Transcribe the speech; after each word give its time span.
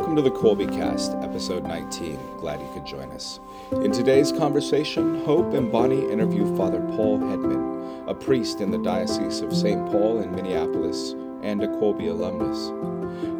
Welcome 0.00 0.16
to 0.16 0.22
the 0.22 0.30
Kolbe 0.30 0.74
Cast, 0.74 1.12
episode 1.16 1.62
19. 1.64 2.38
Glad 2.38 2.58
you 2.62 2.70
could 2.72 2.86
join 2.86 3.10
us. 3.10 3.38
In 3.70 3.92
today's 3.92 4.32
conversation, 4.32 5.22
Hope 5.26 5.52
and 5.52 5.70
Bonnie 5.70 6.10
interview 6.10 6.56
Father 6.56 6.80
Paul 6.96 7.18
Hedman, 7.18 8.08
a 8.08 8.14
priest 8.14 8.62
in 8.62 8.70
the 8.70 8.78
Diocese 8.78 9.42
of 9.42 9.54
St. 9.54 9.92
Paul 9.92 10.22
in 10.22 10.34
Minneapolis 10.34 11.12
and 11.42 11.62
a 11.62 11.68
Kolbe 11.68 12.08
alumnus. 12.08 12.72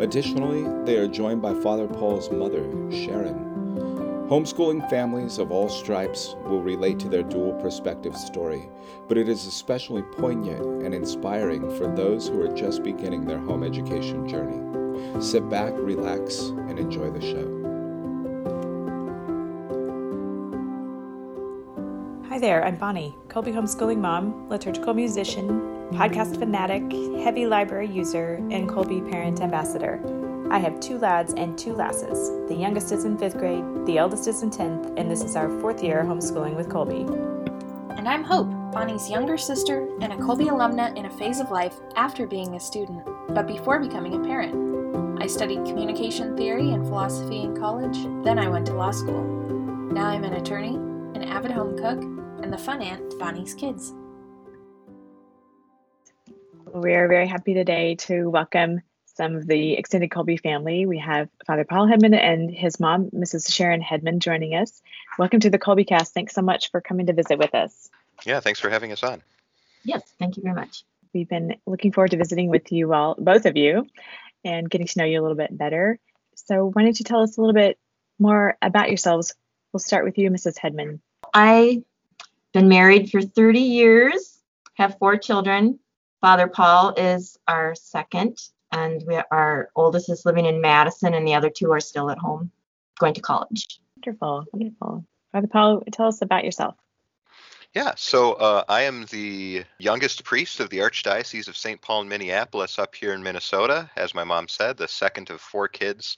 Additionally, 0.02 0.64
they 0.84 0.98
are 0.98 1.08
joined 1.08 1.40
by 1.40 1.54
Father 1.54 1.88
Paul's 1.88 2.30
mother, 2.30 2.62
Sharon. 2.92 4.26
Homeschooling 4.28 4.88
families 4.90 5.38
of 5.38 5.50
all 5.50 5.70
stripes 5.70 6.36
will 6.44 6.60
relate 6.60 6.98
to 6.98 7.08
their 7.08 7.22
dual 7.22 7.54
perspective 7.54 8.14
story, 8.14 8.68
but 9.08 9.16
it 9.16 9.30
is 9.30 9.46
especially 9.46 10.02
poignant 10.02 10.84
and 10.84 10.94
inspiring 10.94 11.74
for 11.78 11.86
those 11.86 12.28
who 12.28 12.38
are 12.42 12.54
just 12.54 12.82
beginning 12.82 13.24
their 13.24 13.38
home 13.38 13.64
education 13.64 14.28
journey. 14.28 14.69
Sit 15.20 15.48
back, 15.48 15.72
relax, 15.76 16.38
and 16.68 16.78
enjoy 16.78 17.10
the 17.10 17.20
show. 17.20 17.60
Hi 22.30 22.38
there, 22.38 22.64
I'm 22.64 22.76
Bonnie, 22.76 23.14
Kolbe 23.28 23.52
homeschooling 23.52 23.98
mom, 23.98 24.48
liturgical 24.48 24.94
musician, 24.94 25.48
podcast 25.90 26.38
fanatic, 26.38 26.84
heavy 27.22 27.44
library 27.44 27.88
user, 27.88 28.34
and 28.50 28.68
Kolbe 28.68 29.10
parent 29.10 29.40
ambassador. 29.40 30.00
I 30.50 30.58
have 30.58 30.80
two 30.80 30.96
lads 30.98 31.34
and 31.34 31.58
two 31.58 31.74
lasses. 31.74 32.30
The 32.48 32.54
youngest 32.54 32.92
is 32.92 33.04
in 33.04 33.18
fifth 33.18 33.36
grade, 33.36 33.64
the 33.84 33.98
eldest 33.98 34.26
is 34.26 34.42
in 34.42 34.50
10th, 34.50 34.96
and 34.96 35.10
this 35.10 35.22
is 35.22 35.36
our 35.36 35.48
fourth 35.60 35.82
year 35.82 36.02
homeschooling 36.04 36.56
with 36.56 36.68
Kolbe. 36.68 37.08
And 37.98 38.08
I'm 38.08 38.24
Hope, 38.24 38.48
Bonnie's 38.72 39.10
younger 39.10 39.36
sister 39.36 39.88
and 40.00 40.12
a 40.12 40.16
Kolbe 40.16 40.48
alumna 40.48 40.96
in 40.96 41.06
a 41.06 41.10
phase 41.10 41.40
of 41.40 41.50
life 41.50 41.74
after 41.96 42.26
being 42.26 42.54
a 42.54 42.60
student, 42.60 43.04
but 43.28 43.46
before 43.46 43.80
becoming 43.80 44.14
a 44.14 44.26
parent. 44.26 44.69
I 45.20 45.26
studied 45.26 45.66
communication 45.66 46.34
theory 46.34 46.70
and 46.70 46.82
philosophy 46.82 47.42
in 47.42 47.54
college, 47.54 47.98
then 48.24 48.38
I 48.38 48.48
went 48.48 48.64
to 48.68 48.72
law 48.72 48.90
school. 48.90 49.22
Now 49.92 50.06
I'm 50.06 50.24
an 50.24 50.32
attorney, 50.32 50.76
an 51.14 51.24
avid 51.24 51.50
home 51.50 51.76
cook, 51.76 52.00
and 52.42 52.50
the 52.50 52.56
fun 52.56 52.80
aunt 52.80 53.10
to 53.10 53.18
Bonnie's 53.18 53.52
kids. 53.52 53.92
We 56.72 56.94
are 56.94 57.06
very 57.06 57.26
happy 57.26 57.52
today 57.52 57.96
to 57.96 58.30
welcome 58.30 58.80
some 59.04 59.36
of 59.36 59.46
the 59.46 59.74
extended 59.74 60.08
Kolbe 60.08 60.40
family. 60.40 60.86
We 60.86 60.98
have 61.00 61.28
Father 61.46 61.64
Paul 61.64 61.86
Hedman 61.86 62.18
and 62.18 62.50
his 62.50 62.80
mom, 62.80 63.10
Mrs. 63.10 63.52
Sharon 63.52 63.82
Hedman, 63.82 64.20
joining 64.20 64.54
us. 64.54 64.80
Welcome 65.18 65.40
to 65.40 65.50
the 65.50 65.58
Kolbe 65.58 65.86
Cast. 65.86 66.14
Thanks 66.14 66.34
so 66.34 66.40
much 66.40 66.70
for 66.70 66.80
coming 66.80 67.04
to 67.04 67.12
visit 67.12 67.38
with 67.38 67.54
us. 67.54 67.90
Yeah, 68.24 68.40
thanks 68.40 68.58
for 68.58 68.70
having 68.70 68.90
us 68.90 69.02
on. 69.02 69.20
Yes, 69.84 70.02
thank 70.18 70.38
you 70.38 70.42
very 70.42 70.54
much. 70.54 70.82
We've 71.12 71.28
been 71.28 71.56
looking 71.66 71.92
forward 71.92 72.12
to 72.12 72.16
visiting 72.16 72.48
with 72.48 72.70
you 72.72 72.94
all, 72.94 73.16
both 73.18 73.44
of 73.44 73.56
you, 73.56 73.86
and 74.44 74.68
getting 74.68 74.86
to 74.86 74.98
know 74.98 75.04
you 75.04 75.20
a 75.20 75.22
little 75.22 75.36
bit 75.36 75.56
better. 75.56 75.98
So, 76.34 76.70
why 76.72 76.82
don't 76.82 76.98
you 76.98 77.04
tell 77.04 77.22
us 77.22 77.36
a 77.36 77.40
little 77.40 77.54
bit 77.54 77.78
more 78.18 78.56
about 78.62 78.88
yourselves? 78.88 79.34
We'll 79.72 79.80
start 79.80 80.04
with 80.04 80.18
you, 80.18 80.30
Mrs. 80.30 80.58
Hedman. 80.58 81.00
I've 81.32 81.82
been 82.52 82.68
married 82.68 83.10
for 83.10 83.22
30 83.22 83.60
years, 83.60 84.38
have 84.74 84.98
four 84.98 85.16
children. 85.16 85.78
Father 86.20 86.48
Paul 86.48 86.94
is 86.96 87.38
our 87.46 87.74
second, 87.74 88.38
and 88.72 89.02
we, 89.06 89.20
our 89.30 89.70
oldest 89.76 90.10
is 90.10 90.26
living 90.26 90.46
in 90.46 90.60
Madison, 90.60 91.14
and 91.14 91.26
the 91.26 91.34
other 91.34 91.50
two 91.50 91.70
are 91.72 91.80
still 91.80 92.10
at 92.10 92.18
home 92.18 92.50
going 92.98 93.14
to 93.14 93.20
college. 93.20 93.80
Wonderful, 93.96 94.44
wonderful. 94.52 95.04
Father 95.32 95.46
Paul, 95.46 95.82
tell 95.92 96.08
us 96.08 96.22
about 96.22 96.44
yourself. 96.44 96.74
Yeah, 97.74 97.92
so 97.96 98.32
uh, 98.32 98.64
I 98.68 98.82
am 98.82 99.04
the 99.06 99.64
youngest 99.78 100.24
priest 100.24 100.58
of 100.58 100.70
the 100.70 100.78
Archdiocese 100.78 101.46
of 101.46 101.56
St. 101.56 101.80
Paul 101.80 102.02
in 102.02 102.08
Minneapolis 102.08 102.80
up 102.80 102.96
here 102.96 103.12
in 103.12 103.22
Minnesota. 103.22 103.88
As 103.96 104.12
my 104.12 104.24
mom 104.24 104.48
said, 104.48 104.76
the 104.76 104.88
second 104.88 105.30
of 105.30 105.40
four 105.40 105.68
kids. 105.68 106.16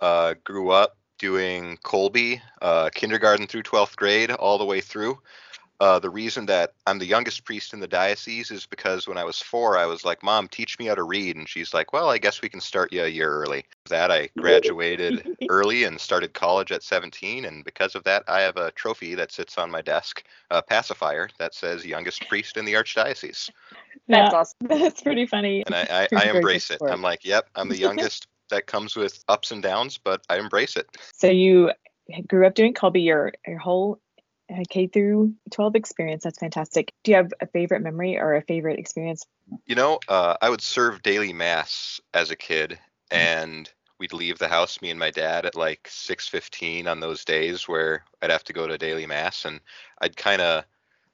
Uh, 0.00 0.34
grew 0.42 0.70
up 0.70 0.96
doing 1.18 1.76
Kolbe, 1.84 2.40
uh, 2.62 2.90
kindergarten 2.92 3.46
through 3.46 3.62
12th 3.62 3.94
grade, 3.94 4.32
all 4.32 4.58
the 4.58 4.64
way 4.64 4.80
through. 4.80 5.20
Uh, 5.80 5.98
the 5.98 6.10
reason 6.10 6.46
that 6.46 6.72
I'm 6.86 6.98
the 6.98 7.06
youngest 7.06 7.44
priest 7.44 7.72
in 7.72 7.78
the 7.78 7.86
diocese 7.86 8.50
is 8.50 8.66
because 8.66 9.06
when 9.06 9.16
I 9.16 9.22
was 9.22 9.40
four, 9.40 9.78
I 9.78 9.86
was 9.86 10.04
like, 10.04 10.24
Mom, 10.24 10.48
teach 10.48 10.76
me 10.78 10.86
how 10.86 10.96
to 10.96 11.04
read. 11.04 11.36
And 11.36 11.48
she's 11.48 11.72
like, 11.72 11.92
Well, 11.92 12.10
I 12.10 12.18
guess 12.18 12.42
we 12.42 12.48
can 12.48 12.60
start 12.60 12.92
you 12.92 13.04
a 13.04 13.08
year 13.08 13.30
early. 13.30 13.64
That 13.88 14.10
I 14.10 14.28
graduated 14.36 15.36
early 15.48 15.84
and 15.84 16.00
started 16.00 16.34
college 16.34 16.72
at 16.72 16.82
17. 16.82 17.44
And 17.44 17.64
because 17.64 17.94
of 17.94 18.02
that, 18.04 18.24
I 18.26 18.40
have 18.40 18.56
a 18.56 18.72
trophy 18.72 19.14
that 19.14 19.30
sits 19.30 19.56
on 19.56 19.70
my 19.70 19.80
desk, 19.80 20.24
a 20.50 20.62
pacifier 20.62 21.28
that 21.38 21.54
says 21.54 21.86
youngest 21.86 22.28
priest 22.28 22.56
in 22.56 22.64
the 22.64 22.74
Archdiocese. 22.74 23.48
That's 24.08 24.32
yeah, 24.32 24.32
awesome. 24.32 24.56
That's 24.62 25.00
pretty 25.00 25.26
funny. 25.26 25.62
And 25.64 25.76
I, 25.76 26.08
I, 26.12 26.16
I 26.24 26.30
embrace 26.30 26.72
it. 26.72 26.82
I'm 26.82 27.02
like, 27.02 27.24
Yep, 27.24 27.50
I'm 27.54 27.68
the 27.68 27.78
youngest. 27.78 28.26
that 28.50 28.66
comes 28.66 28.96
with 28.96 29.22
ups 29.28 29.52
and 29.52 29.62
downs, 29.62 29.98
but 29.98 30.22
I 30.28 30.38
embrace 30.38 30.76
it. 30.76 30.88
So 31.14 31.28
you 31.28 31.70
grew 32.26 32.46
up 32.46 32.54
doing 32.54 32.74
Kolbe 32.74 33.04
your, 33.04 33.32
your 33.46 33.58
whole 33.58 34.00
K 34.68 34.86
through 34.86 35.34
12 35.50 35.74
experience. 35.74 36.24
That's 36.24 36.38
fantastic. 36.38 36.92
Do 37.04 37.10
you 37.10 37.16
have 37.16 37.32
a 37.40 37.46
favorite 37.46 37.80
memory 37.80 38.18
or 38.18 38.34
a 38.34 38.42
favorite 38.42 38.78
experience? 38.78 39.26
You 39.66 39.74
know, 39.74 39.98
uh, 40.08 40.36
I 40.40 40.50
would 40.50 40.60
serve 40.60 41.02
daily 41.02 41.32
mass 41.32 42.00
as 42.14 42.30
a 42.30 42.36
kid, 42.36 42.78
mm-hmm. 43.10 43.16
and 43.16 43.70
we'd 43.98 44.12
leave 44.12 44.38
the 44.38 44.48
house, 44.48 44.80
me 44.80 44.90
and 44.90 44.98
my 44.98 45.10
dad, 45.10 45.44
at 45.44 45.56
like 45.56 45.88
6:15 45.88 46.86
on 46.86 47.00
those 47.00 47.24
days 47.24 47.68
where 47.68 48.04
I'd 48.22 48.30
have 48.30 48.44
to 48.44 48.52
go 48.52 48.66
to 48.66 48.78
daily 48.78 49.06
mass, 49.06 49.44
and 49.44 49.60
I'd 50.00 50.16
kind 50.16 50.40
of 50.40 50.64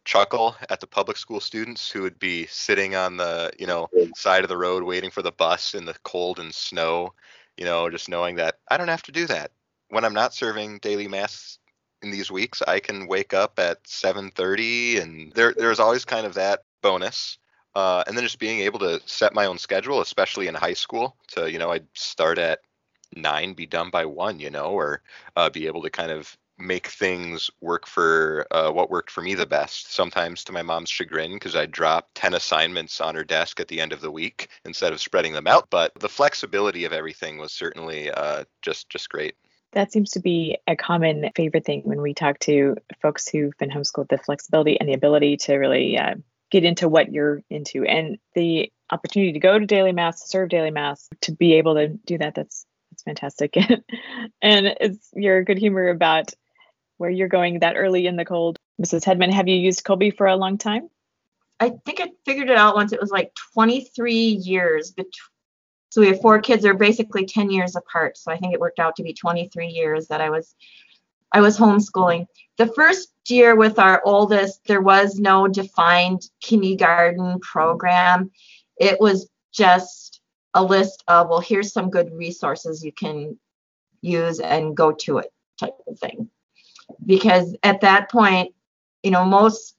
chuckle 0.04 0.54
at 0.68 0.80
the 0.80 0.86
public 0.86 1.16
school 1.16 1.40
students 1.40 1.90
who 1.90 2.02
would 2.02 2.18
be 2.18 2.46
sitting 2.46 2.94
on 2.94 3.16
the 3.16 3.50
you 3.58 3.66
know 3.66 3.88
side 4.14 4.44
of 4.44 4.48
the 4.48 4.56
road 4.56 4.82
waiting 4.82 5.10
for 5.10 5.22
the 5.22 5.32
bus 5.32 5.74
in 5.74 5.86
the 5.86 5.94
cold 6.02 6.38
and 6.38 6.54
snow 6.54 7.14
you 7.56 7.64
know 7.64 7.88
just 7.88 8.08
knowing 8.08 8.36
that 8.36 8.58
i 8.68 8.76
don't 8.76 8.88
have 8.88 9.02
to 9.02 9.12
do 9.12 9.26
that 9.26 9.50
when 9.88 10.04
i'm 10.04 10.12
not 10.12 10.34
serving 10.34 10.78
daily 10.80 11.08
mass 11.08 11.58
in 12.04 12.10
these 12.10 12.30
weeks 12.30 12.62
i 12.68 12.78
can 12.78 13.06
wake 13.06 13.34
up 13.34 13.58
at 13.58 13.82
7.30 13.84 15.02
and 15.02 15.32
there 15.32 15.54
there's 15.56 15.80
always 15.80 16.04
kind 16.04 16.26
of 16.26 16.34
that 16.34 16.62
bonus 16.82 17.38
uh, 17.74 18.04
and 18.06 18.16
then 18.16 18.22
just 18.22 18.38
being 18.38 18.60
able 18.60 18.78
to 18.78 19.00
set 19.06 19.34
my 19.34 19.46
own 19.46 19.58
schedule 19.58 20.00
especially 20.00 20.46
in 20.46 20.54
high 20.54 20.74
school 20.74 21.16
to 21.28 21.50
you 21.50 21.58
know 21.58 21.70
i'd 21.70 21.86
start 21.94 22.38
at 22.38 22.60
nine 23.16 23.54
be 23.54 23.66
done 23.66 23.90
by 23.90 24.04
one 24.04 24.38
you 24.38 24.50
know 24.50 24.66
or 24.66 25.02
uh, 25.36 25.48
be 25.50 25.66
able 25.66 25.82
to 25.82 25.90
kind 25.90 26.10
of 26.10 26.36
make 26.58 26.86
things 26.86 27.50
work 27.60 27.86
for 27.86 28.46
uh, 28.50 28.70
what 28.70 28.90
worked 28.90 29.10
for 29.10 29.22
me 29.22 29.34
the 29.34 29.46
best. 29.46 29.92
Sometimes 29.92 30.44
to 30.44 30.52
my 30.52 30.62
mom's 30.62 30.90
chagrin, 30.90 31.34
because 31.34 31.56
I'd 31.56 31.70
drop 31.70 32.10
10 32.14 32.34
assignments 32.34 33.00
on 33.00 33.14
her 33.14 33.24
desk 33.24 33.60
at 33.60 33.68
the 33.68 33.80
end 33.80 33.92
of 33.92 34.00
the 34.00 34.10
week 34.10 34.48
instead 34.64 34.92
of 34.92 35.00
spreading 35.00 35.32
them 35.32 35.46
out. 35.46 35.68
But 35.70 35.92
the 35.98 36.08
flexibility 36.08 36.84
of 36.84 36.92
everything 36.92 37.38
was 37.38 37.52
certainly 37.52 38.10
uh, 38.10 38.44
just 38.62 38.88
just 38.88 39.08
great. 39.08 39.34
That 39.74 39.92
seems 39.92 40.10
to 40.12 40.20
be 40.20 40.58
a 40.66 40.76
common 40.76 41.30
favorite 41.34 41.64
thing 41.64 41.82
when 41.84 42.00
we 42.00 42.14
talk 42.14 42.38
to 42.40 42.76
folks 43.02 43.28
who've 43.28 43.56
been 43.58 43.70
homeschooled 43.70 44.08
the 44.08 44.18
flexibility 44.18 44.78
and 44.78 44.88
the 44.88 44.94
ability 44.94 45.36
to 45.38 45.56
really 45.56 45.98
uh, 45.98 46.14
get 46.50 46.64
into 46.64 46.88
what 46.88 47.12
you're 47.12 47.42
into 47.50 47.84
and 47.84 48.18
the 48.34 48.72
opportunity 48.90 49.32
to 49.32 49.40
go 49.40 49.58
to 49.58 49.66
daily 49.66 49.92
mass, 49.92 50.22
to 50.22 50.28
serve 50.28 50.48
daily 50.48 50.70
mass, 50.70 51.08
to 51.22 51.32
be 51.32 51.54
able 51.54 51.74
to 51.74 51.88
do 51.88 52.18
that. 52.18 52.34
That's 52.34 52.64
that's 52.90 53.02
fantastic. 53.02 53.56
and 54.42 54.66
it's 54.80 55.10
your 55.14 55.42
good 55.42 55.58
humor 55.58 55.88
about 55.88 56.32
where 56.98 57.10
you're 57.10 57.28
going 57.28 57.58
that 57.60 57.76
early 57.76 58.06
in 58.06 58.16
the 58.16 58.24
cold. 58.24 58.56
Mrs. 58.80 59.04
Hedman, 59.04 59.32
have 59.32 59.48
you 59.48 59.56
used 59.56 59.84
Kolbe 59.84 60.16
for 60.16 60.26
a 60.26 60.36
long 60.36 60.58
time? 60.58 60.88
I 61.58 61.72
think 61.84 62.00
I 62.00 62.10
figured 62.24 62.50
it 62.50 62.56
out 62.56 62.74
once. 62.76 62.92
It 62.92 63.00
was 63.00 63.10
like 63.10 63.32
23 63.54 64.14
years 64.14 64.92
between 64.92 65.12
so 65.94 66.00
we 66.00 66.08
have 66.08 66.20
four 66.20 66.40
kids. 66.40 66.64
They're 66.64 66.74
basically 66.74 67.24
10 67.24 67.50
years 67.50 67.76
apart. 67.76 68.18
So 68.18 68.32
I 68.32 68.36
think 68.36 68.52
it 68.52 68.58
worked 68.58 68.80
out 68.80 68.96
to 68.96 69.04
be 69.04 69.12
23 69.12 69.68
years 69.68 70.08
that 70.08 70.20
I 70.20 70.28
was 70.28 70.56
I 71.30 71.40
was 71.40 71.56
homeschooling. 71.56 72.26
The 72.58 72.66
first 72.66 73.12
year 73.28 73.54
with 73.54 73.78
our 73.78 74.02
oldest, 74.04 74.66
there 74.66 74.80
was 74.80 75.20
no 75.20 75.46
defined 75.46 76.28
kindergarten 76.40 77.38
program. 77.38 78.32
It 78.76 78.98
was 78.98 79.28
just 79.52 80.20
a 80.52 80.64
list 80.64 81.04
of, 81.06 81.28
well, 81.28 81.38
here's 81.38 81.72
some 81.72 81.90
good 81.90 82.12
resources 82.12 82.82
you 82.82 82.90
can 82.90 83.38
use 84.00 84.40
and 84.40 84.76
go 84.76 84.90
to 84.90 85.18
it 85.18 85.32
type 85.60 85.76
of 85.86 85.96
thing. 86.00 86.28
Because 87.06 87.54
at 87.62 87.82
that 87.82 88.10
point, 88.10 88.52
you 89.04 89.12
know, 89.12 89.24
most 89.24 89.76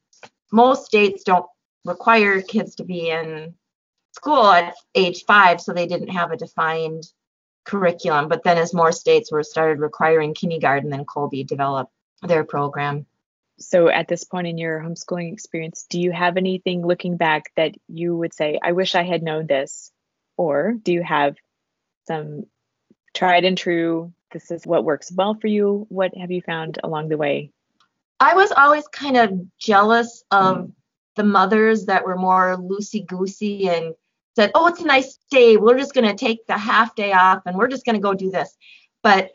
most 0.50 0.86
states 0.86 1.24
don't 1.24 1.44
require 1.84 2.40
kids 2.40 2.74
to 2.76 2.84
be 2.84 3.10
in 3.10 3.52
school 4.16 4.46
at 4.46 4.74
age 4.94 5.24
five, 5.26 5.60
so 5.60 5.72
they 5.72 5.86
didn't 5.86 6.08
have 6.08 6.32
a 6.32 6.36
defined 6.36 7.04
curriculum. 7.64 8.28
But 8.28 8.42
then, 8.42 8.58
as 8.58 8.74
more 8.74 8.92
states 8.92 9.30
were 9.30 9.42
started 9.42 9.78
requiring 9.78 10.34
kindergarten, 10.34 10.90
then 10.90 11.04
Kolbe 11.04 11.46
developed 11.46 11.92
their 12.22 12.44
program. 12.44 13.06
So, 13.58 13.88
at 13.88 14.08
this 14.08 14.24
point 14.24 14.46
in 14.46 14.58
your 14.58 14.80
homeschooling 14.80 15.32
experience, 15.32 15.86
do 15.88 16.00
you 16.00 16.12
have 16.12 16.36
anything 16.36 16.86
looking 16.86 17.16
back 17.16 17.52
that 17.56 17.74
you 17.88 18.16
would 18.16 18.34
say, 18.34 18.58
I 18.62 18.72
wish 18.72 18.94
I 18.94 19.02
had 19.02 19.22
known 19.22 19.46
this? 19.46 19.92
Or 20.36 20.72
do 20.72 20.92
you 20.92 21.02
have 21.02 21.36
some 22.06 22.46
tried 23.14 23.44
and 23.44 23.56
true, 23.56 24.12
this 24.32 24.50
is 24.50 24.66
what 24.66 24.84
works 24.84 25.10
well 25.12 25.34
for 25.34 25.46
you? 25.46 25.86
What 25.88 26.16
have 26.16 26.30
you 26.30 26.42
found 26.42 26.78
along 26.82 27.08
the 27.08 27.16
way? 27.16 27.50
I 28.20 28.34
was 28.34 28.52
always 28.52 28.86
kind 28.88 29.16
of 29.16 29.30
jealous 29.58 30.24
of 30.30 30.56
mm. 30.56 30.72
the 31.16 31.24
mothers 31.24 31.86
that 31.86 32.04
were 32.04 32.16
more 32.16 32.56
loosey 32.56 33.06
goosey 33.06 33.68
and 33.68 33.94
said, 34.36 34.52
"Oh, 34.54 34.68
it's 34.68 34.80
a 34.80 34.86
nice 34.86 35.18
day. 35.30 35.56
We're 35.56 35.78
just 35.78 35.94
going 35.94 36.06
to 36.06 36.14
take 36.14 36.46
the 36.46 36.56
half 36.56 36.94
day 36.94 37.12
off 37.12 37.42
and 37.46 37.56
we're 37.56 37.68
just 37.68 37.84
going 37.84 37.96
to 37.96 38.00
go 38.00 38.14
do 38.14 38.30
this." 38.30 38.56
But 39.02 39.32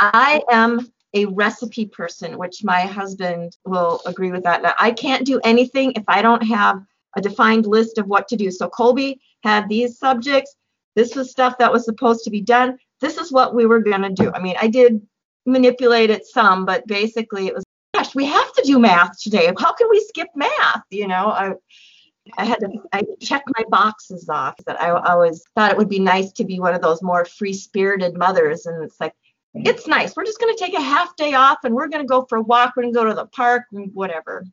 I 0.00 0.42
am 0.50 0.92
a 1.14 1.26
recipe 1.26 1.86
person, 1.86 2.38
which 2.38 2.64
my 2.64 2.82
husband 2.82 3.56
will 3.64 4.00
agree 4.06 4.32
with 4.32 4.44
that. 4.44 4.62
Now, 4.62 4.74
I 4.78 4.90
can't 4.90 5.26
do 5.26 5.40
anything 5.44 5.92
if 5.92 6.04
I 6.08 6.22
don't 6.22 6.42
have 6.42 6.82
a 7.16 7.20
defined 7.20 7.66
list 7.66 7.98
of 7.98 8.06
what 8.06 8.28
to 8.28 8.36
do. 8.36 8.50
So 8.50 8.68
Kolbe 8.68 9.18
had 9.42 9.68
these 9.68 9.98
subjects. 9.98 10.54
This 10.96 11.14
was 11.14 11.30
stuff 11.30 11.58
that 11.58 11.72
was 11.72 11.84
supposed 11.84 12.24
to 12.24 12.30
be 12.30 12.40
done. 12.40 12.78
This 13.00 13.18
is 13.18 13.32
what 13.32 13.54
we 13.54 13.66
were 13.66 13.80
going 13.80 14.02
to 14.02 14.10
do. 14.10 14.30
I 14.32 14.40
mean, 14.40 14.56
I 14.60 14.68
did 14.68 15.06
manipulate 15.44 16.10
it 16.10 16.26
some, 16.26 16.64
but 16.64 16.86
basically 16.86 17.46
it 17.46 17.54
was, 17.54 17.64
gosh, 17.94 18.14
we 18.14 18.24
have 18.24 18.52
to 18.54 18.62
do 18.62 18.78
math 18.78 19.20
today. 19.20 19.52
How 19.58 19.72
can 19.74 19.88
we 19.90 20.00
skip 20.08 20.28
math? 20.34 20.82
You 20.90 21.08
know, 21.08 21.26
I, 21.26 21.52
I 22.36 22.44
had 22.44 22.60
to 22.60 22.68
I 22.92 23.04
check 23.20 23.42
my 23.58 23.64
boxes 23.68 24.28
off 24.28 24.56
that 24.66 24.80
I 24.80 24.90
always 24.90 25.44
thought 25.54 25.72
it 25.72 25.76
would 25.76 25.88
be 25.88 25.98
nice 25.98 26.32
to 26.32 26.44
be 26.44 26.60
one 26.60 26.74
of 26.74 26.82
those 26.82 27.02
more 27.02 27.24
free 27.24 27.52
spirited 27.52 28.16
mothers. 28.16 28.66
And 28.66 28.82
it's 28.84 29.00
like, 29.00 29.14
it's 29.54 29.86
nice. 29.86 30.14
We're 30.16 30.24
just 30.24 30.40
going 30.40 30.54
to 30.54 30.64
take 30.64 30.74
a 30.74 30.80
half 30.80 31.16
day 31.16 31.34
off 31.34 31.58
and 31.64 31.74
we're 31.74 31.88
going 31.88 32.02
to 32.02 32.08
go 32.08 32.24
for 32.28 32.38
a 32.38 32.42
walk. 32.42 32.74
We're 32.76 32.84
going 32.84 32.94
to 32.94 32.98
go 32.98 33.04
to 33.06 33.14
the 33.14 33.26
park 33.26 33.64
and 33.72 33.92
whatever. 33.92 34.44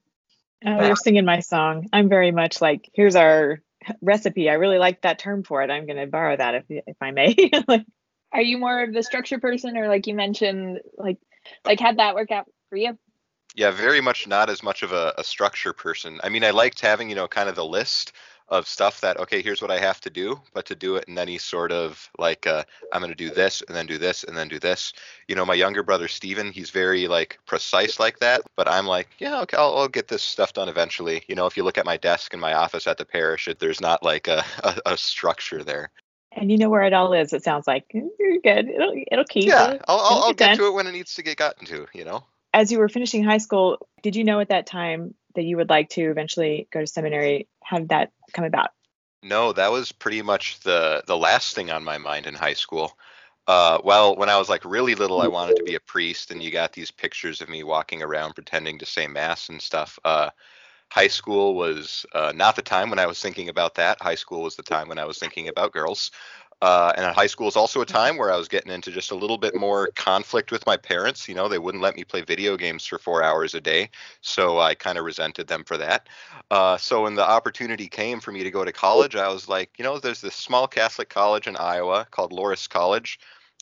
Oh, 0.65 0.85
you're 0.85 0.95
singing 0.95 1.25
my 1.25 1.39
song. 1.39 1.87
I'm 1.93 2.09
very 2.09 2.31
much 2.31 2.59
like, 2.59 2.89
here's 2.93 3.15
our 3.15 3.61
recipe. 4.01 4.49
I 4.49 4.53
really 4.53 4.77
like 4.77 5.01
that 5.01 5.19
term 5.19 5.43
for 5.43 5.61
it. 5.61 5.69
I'm 5.69 5.85
going 5.85 5.97
to 5.97 6.07
borrow 6.07 6.35
that 6.35 6.55
if 6.55 6.63
if 6.69 6.97
I 7.01 7.11
may. 7.11 7.35
like, 7.67 7.85
are 8.31 8.41
you 8.41 8.57
more 8.57 8.83
of 8.83 8.93
the 8.93 9.03
structure 9.03 9.39
person, 9.39 9.77
or 9.77 9.87
like 9.87 10.07
you 10.07 10.13
mentioned, 10.13 10.81
like 10.97 11.17
like 11.65 11.79
had 11.79 11.97
that 11.97 12.15
work 12.15 12.31
out 12.31 12.45
for 12.69 12.75
you? 12.75 12.97
Yeah, 13.59 13.71
very 13.71 13.99
much 13.99 14.25
not 14.25 14.49
as 14.49 14.63
much 14.63 14.83
of 14.83 14.93
a, 14.93 15.13
a 15.17 15.23
structure 15.25 15.73
person. 15.73 16.21
I 16.23 16.29
mean, 16.29 16.45
I 16.45 16.51
liked 16.51 16.79
having 16.79 17.09
you 17.09 17.15
know 17.15 17.27
kind 17.27 17.49
of 17.49 17.55
the 17.55 17.65
list 17.65 18.13
of 18.47 18.67
stuff 18.67 19.01
that 19.01 19.19
okay 19.19 19.43
here's 19.43 19.61
what 19.61 19.69
i 19.69 19.77
have 19.77 20.01
to 20.01 20.09
do 20.09 20.41
but 20.55 20.65
to 20.65 20.73
do 20.73 20.95
it 20.95 21.05
in 21.07 21.19
any 21.19 21.37
sort 21.37 21.71
of 21.71 22.09
like 22.17 22.47
uh, 22.47 22.63
i'm 22.91 23.01
going 23.01 23.11
to 23.11 23.15
do 23.15 23.29
this 23.29 23.61
and 23.67 23.75
then 23.75 23.85
do 23.85 23.99
this 23.99 24.23
and 24.23 24.35
then 24.35 24.47
do 24.47 24.57
this. 24.57 24.91
You 25.27 25.35
know 25.35 25.45
my 25.45 25.53
younger 25.53 25.83
brother 25.83 26.07
steven 26.07 26.51
he's 26.51 26.71
very 26.71 27.07
like 27.07 27.37
precise 27.45 27.99
like 27.99 28.17
that 28.19 28.41
but 28.55 28.67
i'm 28.67 28.87
like 28.87 29.09
yeah 29.19 29.41
okay 29.41 29.57
I'll, 29.57 29.77
I'll, 29.77 29.87
get 29.87 30.07
this 30.07 30.23
stuff 30.23 30.53
done 30.53 30.69
eventually. 30.69 31.23
You 31.27 31.35
know 31.35 31.45
if 31.45 31.57
you 31.57 31.63
look 31.63 31.77
at 31.77 31.85
my 31.85 31.97
desk 31.97 32.33
in 32.33 32.39
my 32.39 32.53
office 32.53 32.87
at 32.87 32.97
the 32.97 33.05
parish 33.05 33.47
it, 33.47 33.59
there's 33.59 33.81
not 33.81 34.01
like 34.01 34.27
a, 34.27 34.43
a, 34.63 34.93
a, 34.93 34.97
structure 34.97 35.63
there. 35.63 35.91
And 36.31 36.49
you 36.49 36.57
know 36.57 36.69
where 36.69 36.83
it 36.83 36.93
all 36.93 37.13
is 37.13 37.33
it 37.33 37.43
sounds 37.43 37.67
like. 37.67 37.87
Mm, 37.93 38.09
you're 38.19 38.39
good. 38.39 38.69
It'll, 38.69 38.95
it'll 39.11 39.25
keep 39.25 39.45
yeah 39.45 39.71
it. 39.71 39.81
i'll, 39.87 39.99
I'll, 39.99 40.23
I'll 40.23 40.33
get, 40.33 40.49
get 40.49 40.57
to 40.57 40.67
it 40.67 40.73
when 40.73 40.87
it 40.87 40.93
needs 40.93 41.13
to 41.15 41.21
get 41.21 41.37
gotten 41.37 41.67
to 41.67 41.85
you 41.93 42.05
know 42.05 42.23
as 42.53 42.71
you 42.71 42.79
were 42.79 42.89
finishing 42.89 43.23
high 43.23 43.37
school 43.37 43.77
did 44.01 44.15
you 44.15 44.23
know 44.23 44.39
at 44.39 44.49
that 44.49 44.65
time 44.65 45.13
that 45.35 45.43
you 45.43 45.57
would 45.57 45.69
like 45.69 45.89
to 45.89 46.01
eventually 46.09 46.67
go 46.71 46.79
to 46.79 46.87
seminary 46.87 47.47
how 47.63 47.77
did 47.77 47.89
that 47.89 48.11
come 48.33 48.45
about? 48.45 48.71
No, 49.21 49.53
that 49.53 49.71
was 49.71 49.91
pretty 49.91 50.21
much 50.21 50.59
the 50.61 51.03
the 51.05 51.17
last 51.17 51.55
thing 51.55 51.69
on 51.69 51.83
my 51.83 51.97
mind 51.97 52.25
in 52.25 52.33
high 52.33 52.53
school. 52.53 52.97
Uh, 53.47 53.79
well, 53.83 54.15
when 54.15 54.29
I 54.29 54.37
was 54.37 54.49
like 54.49 54.63
really 54.63 54.95
little, 54.95 55.21
I 55.21 55.27
wanted 55.27 55.55
to 55.57 55.63
be 55.63 55.75
a 55.75 55.79
priest, 55.79 56.31
and 56.31 56.41
you 56.41 56.51
got 56.51 56.73
these 56.73 56.91
pictures 56.91 57.41
of 57.41 57.49
me 57.49 57.63
walking 57.63 58.01
around 58.01 58.33
pretending 58.33 58.79
to 58.79 58.85
say 58.85 59.07
mass 59.07 59.49
and 59.49 59.61
stuff. 59.61 59.99
Uh, 60.05 60.29
high 60.91 61.07
school 61.07 61.55
was 61.55 62.05
uh, 62.13 62.31
not 62.35 62.55
the 62.55 62.61
time 62.61 62.89
when 62.89 62.99
I 62.99 63.07
was 63.07 63.21
thinking 63.21 63.49
about 63.49 63.75
that. 63.75 64.01
High 64.01 64.15
school 64.15 64.43
was 64.43 64.55
the 64.55 64.63
time 64.63 64.87
when 64.87 64.99
I 64.99 65.05
was 65.05 65.19
thinking 65.19 65.47
about 65.47 65.73
girls. 65.73 66.11
Uh, 66.61 66.91
and 66.97 67.05
high 67.15 67.27
school 67.27 67.47
is 67.47 67.55
also 67.55 67.79
a 67.79 67.85
time 67.85 68.17
where 68.17 68.33
I 68.33 68.37
was 68.37 68.49
getting 68.49 68.71
into 68.71 68.91
just 68.91 69.11
a 69.11 69.15
little 69.15 69.37
bit 69.37 69.55
more 69.55 69.89
conflict 69.95 70.51
with 70.51 70.65
my 70.65 70.75
parents. 70.75 71.29
You 71.29 71.35
know, 71.35 71.47
they 71.47 71.57
wouldn't 71.57 71.81
let 71.81 71.95
me 71.95 72.03
play 72.03 72.21
video 72.21 72.57
games 72.57 72.85
for 72.85 72.99
four 72.99 73.23
hours 73.23 73.53
a 73.53 73.61
day. 73.61 73.89
So 74.21 74.59
I 74.59 74.75
kind 74.75 74.97
of 74.97 75.05
resented 75.05 75.47
them 75.47 75.63
for 75.63 75.77
that. 75.77 76.09
Uh, 76.51 76.75
so 76.75 77.03
when 77.03 77.15
the 77.15 77.27
opportunity 77.27 77.87
came 77.87 78.19
for 78.19 78.33
me 78.33 78.43
to 78.43 78.51
go 78.51 78.65
to 78.65 78.73
college, 78.73 79.15
I 79.15 79.29
was 79.29 79.47
like, 79.47 79.71
you 79.77 79.85
know, 79.85 79.99
there's 79.99 80.19
this 80.19 80.35
small 80.35 80.67
Catholic 80.67 81.07
college 81.07 81.47
in 81.47 81.55
Iowa 81.55 82.05
called 82.11 82.33
Loras 82.33 82.67
College. 82.67 83.19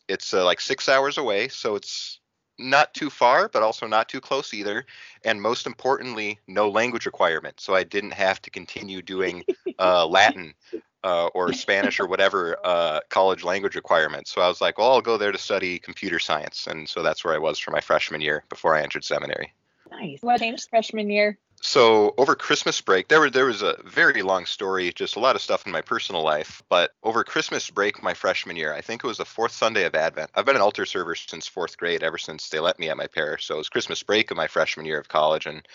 It's 0.07 0.33
uh, 0.33 0.43
like 0.43 0.59
six 0.59 0.89
hours 0.89 1.19
away. 1.19 1.49
So 1.49 1.75
it's 1.75 2.19
not 2.57 2.95
too 2.95 3.11
far, 3.11 3.49
but 3.49 3.61
also 3.61 3.85
not 3.85 4.09
too 4.09 4.21
close 4.21 4.55
either. 4.55 4.87
And 5.23 5.39
most 5.39 5.67
importantly, 5.67 6.39
no 6.47 6.67
language 6.67 7.05
requirement. 7.05 7.59
So 7.59 7.75
I 7.75 7.83
didn't 7.83 8.13
have 8.13 8.41
to 8.41 8.49
continue 8.49 9.03
doing 9.03 9.43
uh, 9.77 10.07
Latin 10.07 10.55
uh, 11.03 11.27
or 11.27 11.53
Spanish 11.53 11.99
or 11.99 12.07
whatever 12.07 12.57
uh, 12.63 12.99
college 13.09 13.43
language 13.43 13.75
requirements. 13.75 14.31
So 14.31 14.41
I 14.41 14.47
was 14.47 14.61
like, 14.61 14.77
well, 14.77 14.91
I'll 14.91 15.01
go 15.01 15.17
there 15.17 15.31
to 15.31 15.37
study 15.37 15.79
computer 15.79 16.19
science, 16.19 16.67
and 16.67 16.87
so 16.87 17.03
that's 17.03 17.23
where 17.23 17.33
I 17.33 17.39
was 17.39 17.59
for 17.59 17.71
my 17.71 17.81
freshman 17.81 18.21
year 18.21 18.43
before 18.49 18.75
I 18.75 18.81
entered 18.81 19.03
seminary. 19.03 19.53
Nice. 19.91 20.19
What 20.21 20.39
changed 20.39 20.69
freshman 20.69 21.09
year? 21.09 21.37
So 21.61 22.13
over 22.17 22.35
Christmas 22.35 22.79
break, 22.81 23.07
there 23.07 23.19
were 23.19 23.31
there 23.31 23.45
was 23.45 23.63
a 23.63 23.77
very 23.83 24.21
long 24.21 24.45
story, 24.45 24.91
just 24.93 25.15
a 25.15 25.19
lot 25.19 25.35
of 25.35 25.41
stuff 25.41 25.65
in 25.65 25.71
my 25.71 25.81
personal 25.81 26.21
life. 26.23 26.61
But 26.69 26.91
over 27.03 27.23
Christmas 27.23 27.69
break, 27.69 28.03
my 28.03 28.13
freshman 28.13 28.55
year, 28.55 28.73
I 28.73 28.81
think 28.81 29.03
it 29.03 29.07
was 29.07 29.17
the 29.17 29.25
fourth 29.25 29.53
Sunday 29.53 29.85
of 29.85 29.95
Advent. 29.95 30.29
I've 30.35 30.45
been 30.45 30.55
an 30.55 30.61
altar 30.61 30.85
server 30.85 31.15
since 31.15 31.47
fourth 31.47 31.77
grade, 31.77 32.03
ever 32.03 32.19
since 32.19 32.49
they 32.49 32.59
let 32.59 32.77
me 32.77 32.89
at 32.89 32.97
my 32.97 33.07
parish. 33.07 33.45
So 33.45 33.55
it 33.55 33.59
was 33.59 33.69
Christmas 33.69 34.03
break 34.03 34.29
of 34.29 34.37
my 34.37 34.47
freshman 34.47 34.85
year 34.85 34.99
of 34.99 35.07
college, 35.07 35.47
and 35.47 35.67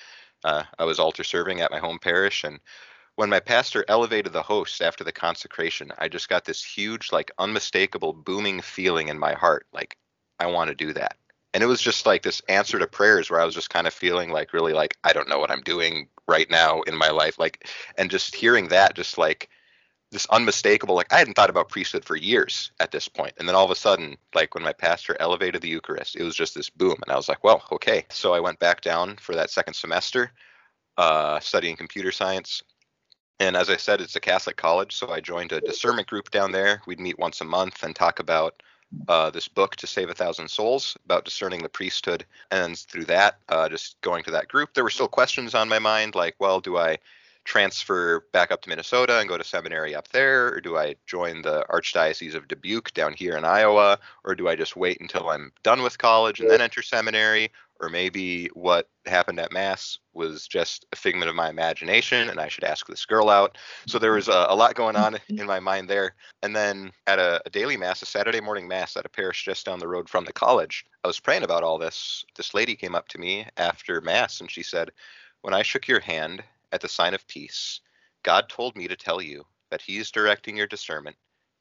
uh, 0.44 0.62
I 0.78 0.84
was 0.84 1.00
altar 1.00 1.24
serving 1.24 1.60
at 1.60 1.72
my 1.72 1.78
home 1.78 1.98
parish. 1.98 2.44
And 2.44 2.60
when 3.16 3.30
my 3.30 3.40
pastor 3.40 3.84
elevated 3.88 4.32
the 4.32 4.42
host 4.42 4.80
after 4.80 5.04
the 5.04 5.12
consecration, 5.12 5.92
I 5.98 6.08
just 6.08 6.28
got 6.28 6.44
this 6.44 6.64
huge, 6.64 7.12
like 7.12 7.30
unmistakable 7.38 8.12
booming 8.12 8.60
feeling 8.60 9.08
in 9.08 9.18
my 9.18 9.34
heart, 9.34 9.66
like 9.72 9.96
I 10.38 10.46
want 10.46 10.68
to 10.68 10.74
do 10.74 10.92
that. 10.94 11.16
And 11.54 11.62
it 11.62 11.66
was 11.66 11.82
just 11.82 12.06
like 12.06 12.22
this 12.22 12.40
answer 12.48 12.78
to 12.78 12.86
prayers 12.86 13.30
where 13.30 13.40
I 13.40 13.44
was 13.44 13.54
just 13.54 13.70
kind 13.70 13.86
of 13.86 13.92
feeling 13.92 14.30
like 14.30 14.54
really 14.54 14.72
like 14.72 14.96
I 15.04 15.12
don't 15.12 15.28
know 15.28 15.38
what 15.38 15.50
I'm 15.50 15.60
doing 15.60 16.08
right 16.26 16.50
now 16.50 16.80
in 16.82 16.96
my 16.96 17.10
life, 17.10 17.38
like, 17.38 17.68
and 17.98 18.10
just 18.10 18.34
hearing 18.34 18.68
that, 18.68 18.94
just 18.94 19.18
like 19.18 19.50
this 20.10 20.26
unmistakable, 20.30 20.94
like 20.94 21.12
I 21.12 21.18
hadn't 21.18 21.34
thought 21.34 21.50
about 21.50 21.68
priesthood 21.68 22.04
for 22.04 22.16
years 22.16 22.70
at 22.80 22.90
this 22.90 23.08
point. 23.08 23.26
point, 23.26 23.34
and 23.38 23.48
then 23.48 23.54
all 23.54 23.64
of 23.64 23.70
a 23.70 23.74
sudden, 23.74 24.16
like 24.34 24.54
when 24.54 24.64
my 24.64 24.72
pastor 24.72 25.16
elevated 25.20 25.62
the 25.62 25.68
Eucharist, 25.68 26.16
it 26.16 26.22
was 26.22 26.34
just 26.34 26.54
this 26.54 26.70
boom, 26.70 26.96
and 27.02 27.12
I 27.12 27.16
was 27.16 27.28
like, 27.28 27.44
well, 27.44 27.62
okay. 27.72 28.04
So 28.10 28.32
I 28.34 28.40
went 28.40 28.58
back 28.58 28.80
down 28.80 29.16
for 29.16 29.34
that 29.34 29.50
second 29.50 29.74
semester, 29.74 30.32
uh, 30.96 31.40
studying 31.40 31.76
computer 31.76 32.12
science 32.12 32.62
and 33.40 33.56
as 33.56 33.70
I 33.70 33.76
said, 33.76 34.00
it's 34.00 34.16
a 34.16 34.20
Catholic 34.20 34.56
college, 34.56 34.94
so 34.94 35.10
I 35.10 35.20
joined 35.20 35.52
a 35.52 35.60
discernment 35.60 36.08
group 36.08 36.30
down 36.30 36.52
there. 36.52 36.82
We'd 36.86 37.00
meet 37.00 37.18
once 37.18 37.40
a 37.40 37.44
month 37.44 37.82
and 37.82 37.94
talk 37.94 38.18
about 38.18 38.62
uh, 39.08 39.30
this 39.30 39.48
book 39.48 39.76
to 39.76 39.86
save 39.86 40.10
a 40.10 40.14
thousand 40.14 40.48
souls 40.48 40.96
about 41.04 41.24
discerning 41.24 41.62
the 41.62 41.68
priesthood. 41.68 42.24
And 42.50 42.78
through 42.78 43.06
that, 43.06 43.38
uh, 43.48 43.68
just 43.68 44.00
going 44.00 44.22
to 44.24 44.30
that 44.32 44.48
group, 44.48 44.74
there 44.74 44.84
were 44.84 44.90
still 44.90 45.08
questions 45.08 45.54
on 45.54 45.68
my 45.68 45.78
mind, 45.78 46.14
like, 46.14 46.36
well, 46.38 46.60
do 46.60 46.76
I 46.76 46.98
transfer 47.44 48.20
back 48.32 48.52
up 48.52 48.62
to 48.62 48.68
Minnesota 48.68 49.18
and 49.18 49.28
go 49.28 49.36
to 49.36 49.44
seminary 49.44 49.94
up 49.94 50.08
there, 50.08 50.54
or 50.54 50.60
do 50.60 50.76
I 50.76 50.94
join 51.06 51.42
the 51.42 51.64
Archdiocese 51.68 52.34
of 52.34 52.46
Dubuque 52.46 52.94
down 52.94 53.12
here 53.12 53.36
in 53.36 53.44
Iowa, 53.44 53.98
or 54.24 54.34
do 54.34 54.48
I 54.48 54.54
just 54.54 54.76
wait 54.76 55.00
until 55.00 55.28
I'm 55.28 55.52
done 55.62 55.82
with 55.82 55.98
college 55.98 56.40
and 56.40 56.48
then 56.48 56.60
enter 56.60 56.82
seminary, 56.82 57.50
or 57.82 57.88
maybe 57.88 58.46
what 58.54 58.88
happened 59.06 59.40
at 59.40 59.52
mass 59.52 59.98
was 60.14 60.46
just 60.46 60.86
a 60.92 60.96
figment 60.96 61.28
of 61.28 61.34
my 61.34 61.50
imagination 61.50 62.30
and 62.30 62.38
i 62.38 62.46
should 62.46 62.62
ask 62.62 62.86
this 62.86 63.04
girl 63.04 63.28
out. 63.28 63.58
So 63.88 63.98
there 63.98 64.12
was 64.12 64.28
a, 64.28 64.46
a 64.48 64.54
lot 64.54 64.76
going 64.76 64.94
on 64.94 65.18
in 65.28 65.46
my 65.46 65.58
mind 65.58 65.90
there. 65.90 66.14
And 66.42 66.54
then 66.54 66.92
at 67.08 67.18
a, 67.18 67.42
a, 67.44 67.50
daily 67.50 67.76
mass 67.76 68.00
a 68.00 68.06
saturday 68.06 68.40
morning 68.40 68.68
mass 68.68 68.96
at 68.96 69.04
a 69.04 69.08
parish 69.08 69.44
just 69.44 69.66
down 69.66 69.80
the 69.80 69.88
road 69.88 70.08
from 70.08 70.24
the 70.24 70.32
college 70.32 70.86
i 71.02 71.08
was 71.08 71.20
praying 71.20 71.42
about 71.42 71.64
all 71.64 71.76
this. 71.76 72.24
This 72.36 72.54
lady 72.54 72.76
came 72.76 72.94
up 72.94 73.08
to 73.08 73.18
me 73.18 73.46
after 73.56 74.00
mass 74.00 74.40
and 74.40 74.50
she 74.50 74.62
said 74.62 74.92
when 75.40 75.52
i 75.52 75.62
shook 75.62 75.88
your 75.88 76.00
hand 76.00 76.44
at 76.70 76.80
the 76.80 76.88
sign 76.88 77.14
of 77.14 77.26
peace 77.26 77.80
god 78.22 78.48
told 78.48 78.76
me 78.76 78.86
to 78.86 78.96
tell 78.96 79.20
you 79.20 79.44
that 79.70 79.82
he's 79.82 80.12
directing 80.12 80.56
your 80.56 80.68
discernment 80.68 81.16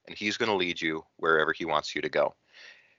and 0.07 0.15
he's 0.15 0.37
going 0.37 0.49
to 0.49 0.55
lead 0.55 0.79
you 0.79 1.03
wherever 1.17 1.51
he 1.51 1.65
wants 1.65 1.95
you 1.95 2.01
to 2.01 2.09
go 2.09 2.35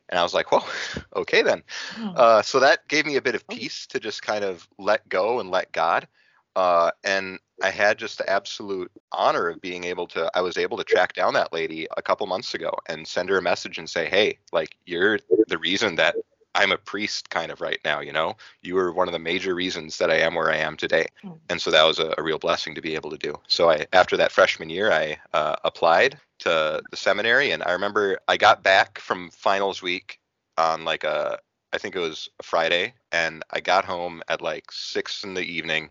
and 0.09 0.19
I 0.19 0.23
was 0.23 0.35
like, 0.35 0.53
well, 0.53 0.67
okay 1.17 1.43
then. 1.43 1.63
Hmm. 1.95 2.11
Uh, 2.17 2.43
so 2.43 2.61
that 2.61 2.87
gave 2.89 3.07
me 3.07 3.17
a 3.17 3.23
bit 3.23 3.35
of 3.35 3.45
oh. 3.49 3.55
peace 3.55 3.87
to 3.89 4.01
just 4.01 4.23
kind 4.23 4.45
of 4.45 4.69
let 4.79 5.09
go 5.09 5.41
and 5.41 5.51
let 5.51 5.73
God. 5.73 6.07
Uh, 6.55 6.91
and 7.03 7.39
I 7.63 7.71
had 7.71 7.99
just 7.99 8.19
the 8.19 8.29
absolute 8.29 8.91
honor 9.13 9.49
of 9.49 9.61
being 9.61 9.85
able 9.85 10.07
to, 10.09 10.31
I 10.35 10.43
was 10.43 10.59
able 10.59 10.77
to 10.77 10.85
track 10.85 11.15
down 11.15 11.33
that 11.35 11.53
lady 11.53 11.87
a 11.97 12.03
couple 12.03 12.27
months 12.27 12.55
ago 12.55 12.71
and 12.89 13.07
send 13.07 13.31
her 13.31 13.39
a 13.39 13.43
message 13.43 13.79
and 13.79 13.89
say, 13.89 14.09
hey, 14.09 14.39
like, 14.53 14.77
you're 14.85 15.19
the 15.49 15.59
reason 15.59 15.97
that 15.97 16.17
I'm 16.55 16.73
a 16.73 16.77
priest 16.77 17.31
kind 17.31 17.51
of 17.51 17.61
right 17.61 17.79
now, 17.85 18.01
you 18.01 18.13
know? 18.13 18.37
You 18.61 18.75
were 18.75 18.93
one 18.93 19.09
of 19.09 19.13
the 19.13 19.19
major 19.19 19.55
reasons 19.55 19.99
that 19.99 20.11
I 20.11 20.17
am 20.17 20.35
where 20.35 20.51
I 20.51 20.57
am 20.57 20.77
today. 20.77 21.07
Hmm. 21.23 21.33
And 21.49 21.61
so 21.61 21.71
that 21.71 21.85
was 21.85 21.99
a, 21.99 22.15
a 22.19 22.23
real 22.23 22.39
blessing 22.39 22.75
to 22.75 22.83
be 22.83 22.95
able 22.95 23.11
to 23.11 23.19
do. 23.19 23.35
So 23.49 23.71
I, 23.71 23.87
after 23.93 24.17
that 24.17 24.33
freshman 24.33 24.71
year, 24.71 24.93
I 24.93 25.19
uh, 25.33 25.57
applied 25.65 26.19
to 26.41 26.83
the 26.91 26.97
seminary 26.97 27.53
and 27.53 27.63
I 27.63 27.73
remember 27.73 28.19
I 28.27 28.37
got 28.37 28.63
back 28.63 28.99
from 28.99 29.31
finals 29.31 29.81
week 29.81 30.19
on 30.59 30.85
like 30.85 31.05
a 31.05 31.39
I 31.73 31.79
think 31.79 31.97
it 31.97 32.01
was 32.01 32.29
a 32.41 32.43
Friday 32.43 32.95
and 33.13 33.43
I 33.51 33.61
got 33.61 33.85
home 33.85 34.23
at 34.29 34.43
like 34.43 34.71
six 34.71 35.25
in 35.25 35.35
the 35.35 35.43
evening 35.43 35.91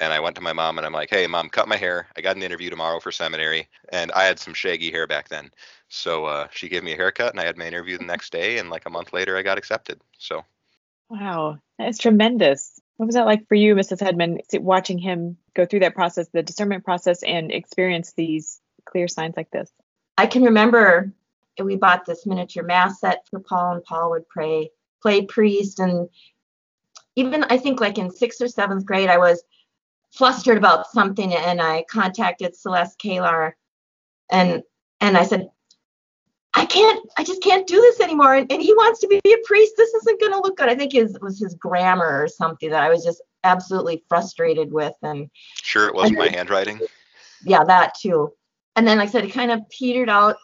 and 0.00 0.12
I 0.12 0.20
went 0.20 0.36
to 0.36 0.42
my 0.42 0.52
mom 0.52 0.78
and 0.78 0.86
I'm 0.86 0.92
like, 0.92 1.10
hey 1.10 1.26
mom, 1.26 1.48
cut 1.48 1.68
my 1.68 1.76
hair. 1.76 2.08
I 2.16 2.20
got 2.20 2.36
an 2.36 2.42
interview 2.42 2.70
tomorrow 2.70 3.00
for 3.00 3.12
seminary 3.12 3.68
and 3.90 4.10
I 4.12 4.24
had 4.24 4.38
some 4.38 4.54
shaggy 4.54 4.90
hair 4.90 5.06
back 5.06 5.28
then. 5.28 5.50
So 5.88 6.24
uh, 6.24 6.48
she 6.50 6.68
gave 6.68 6.82
me 6.82 6.92
a 6.92 6.96
haircut 6.96 7.32
and 7.32 7.40
I 7.40 7.44
had 7.44 7.56
my 7.56 7.66
interview 7.66 7.98
the 7.98 8.04
next 8.04 8.32
day 8.32 8.58
and 8.58 8.70
like 8.70 8.86
a 8.86 8.90
month 8.90 9.12
later 9.12 9.36
I 9.36 9.42
got 9.42 9.58
accepted. 9.58 10.00
So 10.18 10.44
Wow, 11.08 11.58
that's 11.78 11.98
tremendous. 11.98 12.80
What 12.96 13.06
was 13.06 13.14
that 13.14 13.26
like 13.26 13.46
for 13.48 13.54
you, 13.54 13.74
Mrs. 13.74 14.00
Hedman, 14.00 14.38
watching 14.60 14.98
him 14.98 15.36
go 15.54 15.66
through 15.66 15.80
that 15.80 15.94
process, 15.94 16.28
the 16.28 16.42
discernment 16.42 16.84
process, 16.84 17.22
and 17.22 17.52
experience 17.52 18.12
these 18.12 18.60
clear 18.84 19.08
signs 19.08 19.36
like 19.36 19.50
this? 19.50 19.70
I 20.16 20.26
can 20.26 20.44
remember 20.44 21.12
we 21.62 21.76
bought 21.76 22.04
this 22.04 22.26
miniature 22.26 22.64
mass 22.64 23.00
set 23.00 23.26
for 23.30 23.40
Paul, 23.40 23.74
and 23.74 23.84
Paul 23.84 24.10
would 24.10 24.28
pray, 24.28 24.70
play 25.02 25.24
priest. 25.24 25.78
And 25.78 26.08
even 27.16 27.44
I 27.44 27.58
think 27.58 27.80
like 27.80 27.98
in 27.98 28.10
sixth 28.10 28.40
or 28.40 28.48
seventh 28.48 28.86
grade, 28.86 29.08
I 29.08 29.18
was 29.18 29.42
flustered 30.14 30.56
about 30.56 30.90
something 30.90 31.34
and 31.34 31.60
I 31.60 31.84
contacted 31.90 32.56
Celeste 32.56 32.98
Kalar 32.98 33.52
and 34.30 34.62
and 35.00 35.18
I 35.18 35.24
said, 35.24 35.50
I 36.54 36.64
can't, 36.66 37.04
I 37.18 37.24
just 37.24 37.42
can't 37.42 37.66
do 37.66 37.80
this 37.80 38.00
anymore. 38.00 38.36
And, 38.36 38.50
and 38.50 38.62
he 38.62 38.72
wants 38.74 39.00
to 39.00 39.08
be 39.08 39.18
a 39.18 39.36
priest. 39.44 39.74
This 39.76 39.92
isn't 39.92 40.20
going 40.20 40.32
to 40.32 40.38
look 40.38 40.56
good. 40.56 40.68
I 40.68 40.76
think 40.76 40.94
it 40.94 41.20
was 41.20 41.38
his 41.38 41.54
grammar 41.54 42.22
or 42.22 42.28
something 42.28 42.70
that 42.70 42.82
I 42.82 42.88
was 42.88 43.04
just 43.04 43.20
absolutely 43.42 44.04
frustrated 44.08 44.72
with. 44.72 44.94
And 45.02 45.28
sure, 45.56 45.88
it 45.88 45.94
wasn't 45.94 46.20
my 46.20 46.28
handwriting. 46.28 46.80
Yeah, 47.44 47.64
that 47.64 47.94
too. 48.00 48.32
And 48.76 48.86
then, 48.86 48.98
like 48.98 49.08
I 49.08 49.12
said, 49.12 49.24
it 49.24 49.32
kind 49.32 49.50
of 49.50 49.68
petered 49.68 50.08
out 50.08 50.36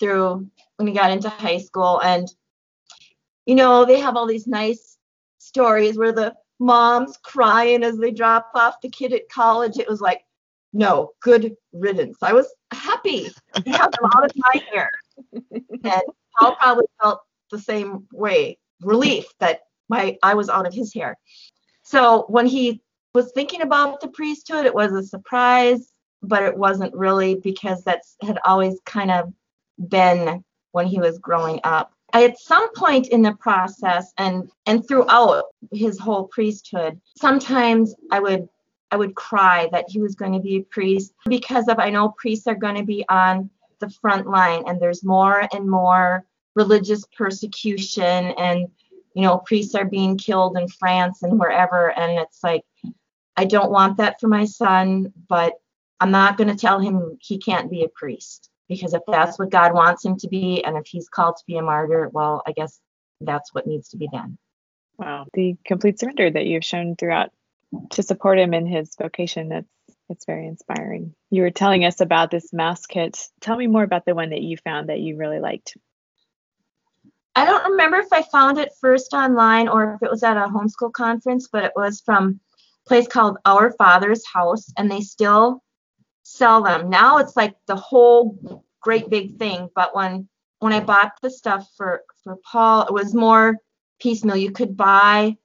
through 0.00 0.48
when 0.76 0.86
we 0.86 0.92
got 0.92 1.10
into 1.10 1.28
high 1.28 1.58
school. 1.58 2.00
And, 2.00 2.28
you 3.44 3.56
know, 3.56 3.84
they 3.84 4.00
have 4.00 4.16
all 4.16 4.26
these 4.26 4.46
nice 4.46 4.96
stories 5.38 5.98
where 5.98 6.12
the 6.12 6.34
mom's 6.64 7.16
crying 7.18 7.82
as 7.82 7.98
they 7.98 8.10
drop 8.10 8.50
off 8.54 8.80
the 8.80 8.88
kid 8.88 9.12
at 9.12 9.28
college. 9.28 9.78
It 9.78 9.88
was 9.88 10.00
like, 10.00 10.24
no, 10.72 11.10
good 11.20 11.54
riddance. 11.72 12.18
I 12.22 12.32
was 12.32 12.52
happy 12.72 13.28
to 13.54 13.70
have 13.70 13.92
out 14.04 14.24
of 14.24 14.32
my 14.36 14.62
hair. 14.72 14.90
And 15.62 16.02
Paul 16.38 16.56
probably 16.56 16.86
felt 17.00 17.20
the 17.50 17.58
same 17.58 18.08
way, 18.12 18.58
relief 18.80 19.26
that 19.38 19.60
my 19.88 20.16
I 20.22 20.34
was 20.34 20.48
out 20.48 20.66
of 20.66 20.74
his 20.74 20.92
hair. 20.92 21.16
So 21.82 22.24
when 22.28 22.46
he 22.46 22.82
was 23.14 23.30
thinking 23.32 23.60
about 23.60 24.00
the 24.00 24.08
priesthood, 24.08 24.66
it 24.66 24.74
was 24.74 24.92
a 24.92 25.02
surprise, 25.04 25.92
but 26.22 26.42
it 26.42 26.56
wasn't 26.56 26.94
really 26.94 27.36
because 27.36 27.84
that's 27.84 28.16
had 28.22 28.38
always 28.44 28.80
kind 28.86 29.10
of 29.10 29.32
been 29.88 30.42
when 30.72 30.86
he 30.86 30.98
was 30.98 31.18
growing 31.18 31.60
up. 31.62 31.92
At 32.14 32.38
some 32.38 32.72
point 32.74 33.08
in 33.08 33.22
the 33.22 33.34
process 33.34 34.12
and 34.18 34.48
and 34.66 34.86
throughout 34.86 35.46
his 35.72 35.98
whole 35.98 36.28
priesthood, 36.28 37.00
sometimes 37.18 37.92
I 38.12 38.20
would 38.20 38.48
I 38.92 38.96
would 38.96 39.16
cry 39.16 39.68
that 39.72 39.86
he 39.88 40.00
was 40.00 40.14
going 40.14 40.32
to 40.32 40.38
be 40.38 40.56
a 40.56 40.62
priest 40.62 41.12
because 41.26 41.66
of 41.66 41.80
I 41.80 41.90
know 41.90 42.14
priests 42.16 42.46
are 42.46 42.54
going 42.54 42.76
to 42.76 42.84
be 42.84 43.04
on 43.08 43.50
the 43.80 43.90
front 43.90 44.28
line 44.28 44.62
and 44.68 44.80
there's 44.80 45.02
more 45.02 45.48
and 45.52 45.68
more 45.68 46.24
religious 46.54 47.04
persecution 47.16 48.32
and 48.38 48.68
you 49.14 49.22
know 49.22 49.38
priests 49.38 49.74
are 49.74 49.84
being 49.84 50.16
killed 50.16 50.56
in 50.56 50.68
France 50.68 51.24
and 51.24 51.36
wherever. 51.40 51.90
And 51.98 52.20
it's 52.20 52.44
like 52.44 52.64
I 53.36 53.44
don't 53.44 53.72
want 53.72 53.96
that 53.96 54.20
for 54.20 54.28
my 54.28 54.44
son 54.44 55.12
but 55.28 55.54
I'm 55.98 56.12
not 56.12 56.36
going 56.36 56.48
to 56.48 56.56
tell 56.56 56.78
him 56.78 57.18
he 57.20 57.38
can't 57.38 57.72
be 57.72 57.82
a 57.82 57.88
priest 57.88 58.50
because 58.74 58.94
if 58.94 59.02
that's 59.06 59.38
what 59.38 59.50
God 59.50 59.72
wants 59.72 60.04
him 60.04 60.16
to 60.18 60.28
be 60.28 60.64
and 60.64 60.76
if 60.76 60.86
he's 60.86 61.08
called 61.08 61.36
to 61.36 61.44
be 61.46 61.56
a 61.56 61.62
martyr 61.62 62.08
well 62.12 62.42
I 62.46 62.52
guess 62.52 62.80
that's 63.20 63.54
what 63.54 63.66
needs 63.66 63.88
to 63.90 63.96
be 63.96 64.08
done. 64.08 64.38
Wow, 64.98 65.26
the 65.32 65.56
complete 65.64 65.98
surrender 65.98 66.30
that 66.30 66.46
you've 66.46 66.64
shown 66.64 66.96
throughout 66.96 67.30
to 67.90 68.02
support 68.02 68.38
him 68.38 68.54
in 68.54 68.66
his 68.66 68.94
vocation. 68.96 69.48
That's 69.48 69.66
it's 70.10 70.26
very 70.26 70.46
inspiring. 70.46 71.14
You 71.30 71.42
were 71.42 71.50
telling 71.50 71.84
us 71.84 72.00
about 72.00 72.30
this 72.30 72.52
mass 72.52 72.86
kit. 72.86 73.26
Tell 73.40 73.56
me 73.56 73.66
more 73.66 73.82
about 73.82 74.04
the 74.04 74.14
one 74.14 74.30
that 74.30 74.42
you 74.42 74.56
found 74.58 74.88
that 74.88 75.00
you 75.00 75.16
really 75.16 75.40
liked. 75.40 75.76
I 77.34 77.44
don't 77.46 77.72
remember 77.72 77.98
if 77.98 78.12
I 78.12 78.22
found 78.22 78.58
it 78.58 78.72
first 78.80 79.12
online 79.12 79.66
or 79.66 79.94
if 79.94 80.02
it 80.02 80.10
was 80.10 80.22
at 80.22 80.36
a 80.36 80.46
homeschool 80.46 80.92
conference, 80.92 81.48
but 81.50 81.64
it 81.64 81.72
was 81.74 82.00
from 82.04 82.38
a 82.84 82.88
place 82.88 83.08
called 83.08 83.38
Our 83.44 83.72
Father's 83.72 84.24
House, 84.26 84.72
and 84.76 84.90
they 84.90 85.00
still 85.00 85.62
sell 86.24 86.62
them. 86.62 86.90
Now 86.90 87.18
it's 87.18 87.36
like 87.36 87.54
the 87.66 87.76
whole 87.76 88.64
great 88.80 89.08
big 89.08 89.38
thing, 89.38 89.68
but 89.74 89.94
when 89.94 90.28
when 90.58 90.72
I 90.72 90.80
bought 90.80 91.12
the 91.22 91.30
stuff 91.30 91.68
for 91.76 92.02
for 92.24 92.36
Paul, 92.50 92.86
it 92.86 92.92
was 92.92 93.14
more 93.14 93.56
piecemeal. 94.00 94.36
You 94.36 94.50
could 94.50 94.76
buy 94.76 95.36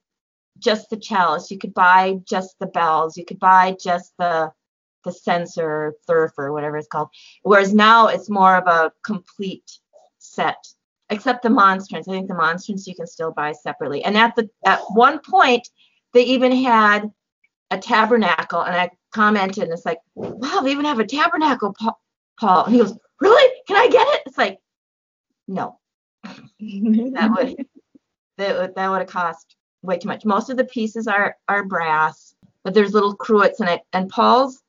just 0.58 0.90
the 0.90 0.96
chalice. 0.96 1.50
You 1.50 1.58
could 1.58 1.74
buy 1.74 2.16
just 2.28 2.58
the 2.58 2.66
bells. 2.66 3.16
You 3.16 3.24
could 3.24 3.38
buy 3.38 3.76
just 3.80 4.12
the 4.18 4.52
the 5.04 5.12
censer, 5.12 5.94
thurf, 6.08 6.32
or 6.36 6.52
whatever 6.52 6.76
it's 6.76 6.88
called. 6.88 7.08
Whereas 7.42 7.72
now 7.72 8.08
it's 8.08 8.28
more 8.28 8.56
of 8.56 8.66
a 8.66 8.92
complete 9.02 9.78
set, 10.18 10.66
except 11.08 11.42
the 11.42 11.50
monstrance. 11.50 12.08
I 12.08 12.12
think 12.12 12.28
the 12.28 12.34
monstrance 12.34 12.86
you 12.86 12.94
can 12.94 13.06
still 13.06 13.32
buy 13.32 13.52
separately. 13.52 14.04
And 14.04 14.16
at 14.16 14.36
the 14.36 14.48
at 14.64 14.80
one 14.90 15.20
point, 15.20 15.68
they 16.12 16.22
even 16.24 16.52
had 16.52 17.10
a 17.70 17.78
tabernacle, 17.78 18.62
and 18.62 18.74
I 18.74 18.90
commented, 19.12 19.64
and 19.64 19.72
it's 19.72 19.86
like, 19.86 19.98
wow, 20.14 20.60
they 20.62 20.70
even 20.70 20.84
have 20.84 20.98
a 20.98 21.06
tabernacle, 21.06 21.74
Paul. 22.38 22.64
And 22.64 22.74
he 22.74 22.80
goes, 22.80 22.96
really? 23.20 23.52
Can 23.66 23.76
I 23.76 23.88
get 23.88 24.06
it? 24.08 24.22
It's 24.26 24.38
like, 24.38 24.58
no, 25.48 25.78
that 26.24 27.30
would 27.36 27.66
that 28.38 28.58
would 28.58 28.74
that 28.74 28.90
would 28.90 29.00
have 29.00 29.08
cost 29.08 29.56
way 29.82 29.98
too 29.98 30.08
much. 30.08 30.24
Most 30.24 30.50
of 30.50 30.56
the 30.56 30.64
pieces 30.64 31.06
are 31.06 31.36
are 31.48 31.64
brass, 31.64 32.34
but 32.64 32.74
there's 32.74 32.94
little 32.94 33.14
cruets 33.14 33.60
in 33.60 33.68
it. 33.68 33.82
And 33.92 34.08
Paul's 34.08 34.62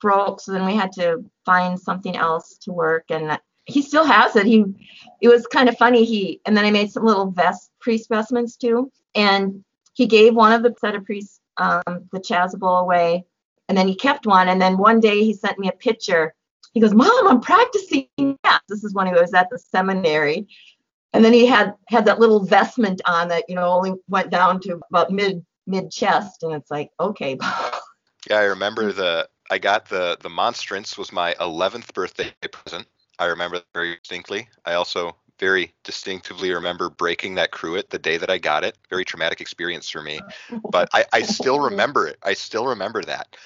broke, 0.00 0.40
so 0.40 0.52
then 0.52 0.66
we 0.66 0.74
had 0.74 0.92
to 0.92 1.24
find 1.44 1.78
something 1.78 2.16
else 2.16 2.58
to 2.62 2.72
work. 2.72 3.04
And 3.10 3.38
he 3.66 3.82
still 3.82 4.04
has 4.04 4.36
it. 4.36 4.46
He 4.46 4.64
it 5.20 5.28
was 5.28 5.46
kind 5.46 5.68
of 5.68 5.76
funny. 5.76 6.04
He 6.04 6.40
and 6.46 6.56
then 6.56 6.64
I 6.64 6.70
made 6.70 6.92
some 6.92 7.04
little 7.04 7.30
vest 7.30 7.70
priest 7.80 8.08
vestments 8.08 8.56
too. 8.56 8.90
And 9.14 9.64
he 9.94 10.06
gave 10.06 10.34
one 10.34 10.52
of 10.52 10.62
the 10.62 10.74
set 10.80 10.94
of 10.94 11.04
priests 11.04 11.40
um, 11.56 12.08
the 12.12 12.20
chasuble 12.20 12.80
away, 12.80 13.24
and 13.68 13.76
then 13.78 13.88
he 13.88 13.94
kept 13.94 14.26
one. 14.26 14.48
And 14.48 14.60
then 14.60 14.78
one 14.78 15.00
day 15.00 15.24
he 15.24 15.32
sent 15.32 15.58
me 15.58 15.68
a 15.68 15.72
picture. 15.72 16.34
He 16.72 16.80
goes, 16.80 16.94
"Mom, 16.94 17.28
I'm 17.28 17.40
practicing." 17.40 18.08
Yeah, 18.18 18.58
this 18.68 18.84
is 18.84 18.94
when 18.94 19.06
he 19.06 19.12
was 19.12 19.34
at 19.34 19.48
the 19.50 19.58
seminary, 19.58 20.48
and 21.14 21.24
then 21.24 21.32
he 21.32 21.46
had 21.46 21.74
had 21.88 22.04
that 22.04 22.18
little 22.18 22.44
vestment 22.44 23.00
on 23.06 23.28
that 23.28 23.44
you 23.48 23.54
know 23.54 23.70
only 23.70 23.94
went 24.08 24.30
down 24.30 24.60
to 24.60 24.80
about 24.90 25.10
mid 25.10 25.44
mid 25.66 25.90
chest 25.90 26.42
and 26.42 26.52
it's 26.52 26.70
like 26.70 26.90
okay 27.00 27.38
yeah 28.28 28.36
i 28.36 28.42
remember 28.42 28.92
the 28.92 29.26
i 29.50 29.56
got 29.56 29.88
the 29.88 30.18
the 30.20 30.28
monstrance 30.28 30.98
was 30.98 31.12
my 31.12 31.34
11th 31.40 31.94
birthday 31.94 32.30
present 32.52 32.86
i 33.18 33.24
remember 33.24 33.62
very 33.72 33.96
distinctly 33.96 34.46
i 34.66 34.74
also 34.74 35.16
very 35.38 35.72
distinctively 35.84 36.52
remember 36.52 36.88
breaking 36.90 37.34
that 37.34 37.50
cruet 37.50 37.90
the 37.90 37.98
day 37.98 38.16
that 38.16 38.30
i 38.30 38.38
got 38.38 38.64
it 38.64 38.76
very 38.90 39.04
traumatic 39.04 39.40
experience 39.40 39.88
for 39.90 40.02
me 40.02 40.20
but 40.70 40.88
i 40.92 41.04
i 41.12 41.22
still 41.22 41.60
remember 41.70 42.06
it 42.06 42.18
i 42.22 42.32
still 42.32 42.66
remember 42.66 43.02
that 43.02 43.36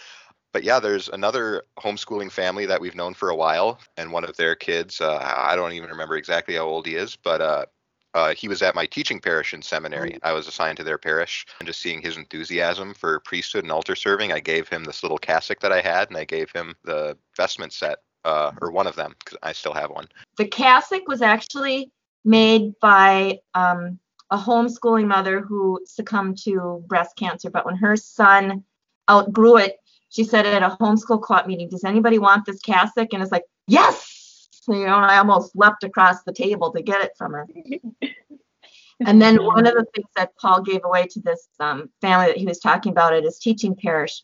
but 0.52 0.64
yeah, 0.64 0.80
there's 0.80 1.08
another 1.08 1.62
homeschooling 1.78 2.32
family 2.32 2.66
that 2.66 2.80
we've 2.80 2.94
known 2.94 3.14
for 3.14 3.30
a 3.30 3.36
while, 3.36 3.78
and 3.96 4.12
one 4.12 4.24
of 4.24 4.36
their 4.36 4.54
kids, 4.54 5.00
uh, 5.00 5.18
I 5.18 5.54
don't 5.56 5.72
even 5.72 5.90
remember 5.90 6.16
exactly 6.16 6.54
how 6.54 6.62
old 6.62 6.86
he 6.86 6.96
is, 6.96 7.16
but 7.16 7.40
uh, 7.40 7.66
uh, 8.14 8.34
he 8.34 8.48
was 8.48 8.62
at 8.62 8.74
my 8.74 8.86
teaching 8.86 9.20
parish 9.20 9.52
in 9.52 9.60
seminary. 9.60 10.12
Mm. 10.12 10.18
I 10.22 10.32
was 10.32 10.48
assigned 10.48 10.78
to 10.78 10.84
their 10.84 10.98
parish, 10.98 11.46
and 11.60 11.66
just 11.66 11.80
seeing 11.80 12.00
his 12.00 12.16
enthusiasm 12.16 12.94
for 12.94 13.20
priesthood 13.20 13.64
and 13.64 13.72
altar 13.72 13.94
serving, 13.94 14.32
I 14.32 14.40
gave 14.40 14.68
him 14.68 14.84
this 14.84 15.02
little 15.02 15.18
cassock 15.18 15.60
that 15.60 15.72
I 15.72 15.80
had, 15.80 16.08
and 16.08 16.16
I 16.16 16.24
gave 16.24 16.50
him 16.50 16.74
the 16.82 17.16
vestment 17.36 17.72
set, 17.72 17.98
uh, 18.24 18.52
or 18.60 18.70
one 18.70 18.86
of 18.86 18.96
them, 18.96 19.14
because 19.18 19.38
I 19.42 19.52
still 19.52 19.74
have 19.74 19.90
one. 19.90 20.08
The 20.36 20.46
cassock 20.46 21.08
was 21.08 21.22
actually 21.22 21.90
made 22.24 22.72
by 22.80 23.38
um, 23.54 23.98
a 24.30 24.36
homeschooling 24.36 25.06
mother 25.06 25.40
who 25.40 25.80
succumbed 25.86 26.38
to 26.44 26.82
breast 26.86 27.16
cancer, 27.16 27.50
but 27.50 27.64
when 27.64 27.76
her 27.76 27.96
son 27.96 28.64
outgrew 29.10 29.56
it, 29.56 29.76
she 30.10 30.24
said 30.24 30.46
at 30.46 30.62
a 30.62 30.76
homeschool 30.80 31.22
co-op 31.22 31.46
meeting, 31.46 31.68
does 31.68 31.84
anybody 31.84 32.18
want 32.18 32.46
this 32.46 32.60
cassock? 32.60 33.08
And 33.12 33.22
it's 33.22 33.32
like, 33.32 33.44
yes, 33.66 34.48
you 34.66 34.86
know, 34.86 34.96
and 34.96 35.04
I 35.04 35.18
almost 35.18 35.54
leapt 35.54 35.84
across 35.84 36.22
the 36.22 36.32
table 36.32 36.72
to 36.72 36.82
get 36.82 37.02
it 37.02 37.12
from 37.16 37.32
her. 37.32 37.46
and 39.06 39.20
then 39.20 39.42
one 39.44 39.66
of 39.66 39.74
the 39.74 39.86
things 39.94 40.08
that 40.16 40.36
Paul 40.36 40.62
gave 40.62 40.84
away 40.84 41.06
to 41.06 41.20
this 41.20 41.48
um, 41.60 41.90
family 42.00 42.26
that 42.26 42.36
he 42.36 42.46
was 42.46 42.58
talking 42.58 42.92
about 42.92 43.14
at 43.14 43.24
his 43.24 43.38
teaching 43.38 43.76
parish 43.76 44.22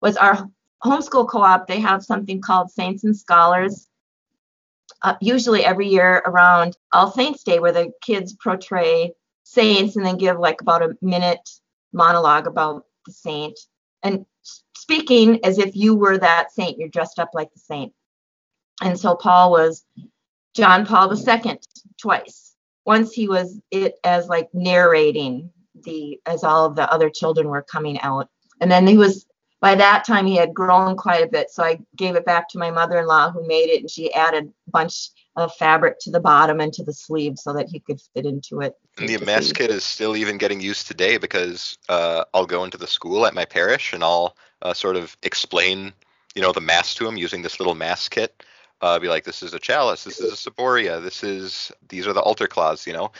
was 0.00 0.16
our 0.16 0.48
homeschool 0.84 1.28
co-op. 1.28 1.66
They 1.66 1.80
have 1.80 2.04
something 2.04 2.40
called 2.40 2.70
Saints 2.70 3.04
and 3.04 3.16
Scholars. 3.16 3.86
Uh, 5.02 5.14
usually 5.20 5.64
every 5.64 5.88
year 5.88 6.22
around 6.26 6.76
All 6.92 7.10
Saints 7.10 7.42
Day, 7.42 7.58
where 7.58 7.72
the 7.72 7.92
kids 8.02 8.34
portray 8.34 9.12
saints 9.44 9.96
and 9.96 10.04
then 10.04 10.16
give 10.16 10.38
like 10.38 10.60
about 10.60 10.82
a 10.82 10.96
minute 11.00 11.48
monologue 11.92 12.46
about 12.46 12.84
the 13.06 13.12
saint. 13.12 13.58
And 14.02 14.26
speaking 14.90 15.44
as 15.44 15.58
if 15.58 15.76
you 15.76 15.94
were 15.94 16.18
that 16.18 16.52
saint. 16.52 16.78
You're 16.78 16.88
dressed 16.88 17.20
up 17.20 17.30
like 17.32 17.52
the 17.52 17.60
saint. 17.60 17.92
And 18.82 18.98
so 18.98 19.14
Paul 19.14 19.52
was 19.52 19.84
John 20.54 20.84
Paul 20.84 21.14
II 21.14 21.60
twice. 22.00 22.56
Once 22.84 23.12
he 23.12 23.28
was 23.28 23.60
it 23.70 23.94
as 24.02 24.26
like 24.26 24.48
narrating 24.52 25.50
the 25.84 26.18
as 26.26 26.42
all 26.42 26.66
of 26.66 26.74
the 26.74 26.92
other 26.92 27.08
children 27.08 27.46
were 27.46 27.62
coming 27.62 28.00
out. 28.00 28.28
And 28.60 28.70
then 28.70 28.86
he 28.86 28.98
was 28.98 29.26
by 29.60 29.74
that 29.74 30.04
time 30.04 30.26
he 30.26 30.36
had 30.36 30.54
grown 30.54 30.96
quite 30.96 31.22
a 31.22 31.28
bit. 31.28 31.50
So 31.50 31.62
I 31.62 31.80
gave 31.96 32.16
it 32.16 32.24
back 32.24 32.48
to 32.50 32.58
my 32.58 32.70
mother-in-law 32.70 33.32
who 33.32 33.46
made 33.46 33.68
it 33.70 33.80
and 33.80 33.90
she 33.90 34.12
added 34.12 34.52
a 34.66 34.70
bunch 34.70 35.10
of 35.36 35.54
fabric 35.54 35.98
to 36.00 36.10
the 36.10 36.20
bottom 36.20 36.60
and 36.60 36.72
to 36.72 36.82
the 36.82 36.92
sleeve 36.92 37.38
so 37.38 37.52
that 37.52 37.68
he 37.68 37.78
could 37.78 38.00
fit 38.14 38.26
into 38.26 38.60
it. 38.60 38.76
And 38.98 39.08
the 39.08 39.24
mass 39.24 39.52
kit 39.52 39.70
is 39.70 39.84
still 39.84 40.16
even 40.16 40.38
getting 40.38 40.60
used 40.60 40.86
today 40.88 41.18
because 41.18 41.78
uh, 41.88 42.24
I'll 42.34 42.46
go 42.46 42.64
into 42.64 42.78
the 42.78 42.86
school 42.86 43.26
at 43.26 43.34
my 43.34 43.44
parish 43.44 43.92
and 43.92 44.02
I'll 44.02 44.36
uh, 44.62 44.74
sort 44.74 44.96
of 44.96 45.16
explain, 45.22 45.92
you 46.34 46.42
know, 46.42 46.52
the 46.52 46.60
mass 46.60 46.94
to 46.96 47.06
him 47.06 47.16
using 47.16 47.42
this 47.42 47.60
little 47.60 47.74
mass 47.74 48.08
kit. 48.08 48.42
uh, 48.82 48.98
be 48.98 49.08
like, 49.08 49.24
this 49.24 49.42
is 49.42 49.54
a 49.54 49.58
chalice, 49.58 50.04
this 50.04 50.20
is 50.20 50.32
a 50.32 50.50
ciboria, 50.50 51.02
this 51.02 51.22
is 51.22 51.70
these 51.88 52.06
are 52.06 52.12
the 52.12 52.20
altar 52.20 52.46
cloths, 52.46 52.86
you 52.86 52.92
know. 52.92 53.12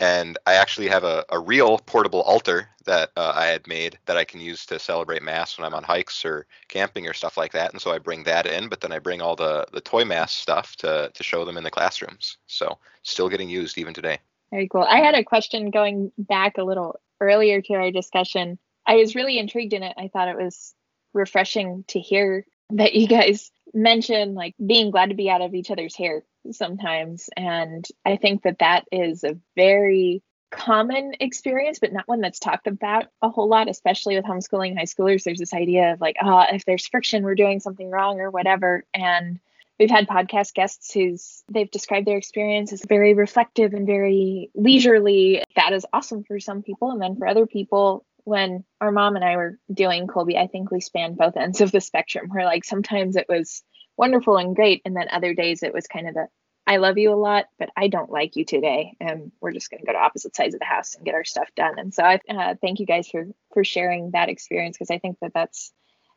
And 0.00 0.38
I 0.46 0.54
actually 0.54 0.88
have 0.88 1.04
a, 1.04 1.24
a 1.30 1.38
real 1.38 1.78
portable 1.78 2.22
altar 2.22 2.68
that 2.84 3.10
uh, 3.16 3.32
I 3.34 3.46
had 3.46 3.66
made 3.66 3.98
that 4.06 4.16
I 4.16 4.24
can 4.24 4.40
use 4.40 4.66
to 4.66 4.78
celebrate 4.78 5.22
mass 5.22 5.56
when 5.56 5.64
I'm 5.64 5.74
on 5.74 5.82
hikes 5.82 6.24
or 6.24 6.46
camping 6.68 7.06
or 7.06 7.14
stuff 7.14 7.36
like 7.36 7.52
that. 7.52 7.72
And 7.72 7.80
so 7.80 7.92
I 7.92 7.98
bring 7.98 8.24
that 8.24 8.46
in, 8.46 8.68
but 8.68 8.80
then 8.80 8.92
I 8.92 8.98
bring 8.98 9.22
all 9.22 9.36
the 9.36 9.66
the 9.72 9.80
toy 9.80 10.04
mass 10.04 10.32
stuff 10.32 10.76
to 10.76 11.10
to 11.14 11.22
show 11.22 11.44
them 11.44 11.56
in 11.56 11.64
the 11.64 11.70
classrooms. 11.70 12.38
So 12.46 12.78
still 13.02 13.28
getting 13.28 13.48
used 13.48 13.78
even 13.78 13.94
today. 13.94 14.18
Very 14.50 14.68
cool. 14.68 14.82
I 14.82 14.98
had 14.98 15.14
a 15.14 15.24
question 15.24 15.70
going 15.70 16.12
back 16.18 16.58
a 16.58 16.64
little 16.64 17.00
earlier 17.20 17.60
to 17.62 17.74
our 17.74 17.90
discussion. 17.90 18.58
I 18.86 18.96
was 18.96 19.14
really 19.14 19.38
intrigued 19.38 19.72
in 19.72 19.82
it. 19.82 19.94
I 19.96 20.08
thought 20.08 20.28
it 20.28 20.36
was 20.36 20.74
refreshing 21.12 21.84
to 21.88 22.00
hear 22.00 22.44
that 22.70 22.94
you 22.94 23.06
guys 23.06 23.50
mentioned 23.72 24.34
like 24.34 24.54
being 24.64 24.90
glad 24.90 25.08
to 25.08 25.14
be 25.14 25.30
out 25.30 25.40
of 25.40 25.54
each 25.54 25.70
other's 25.70 25.96
hair 25.96 26.24
sometimes. 26.52 27.28
And 27.36 27.86
i 28.04 28.16
think 28.16 28.42
that 28.42 28.58
that 28.58 28.84
is 28.92 29.24
a 29.24 29.36
very 29.56 30.22
common 30.50 31.14
experience 31.18 31.80
but 31.80 31.92
not 31.92 32.06
one 32.06 32.20
that's 32.20 32.38
talked 32.38 32.68
about 32.68 33.06
a 33.22 33.28
whole 33.28 33.48
lot 33.48 33.68
especially 33.68 34.14
with 34.14 34.24
homeschooling 34.24 34.76
high 34.76 34.84
schoolers. 34.84 35.24
There's 35.24 35.40
this 35.40 35.54
idea 35.54 35.92
of 35.92 36.00
like 36.00 36.16
oh 36.22 36.44
if 36.52 36.64
there's 36.64 36.86
friction 36.86 37.24
we're 37.24 37.34
doing 37.34 37.60
something 37.60 37.90
wrong 37.90 38.20
or 38.20 38.30
whatever. 38.30 38.84
And 38.94 39.40
we've 39.78 39.90
had 39.90 40.08
podcast 40.08 40.54
guests 40.54 40.92
who's 40.92 41.42
they've 41.50 41.70
described 41.70 42.06
their 42.06 42.18
experience 42.18 42.72
as 42.72 42.82
very 42.88 43.14
reflective 43.14 43.74
and 43.74 43.86
very 43.86 44.50
leisurely. 44.54 45.42
That 45.56 45.72
is 45.72 45.86
awesome 45.92 46.24
for 46.24 46.38
some 46.38 46.62
people 46.62 46.90
and 46.90 47.00
then 47.00 47.16
for 47.16 47.26
other 47.26 47.46
people. 47.46 48.04
When 48.26 48.64
our 48.80 48.90
mom 48.90 49.16
and 49.16 49.24
I 49.24 49.36
were 49.36 49.58
doing 49.72 50.06
Kolbe, 50.06 50.38
I 50.38 50.46
think 50.46 50.70
we 50.70 50.80
spanned 50.80 51.18
both 51.18 51.36
ends 51.36 51.60
of 51.60 51.72
the 51.72 51.80
spectrum 51.80 52.28
where 52.28 52.46
like 52.46 52.64
sometimes 52.64 53.16
it 53.16 53.26
was 53.28 53.62
wonderful 53.96 54.36
and 54.36 54.56
great. 54.56 54.82
And 54.84 54.96
then 54.96 55.08
other 55.10 55.34
days 55.34 55.62
it 55.62 55.72
was 55.72 55.86
kind 55.86 56.08
of 56.08 56.14
the, 56.14 56.28
I 56.66 56.78
love 56.78 56.98
you 56.98 57.12
a 57.12 57.14
lot, 57.14 57.46
but 57.58 57.70
I 57.76 57.88
don't 57.88 58.10
like 58.10 58.36
you 58.36 58.44
today. 58.44 58.96
And 59.00 59.32
we're 59.40 59.52
just 59.52 59.70
going 59.70 59.80
to 59.80 59.86
go 59.86 59.92
to 59.92 59.98
opposite 59.98 60.34
sides 60.34 60.54
of 60.54 60.60
the 60.60 60.66
house 60.66 60.94
and 60.94 61.04
get 61.04 61.14
our 61.14 61.24
stuff 61.24 61.48
done. 61.56 61.78
And 61.78 61.92
so 61.92 62.02
I 62.02 62.20
uh, 62.28 62.54
thank 62.60 62.80
you 62.80 62.86
guys 62.86 63.08
for, 63.08 63.26
for 63.52 63.64
sharing 63.64 64.12
that 64.12 64.28
experience 64.28 64.76
because 64.76 64.90
I 64.90 64.98
think 64.98 65.18
that 65.20 65.32
that's 65.34 65.72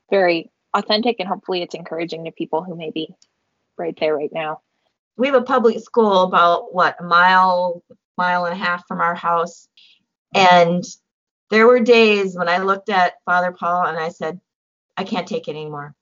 very 0.10 0.52
authentic 0.74 1.18
and 1.20 1.28
hopefully 1.28 1.62
it's 1.62 1.76
encouraging 1.76 2.26
to 2.26 2.32
people 2.32 2.64
who 2.64 2.76
may 2.76 2.92
be 2.92 3.14
right 3.78 3.98
there 4.00 4.16
right 4.16 4.32
now. 4.32 4.62
We 5.18 5.28
have 5.28 5.36
a 5.36 5.42
public 5.42 5.80
school 5.80 6.24
about 6.24 6.74
what, 6.74 6.96
a 7.00 7.04
mile, 7.04 7.84
mile 8.18 8.46
and 8.46 8.54
a 8.54 8.64
half 8.64 8.88
from 8.88 9.02
our 9.02 9.16
house. 9.16 9.68
And 10.34 10.84
there 11.50 11.68
were 11.68 11.80
days 11.80 12.36
when 12.36 12.50
I 12.50 12.60
looked 12.60 12.90
at 12.90 13.14
Father 13.26 13.52
Paul 13.52 13.86
and 13.86 13.98
I 13.98 14.10
said, 14.10 14.40
I 14.96 15.04
can't 15.04 15.28
take 15.28 15.48
it 15.48 15.52
anymore. 15.52 15.96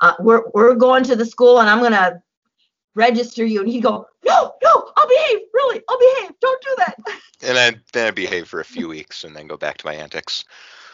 Uh, 0.00 0.14
we're 0.20 0.42
we're 0.52 0.74
going 0.74 1.04
to 1.04 1.16
the 1.16 1.26
school 1.26 1.60
and 1.60 1.68
I'm 1.68 1.82
gonna 1.82 2.22
register 2.96 3.44
you. 3.44 3.60
And 3.60 3.68
he'd 3.68 3.82
go, 3.82 4.08
No, 4.24 4.54
no, 4.62 4.90
I'll 4.96 5.08
behave. 5.08 5.38
Really, 5.54 5.80
I'll 5.88 5.98
behave. 5.98 6.32
Don't 6.40 6.62
do 6.62 6.74
that. 6.78 6.96
And 7.42 7.54
then 7.54 7.82
then 7.92 8.06
I 8.06 8.10
behave 8.12 8.48
for 8.48 8.60
a 8.60 8.64
few 8.64 8.88
weeks 8.88 9.22
and 9.22 9.36
then 9.36 9.46
go 9.46 9.58
back 9.58 9.76
to 9.76 9.86
my 9.86 9.94
antics. 9.94 10.46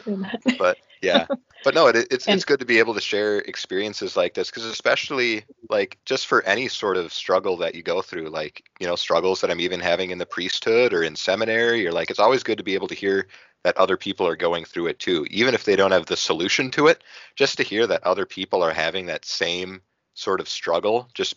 but 0.59 0.77
yeah, 1.01 1.25
but 1.63 1.73
no, 1.73 1.87
it, 1.87 1.95
it's 2.11 2.27
and, 2.27 2.35
it's 2.35 2.43
good 2.43 2.59
to 2.59 2.65
be 2.65 2.79
able 2.79 2.93
to 2.93 2.99
share 2.99 3.39
experiences 3.39 4.17
like 4.17 4.33
this 4.33 4.49
because 4.49 4.65
especially 4.65 5.45
like 5.69 5.97
just 6.03 6.27
for 6.27 6.43
any 6.43 6.67
sort 6.67 6.97
of 6.97 7.13
struggle 7.13 7.55
that 7.57 7.75
you 7.75 7.81
go 7.81 8.01
through, 8.01 8.27
like 8.27 8.63
you 8.81 8.85
know 8.85 8.97
struggles 8.97 9.39
that 9.39 9.49
I'm 9.49 9.61
even 9.61 9.79
having 9.79 10.11
in 10.11 10.17
the 10.17 10.25
priesthood 10.25 10.93
or 10.93 11.01
in 11.03 11.15
seminary, 11.15 11.87
or 11.87 11.93
like 11.93 12.09
it's 12.11 12.19
always 12.19 12.43
good 12.43 12.57
to 12.57 12.63
be 12.63 12.73
able 12.73 12.89
to 12.89 12.95
hear 12.95 13.27
that 13.63 13.77
other 13.77 13.97
people 13.97 14.27
are 14.27 14.35
going 14.35 14.65
through 14.65 14.87
it 14.87 14.99
too, 14.99 15.25
even 15.29 15.53
if 15.53 15.63
they 15.63 15.75
don't 15.75 15.91
have 15.91 16.05
the 16.05 16.17
solution 16.17 16.69
to 16.71 16.87
it. 16.87 17.03
Just 17.35 17.57
to 17.57 17.63
hear 17.63 17.87
that 17.87 18.03
other 18.03 18.25
people 18.25 18.61
are 18.61 18.73
having 18.73 19.05
that 19.07 19.25
same 19.25 19.81
sort 20.13 20.39
of 20.39 20.49
struggle, 20.49 21.09
just 21.13 21.35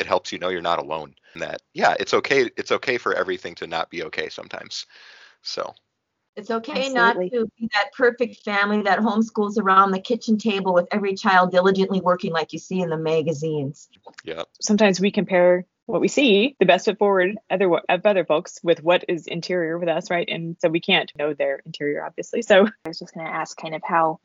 it 0.00 0.06
helps 0.06 0.32
you 0.32 0.38
know 0.38 0.48
you're 0.48 0.62
not 0.62 0.78
alone. 0.78 1.14
And 1.34 1.42
that 1.42 1.62
yeah, 1.74 1.94
it's 1.98 2.14
okay. 2.14 2.50
It's 2.56 2.72
okay 2.72 2.98
for 2.98 3.14
everything 3.14 3.54
to 3.56 3.66
not 3.66 3.90
be 3.90 4.04
okay 4.04 4.28
sometimes. 4.28 4.86
So 5.42 5.74
it's 6.36 6.50
okay 6.50 6.86
Absolutely. 6.86 7.30
not 7.30 7.32
to 7.32 7.50
be 7.58 7.68
that 7.72 7.92
perfect 7.94 8.44
family 8.44 8.82
that 8.82 8.98
homeschools 8.98 9.58
around 9.58 9.90
the 9.90 10.00
kitchen 10.00 10.36
table 10.36 10.74
with 10.74 10.86
every 10.90 11.14
child 11.14 11.50
diligently 11.50 12.00
working 12.00 12.32
like 12.32 12.52
you 12.52 12.58
see 12.58 12.80
in 12.80 12.90
the 12.90 12.98
magazines. 12.98 13.88
Yeah. 14.22 14.42
Sometimes 14.60 15.00
we 15.00 15.10
compare 15.10 15.64
what 15.86 16.00
we 16.00 16.08
see, 16.08 16.56
the 16.58 16.66
best 16.66 16.84
foot 16.84 16.98
forward 16.98 17.36
other 17.48 17.72
of 17.88 18.04
other 18.04 18.24
folks 18.24 18.58
with 18.62 18.82
what 18.82 19.04
is 19.08 19.26
interior 19.26 19.78
with 19.78 19.88
us, 19.88 20.10
right? 20.10 20.28
And 20.28 20.56
so 20.60 20.68
we 20.68 20.80
can't 20.80 21.10
know 21.16 21.32
their 21.32 21.62
interior, 21.64 22.04
obviously. 22.04 22.42
So 22.42 22.66
I 22.84 22.88
was 22.88 22.98
just 22.98 23.14
going 23.14 23.26
to 23.26 23.32
ask 23.32 23.56
kind 23.56 23.74
of 23.74 23.82
how 23.84 24.20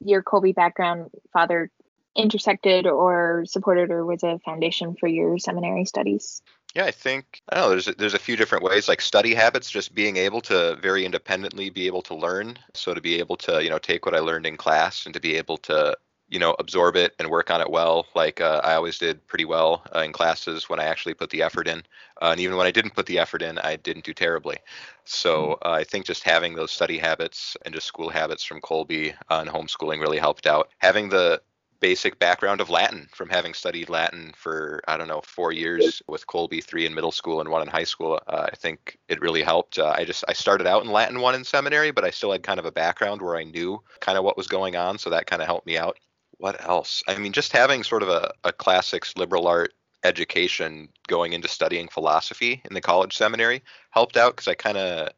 your 0.00 0.22
Kolbe 0.22 0.54
background, 0.54 1.10
father, 1.32 1.70
intersected 2.16 2.86
or 2.86 3.44
supported 3.46 3.90
or 3.90 4.04
was 4.04 4.22
a 4.22 4.38
foundation 4.38 4.96
for 4.98 5.06
your 5.06 5.38
seminary 5.38 5.84
studies. 5.84 6.40
Yeah, 6.74 6.84
I 6.84 6.90
think 6.90 7.42
I 7.48 7.56
don't 7.56 7.64
know. 7.64 7.70
There's 7.70 7.88
a, 7.88 7.92
there's 7.92 8.14
a 8.14 8.18
few 8.18 8.36
different 8.36 8.64
ways, 8.64 8.88
like 8.88 9.00
study 9.00 9.34
habits, 9.34 9.70
just 9.70 9.94
being 9.94 10.16
able 10.16 10.40
to 10.42 10.76
very 10.76 11.04
independently 11.04 11.70
be 11.70 11.86
able 11.86 12.02
to 12.02 12.14
learn. 12.14 12.58
So 12.74 12.92
to 12.92 13.00
be 13.00 13.18
able 13.18 13.36
to 13.38 13.62
you 13.62 13.70
know 13.70 13.78
take 13.78 14.04
what 14.04 14.14
I 14.14 14.18
learned 14.18 14.46
in 14.46 14.56
class 14.56 15.06
and 15.06 15.14
to 15.14 15.20
be 15.20 15.36
able 15.36 15.58
to 15.58 15.96
you 16.28 16.38
know 16.38 16.56
absorb 16.58 16.96
it 16.96 17.14
and 17.18 17.30
work 17.30 17.50
on 17.50 17.60
it 17.60 17.70
well. 17.70 18.06
Like 18.14 18.40
uh, 18.40 18.60
i 18.64 18.74
always 18.74 18.98
did 18.98 19.26
pretty 19.26 19.44
well 19.44 19.82
uh, 19.94 20.00
in 20.00 20.12
classes 20.12 20.68
when 20.68 20.80
i 20.80 20.84
actually 20.84 21.14
put 21.14 21.30
the 21.30 21.42
effort 21.42 21.68
in 21.68 21.78
uh, 22.22 22.30
and 22.30 22.40
even 22.40 22.56
when 22.56 22.66
i 22.66 22.70
didn't 22.70 22.94
put 22.94 23.06
the 23.06 23.18
effort 23.18 23.42
in 23.42 23.58
i 23.58 23.76
didn't 23.76 24.04
do 24.04 24.14
terribly. 24.14 24.56
So 25.04 25.58
mm-hmm. 25.62 25.68
uh, 25.68 25.72
i 25.72 25.84
think 25.84 26.06
just 26.06 26.24
having 26.24 26.54
those 26.54 26.72
study 26.72 26.98
habits 26.98 27.56
and 27.64 27.74
just 27.74 27.86
school 27.86 28.08
habits 28.08 28.44
from 28.44 28.60
kolbe 28.60 29.14
uh, 29.30 29.38
and 29.40 29.50
homeschooling 29.50 30.00
really 30.00 30.18
helped 30.18 30.46
out. 30.46 30.68
Having 30.78 31.10
the 31.10 31.40
basic 31.80 32.18
background 32.18 32.60
of 32.60 32.70
latin 32.70 33.06
from 33.12 33.28
having 33.28 33.52
studied 33.52 33.90
latin 33.90 34.32
for 34.34 34.80
i 34.88 34.96
don't 34.96 35.08
know 35.08 35.20
four 35.22 35.52
years 35.52 36.02
with 36.08 36.26
kolbe 36.26 36.64
three 36.64 36.86
in 36.86 36.94
middle 36.94 37.12
school 37.12 37.40
and 37.40 37.50
one 37.50 37.60
in 37.60 37.68
high 37.68 37.84
school 37.84 38.18
uh, 38.28 38.46
i 38.50 38.56
think 38.56 38.96
it 39.08 39.20
really 39.20 39.42
helped. 39.42 39.78
I 39.78 40.04
just 40.04 40.24
i 40.26 40.32
started 40.32 40.66
out 40.66 40.84
in 40.84 40.90
latin 40.90 41.20
one 41.20 41.34
in 41.34 41.44
seminary 41.44 41.90
but 41.90 42.04
i 42.04 42.10
still 42.10 42.32
had 42.32 42.42
kind 42.42 42.58
of 42.58 42.64
a 42.64 42.72
background 42.72 43.20
where 43.20 43.36
i 43.36 43.44
knew 43.44 43.82
kind 44.00 44.16
of 44.16 44.24
what 44.24 44.38
was 44.38 44.46
going 44.46 44.74
on 44.74 44.98
so 44.98 45.10
that 45.10 45.26
kind 45.26 45.42
of 45.42 45.48
helped 45.48 45.66
me 45.66 45.76
out 45.76 45.98
what 46.38 46.62
else? 46.66 47.02
I 47.08 47.16
mean, 47.18 47.32
just 47.32 47.52
having 47.52 47.82
sort 47.82 48.02
of 48.02 48.08
a, 48.08 48.32
a 48.44 48.52
classics 48.52 49.14
liberal 49.16 49.46
art 49.46 49.72
education 50.04 50.88
going 51.08 51.32
into 51.32 51.48
studying 51.48 51.88
philosophy 51.88 52.62
in 52.64 52.74
the 52.74 52.80
college 52.80 53.16
seminary 53.16 53.62
helped 53.90 54.16
out 54.16 54.36
because 54.36 54.48
I 54.48 54.54
kind 54.54 54.76
of 54.76 55.10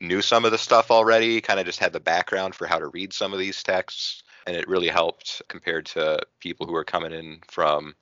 knew 0.00 0.22
some 0.22 0.44
of 0.44 0.52
the 0.52 0.58
stuff 0.58 0.90
already, 0.90 1.40
kind 1.40 1.58
of 1.58 1.66
just 1.66 1.78
had 1.78 1.92
the 1.92 2.00
background 2.00 2.54
for 2.54 2.66
how 2.66 2.78
to 2.78 2.88
read 2.88 3.12
some 3.12 3.32
of 3.32 3.38
these 3.38 3.62
texts. 3.62 4.22
And 4.46 4.56
it 4.56 4.68
really 4.68 4.88
helped 4.88 5.42
compared 5.48 5.86
to 5.86 6.20
people 6.40 6.66
who 6.66 6.72
were 6.72 6.84
coming 6.84 7.12
in 7.12 7.40
from 7.48 7.94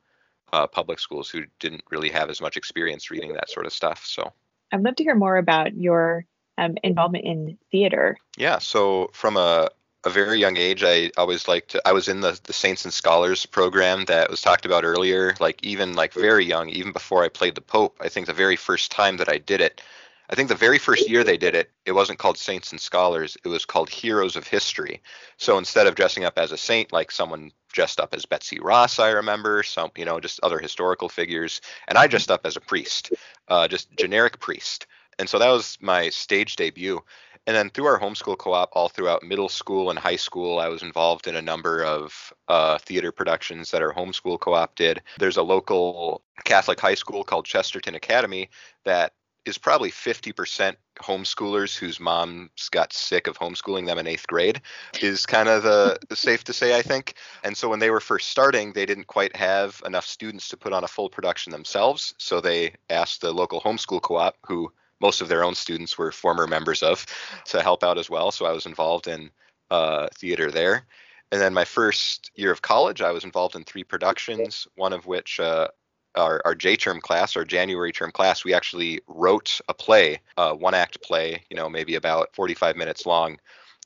uh, 0.53 0.67
public 0.67 0.99
schools 0.99 1.29
who 1.29 1.45
didn't 1.59 1.83
really 1.91 2.11
have 2.11 2.31
as 2.31 2.41
much 2.41 2.57
experience 2.57 3.11
reading 3.11 3.33
that 3.33 3.51
sort 3.51 3.67
of 3.67 3.73
stuff. 3.73 4.05
So 4.07 4.33
I'd 4.73 4.83
love 4.83 4.97
to 4.97 5.03
hear 5.03 5.15
more 5.15 5.37
about 5.37 5.77
your 5.77 6.25
um, 6.59 6.77
involvement 6.83 7.25
in 7.25 7.59
theater. 7.71 8.17
Yeah. 8.37 8.59
So 8.59 9.11
from 9.13 9.37
a 9.37 9.71
a 10.07 10.11
very 10.11 10.39
young 10.39 10.57
age, 10.57 10.85
I 10.85 11.11
always 11.17 11.49
liked 11.49 11.73
to, 11.73 11.83
I 11.85 11.91
was 11.91 12.07
in 12.07 12.21
the, 12.21 12.39
the 12.45 12.53
Saints 12.53 12.85
and 12.85 12.95
Scholars 12.95 13.45
program 13.45 14.05
that 14.05 14.31
was 14.31 14.41
talked 14.41 14.65
about 14.65 14.85
earlier, 14.85 15.35
like 15.41 15.63
even 15.65 15.95
like 15.95 16.15
very 16.15 16.45
young, 16.45 16.69
even 16.69 16.93
before 16.93 17.25
I 17.25 17.29
played 17.29 17.57
the 17.57 17.61
Pope. 17.61 17.99
I 18.01 18.09
think 18.09 18.27
the 18.29 18.33
very 18.33 18.55
first 18.55 18.93
time 18.93 19.17
that 19.17 19.29
I 19.29 19.39
did 19.39 19.61
it, 19.61 19.83
I 20.31 20.37
think 20.37 20.49
the 20.49 20.55
very 20.55 20.79
first 20.79 21.11
year 21.11 21.25
they 21.25 21.37
did 21.37 21.57
it, 21.57 21.73
it 21.87 21.93
wasn't 21.93 22.21
called 22.21 22.39
Saints 22.39 22.71
and 22.71 22.81
Scholars, 22.81 23.37
it 23.45 23.49
was 23.49 23.65
called 23.65 23.91
Heroes 23.91 24.37
of 24.37 24.47
History. 24.47 25.03
So 25.39 25.59
instead 25.59 25.89
of 25.89 25.97
dressing 25.97 26.25
up 26.25 26.39
as 26.39 26.53
a 26.53 26.57
saint, 26.57 26.93
like 26.93 27.11
someone 27.11 27.51
dressed 27.73 27.99
up 27.99 28.15
as 28.15 28.27
Betsy 28.27 28.61
Ross, 28.61 29.01
I 29.01 29.11
remember, 29.11 29.65
some, 29.65 29.91
you 29.97 30.05
know, 30.05 30.21
just 30.21 30.39
other 30.45 30.61
historical 30.61 31.09
figures, 31.09 31.61
and 31.89 31.99
I 31.99 32.07
dressed 32.07 32.31
up 32.31 32.47
as 32.47 32.57
a 32.57 32.61
priest, 32.61 33.13
uh, 33.49 33.67
just 33.67 33.91
generic 33.97 34.39
priest. 34.39 34.87
And 35.19 35.29
so 35.29 35.39
that 35.41 35.49
was 35.49 35.79
my 35.81 36.11
stage 36.11 36.57
debut 36.57 37.03
and 37.47 37.57
then 37.57 37.71
through 37.71 37.87
our 37.87 37.99
homeschool 37.99 38.39
co-op 38.39 38.71
all 38.73 38.89
throughout 38.89 39.23
middle 39.23 39.49
school 39.49 39.91
and 39.91 39.99
high 39.99 40.17
school 40.17 40.59
i 40.59 40.69
was 40.69 40.83
involved 40.83 41.27
in 41.27 41.37
a 41.37 41.43
number 41.43 41.83
of 41.85 42.33
uh, 42.49 42.79
theater 42.79 43.13
productions 43.13 43.71
that 43.71 43.83
our 43.83 43.93
homeschool 43.93 44.39
co-op 44.39 44.75
did. 44.77 45.03
There's 45.19 45.37
a 45.37 45.43
local 45.43 46.23
catholic 46.45 46.81
high 46.81 46.95
school 46.95 47.25
called 47.25 47.45
chesterton 47.45 47.95
academy 47.95 48.51
that 48.85 49.13
is 49.45 49.59
probably 49.59 49.93
50% 49.93 50.75
homeschoolers 50.97 51.77
whose 51.77 52.01
moms 52.01 52.69
got 52.71 52.93
sick 52.93 53.29
of 53.29 53.39
homeschooling 53.39 53.87
them 53.87 53.99
in 53.99 54.07
eighth 54.07 54.27
grade 54.27 54.61
is 55.01 55.25
kind 55.25 55.49
of 55.49 55.63
the, 55.63 55.99
safe 56.15 56.43
to 56.45 56.53
say 56.53 56.77
i 56.77 56.83
think. 56.83 57.15
And 57.45 57.57
so 57.57 57.69
when 57.69 57.79
they 57.79 57.91
were 57.91 58.01
first 58.01 58.29
starting 58.29 58.73
they 58.73 58.87
didn't 58.87 59.07
quite 59.07 59.35
have 59.37 59.81
enough 59.87 60.07
students 60.07 60.49
to 60.49 60.57
put 60.57 60.73
on 60.73 60.85
a 60.85 60.89
full 60.89 61.09
production 61.09 61.53
themselves. 61.53 62.15
So 62.19 62.41
they 62.41 62.75
asked 62.91 63.21
the 63.21 63.33
local 63.33 63.61
homeschool 63.61 64.03
co-op 64.03 64.37
who 64.47 64.73
most 65.01 65.21
of 65.21 65.29
their 65.29 65.45
own 65.45 65.55
students 65.55 65.99
were 65.99 66.13
former 66.13 66.47
members 66.47 66.83
of 66.83 67.07
to 67.47 67.63
help 67.63 67.83
out 67.83 67.99
as 67.99 68.09
well. 68.11 68.31
So 68.31 68.47
I 68.47 68.53
was 68.53 68.67
involved 68.67 69.09
in 69.09 69.31
uh, 69.71 70.09
theater 70.15 70.51
there. 70.51 70.87
And 71.33 71.41
then 71.41 71.55
my 71.55 71.65
first 71.65 72.31
year 72.35 72.53
of 72.53 72.63
college, 72.63 73.03
I 73.03 73.11
was 73.11 73.25
involved 73.25 73.57
in 73.57 73.65
three 73.65 73.85
productions, 73.85 74.67
one 74.77 74.93
of 74.93 75.07
which 75.07 75.41
uh, 75.41 75.69
our, 76.15 76.41
our 76.45 76.55
J 76.55 76.77
term 76.77 77.01
class, 77.01 77.37
our 77.37 77.45
January 77.45 77.93
term 77.93 78.13
class, 78.13 78.45
we 78.45 78.55
actually 78.55 79.01
wrote 79.07 79.61
a 79.69 79.75
play, 79.75 80.21
a 80.37 80.55
one 80.55 80.75
act 80.75 81.03
play, 81.03 81.43
you 81.51 81.57
know, 81.57 81.69
maybe 81.69 81.97
about 81.97 82.35
45 82.35 82.77
minutes 82.77 83.07
long 83.07 83.39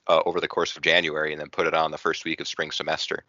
uh, 0.06 0.20
over 0.26 0.40
the 0.40 0.48
course 0.48 0.76
of 0.76 0.82
January, 0.82 1.32
and 1.32 1.40
then 1.40 1.48
put 1.48 1.66
it 1.66 1.74
on 1.74 1.90
the 1.90 1.98
first 1.98 2.24
week 2.24 2.40
of 2.40 2.48
spring 2.48 2.70
semester. 2.70 3.24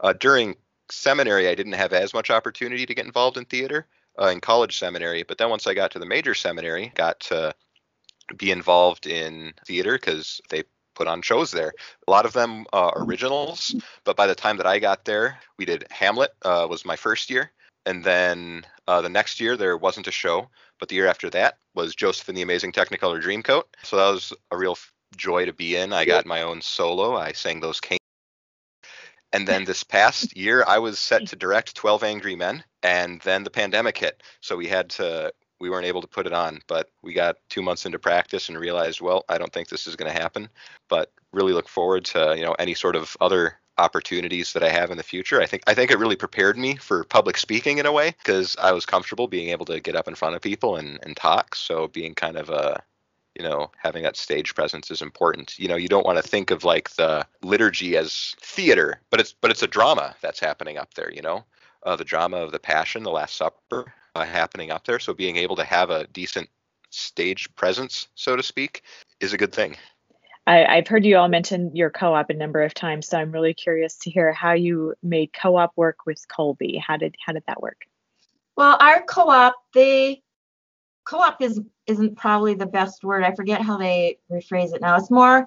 Uh, 0.00 0.14
during 0.14 0.56
seminary, 0.90 1.48
I 1.48 1.54
didn't 1.54 1.72
have 1.72 1.92
as 1.92 2.14
much 2.14 2.30
opportunity 2.30 2.86
to 2.86 2.94
get 2.94 3.06
involved 3.06 3.36
in 3.36 3.44
theater 3.44 3.86
uh, 4.20 4.26
in 4.26 4.40
college 4.40 4.78
seminary. 4.78 5.22
But 5.22 5.38
then 5.38 5.50
once 5.50 5.66
I 5.66 5.74
got 5.74 5.90
to 5.92 5.98
the 5.98 6.06
major 6.06 6.34
seminary, 6.34 6.92
got 6.94 7.20
to 7.20 7.54
be 8.36 8.50
involved 8.50 9.06
in 9.06 9.52
theater 9.66 9.94
because 9.94 10.40
they 10.48 10.64
put 10.94 11.06
on 11.06 11.22
shows 11.22 11.50
there. 11.50 11.72
A 12.06 12.10
lot 12.10 12.26
of 12.26 12.32
them 12.32 12.66
uh, 12.72 12.90
originals, 12.96 13.74
but 14.04 14.16
by 14.16 14.26
the 14.26 14.34
time 14.34 14.56
that 14.58 14.66
I 14.66 14.78
got 14.78 15.04
there, 15.04 15.38
we 15.58 15.64
did 15.64 15.86
Hamlet 15.90 16.30
uh, 16.42 16.66
was 16.68 16.84
my 16.84 16.96
first 16.96 17.30
year, 17.30 17.50
and 17.86 18.04
then 18.04 18.64
uh, 18.86 19.00
the 19.00 19.08
next 19.08 19.40
year 19.40 19.56
there 19.56 19.76
wasn't 19.76 20.06
a 20.06 20.12
show, 20.12 20.48
but 20.78 20.88
the 20.88 20.96
year 20.96 21.06
after 21.06 21.30
that 21.30 21.58
was 21.74 21.94
Joseph 21.94 22.28
and 22.28 22.36
the 22.36 22.42
Amazing 22.42 22.72
Technicolor 22.72 23.22
Dreamcoat. 23.22 23.64
So 23.82 23.96
that 23.96 24.10
was 24.10 24.32
a 24.50 24.56
real 24.56 24.76
joy 25.16 25.46
to 25.46 25.52
be 25.52 25.76
in. 25.76 25.92
I 25.92 26.04
got 26.04 26.26
my 26.26 26.42
own 26.42 26.60
solo. 26.60 27.16
I 27.16 27.32
sang 27.32 27.60
those. 27.60 27.80
And 29.32 29.48
then 29.48 29.64
this 29.64 29.82
past 29.82 30.36
year, 30.36 30.64
I 30.66 30.78
was 30.78 30.98
set 30.98 31.26
to 31.28 31.36
direct 31.36 31.74
12 31.74 32.04
Angry 32.04 32.36
Men, 32.36 32.62
and 32.82 33.20
then 33.22 33.44
the 33.44 33.50
pandemic 33.50 33.96
hit. 33.96 34.22
So 34.40 34.56
we 34.56 34.68
had 34.68 34.90
to 34.90 35.32
we 35.60 35.70
weren't 35.70 35.86
able 35.86 36.02
to 36.02 36.08
put 36.08 36.26
it 36.26 36.32
on, 36.32 36.60
but 36.66 36.90
we 37.02 37.12
got 37.12 37.36
two 37.48 37.62
months 37.62 37.86
into 37.86 37.98
practice 37.98 38.48
and 38.48 38.58
realized, 38.58 39.00
well, 39.00 39.24
I 39.28 39.38
don't 39.38 39.52
think 39.52 39.68
this 39.68 39.86
is 39.86 39.94
going 39.94 40.12
to 40.12 40.20
happen. 40.20 40.48
But 40.88 41.12
really 41.32 41.52
look 41.52 41.68
forward 41.68 42.04
to 42.06 42.34
you 42.36 42.44
know 42.44 42.54
any 42.58 42.74
sort 42.74 42.96
of 42.96 43.16
other 43.20 43.58
opportunities 43.78 44.52
that 44.52 44.62
I 44.62 44.68
have 44.68 44.90
in 44.90 44.96
the 44.96 45.02
future. 45.02 45.40
I 45.40 45.46
think 45.46 45.62
I 45.66 45.74
think 45.74 45.90
it 45.90 45.98
really 45.98 46.16
prepared 46.16 46.58
me 46.58 46.76
for 46.76 47.04
public 47.04 47.38
speaking 47.38 47.78
in 47.78 47.86
a 47.86 47.92
way 47.92 48.14
because 48.18 48.56
I 48.60 48.72
was 48.72 48.86
comfortable 48.86 49.28
being 49.28 49.48
able 49.48 49.64
to 49.66 49.80
get 49.80 49.96
up 49.96 50.08
in 50.08 50.14
front 50.14 50.36
of 50.36 50.42
people 50.42 50.76
and, 50.76 50.98
and 51.02 51.16
talk. 51.16 51.54
So 51.54 51.88
being 51.88 52.14
kind 52.14 52.36
of 52.36 52.50
a 52.50 52.82
you 53.36 53.42
know 53.42 53.70
having 53.78 54.02
that 54.02 54.16
stage 54.16 54.54
presence 54.54 54.90
is 54.90 55.02
important 55.02 55.58
you 55.58 55.68
know 55.68 55.76
you 55.76 55.88
don't 55.88 56.06
want 56.06 56.16
to 56.16 56.28
think 56.28 56.50
of 56.50 56.64
like 56.64 56.90
the 56.90 57.26
liturgy 57.42 57.96
as 57.96 58.34
theater 58.40 59.00
but 59.10 59.20
it's 59.20 59.32
but 59.40 59.50
it's 59.50 59.62
a 59.62 59.66
drama 59.66 60.14
that's 60.20 60.40
happening 60.40 60.78
up 60.78 60.94
there 60.94 61.12
you 61.12 61.22
know 61.22 61.44
uh, 61.84 61.96
the 61.96 62.04
drama 62.04 62.36
of 62.36 62.52
the 62.52 62.58
passion 62.58 63.02
the 63.02 63.10
last 63.10 63.36
supper 63.36 63.92
uh, 64.14 64.24
happening 64.24 64.70
up 64.70 64.84
there. 64.84 64.98
So 64.98 65.14
being 65.14 65.36
able 65.36 65.56
to 65.56 65.64
have 65.64 65.90
a 65.90 66.06
decent 66.08 66.48
stage 66.90 67.54
presence, 67.54 68.08
so 68.14 68.36
to 68.36 68.42
speak, 68.42 68.82
is 69.20 69.32
a 69.32 69.38
good 69.38 69.52
thing. 69.52 69.76
I, 70.46 70.76
have 70.76 70.88
heard 70.88 71.04
you 71.04 71.16
all 71.16 71.28
mention 71.28 71.74
your 71.74 71.88
co-op 71.88 72.28
a 72.28 72.34
number 72.34 72.62
of 72.62 72.74
times, 72.74 73.06
so 73.06 73.16
I'm 73.16 73.30
really 73.30 73.54
curious 73.54 73.96
to 73.98 74.10
hear 74.10 74.32
how 74.32 74.52
you 74.54 74.94
made 75.02 75.32
co-op 75.32 75.72
work 75.76 76.04
with 76.04 76.24
Kolbe. 76.28 76.80
How 76.80 76.96
did 76.96 77.14
how 77.24 77.32
did 77.32 77.44
that 77.46 77.62
work? 77.62 77.82
Well, 78.56 78.76
our 78.80 79.02
co-op, 79.02 79.54
they 79.72 80.22
co-op 81.04 81.40
is 81.40 81.60
isn't 81.86 82.16
probably 82.16 82.54
the 82.54 82.66
best 82.66 83.04
word. 83.04 83.24
I 83.24 83.34
forget 83.34 83.60
how 83.60 83.76
they 83.76 84.18
rephrase 84.30 84.74
it 84.74 84.80
now. 84.80 84.96
It's 84.96 85.10
more 85.10 85.46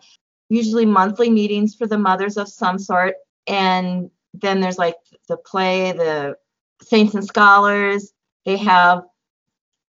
usually 0.50 0.86
monthly 0.86 1.30
meetings 1.30 1.76
for 1.76 1.88
the 1.88 1.98
mothers 1.98 2.38
of 2.38 2.48
some 2.48 2.78
sort, 2.78 3.15
and 3.48 4.10
then 4.34 4.60
there's 4.60 4.78
like 4.78 4.96
the 5.28 5.38
play, 5.38 5.91
the 5.91 6.38
saints 6.82 7.15
and 7.15 7.26
scholars, 7.26 8.13
they 8.46 8.58
have, 8.58 9.04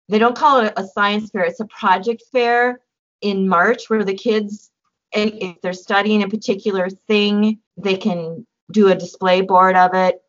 they 0.08 0.18
don't 0.18 0.36
call 0.36 0.60
it 0.60 0.72
a 0.76 0.86
science 0.86 1.30
fair, 1.30 1.44
it's 1.44 1.60
a 1.60 1.66
project 1.66 2.22
fair 2.32 2.80
in 3.20 3.48
March 3.48 3.90
where 3.90 4.04
the 4.04 4.14
kids, 4.14 4.70
if 5.12 5.60
they're 5.60 5.72
studying 5.72 6.22
a 6.22 6.28
particular 6.28 6.88
thing, 6.88 7.58
they 7.76 7.96
can 7.96 8.46
do 8.72 8.88
a 8.88 8.94
display 8.94 9.40
board 9.40 9.76
of 9.76 9.94
it. 9.94 10.22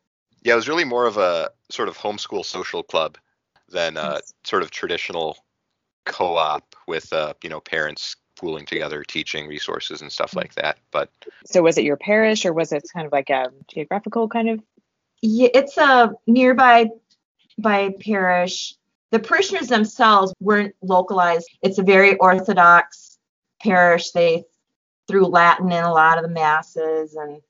Yeah, 0.44 0.54
it 0.54 0.58
was 0.58 0.70
really 0.70 0.84
more 0.84 1.06
of 1.06 1.18
a 1.18 1.52
sort 1.70 1.90
of 1.90 1.98
homeschool 1.98 2.44
social 2.44 2.84
club 2.84 3.18
than 3.70 3.98
a 3.98 4.14
yes. 4.14 4.34
sort 4.44 4.64
of 4.64 4.72
traditional 4.72 5.38
co-op 6.06 6.76
with 6.88 7.12
uh, 7.12 7.34
you 7.44 7.50
know 7.50 7.60
parents 7.60 8.16
pooling 8.38 8.66
together 8.66 9.04
teaching 9.04 9.48
resources 9.48 10.02
and 10.02 10.12
stuff 10.12 10.36
like 10.36 10.54
that 10.54 10.78
but 10.92 11.10
so 11.44 11.64
was 11.64 11.76
it 11.76 11.84
your 11.84 11.98
parish 11.98 12.46
or 12.46 12.54
was 12.54 12.72
it 12.72 12.84
kind 12.94 13.08
of 13.08 13.12
like 13.12 13.32
a 13.32 13.52
geographical 13.68 14.30
kind 14.30 14.48
of 14.48 14.62
yeah 15.24 15.50
it's 15.56 15.76
a 15.78 16.14
nearby 16.28 16.88
by 17.58 17.94
parish. 18.00 18.76
The 19.12 19.20
parishioners 19.20 19.68
themselves 19.68 20.34
weren't 20.40 20.76
localized. 20.82 21.50
It's 21.62 21.78
a 21.78 21.84
very 21.84 22.18
Orthodox 22.18 23.18
parish. 23.62 24.12
They 24.12 24.44
threw 25.08 25.26
Latin 25.26 25.72
in 25.72 25.84
a 25.84 25.94
lot 25.94 26.18
of 26.18 26.24
the 26.24 26.30
masses, 26.30 27.16
and 27.16 27.42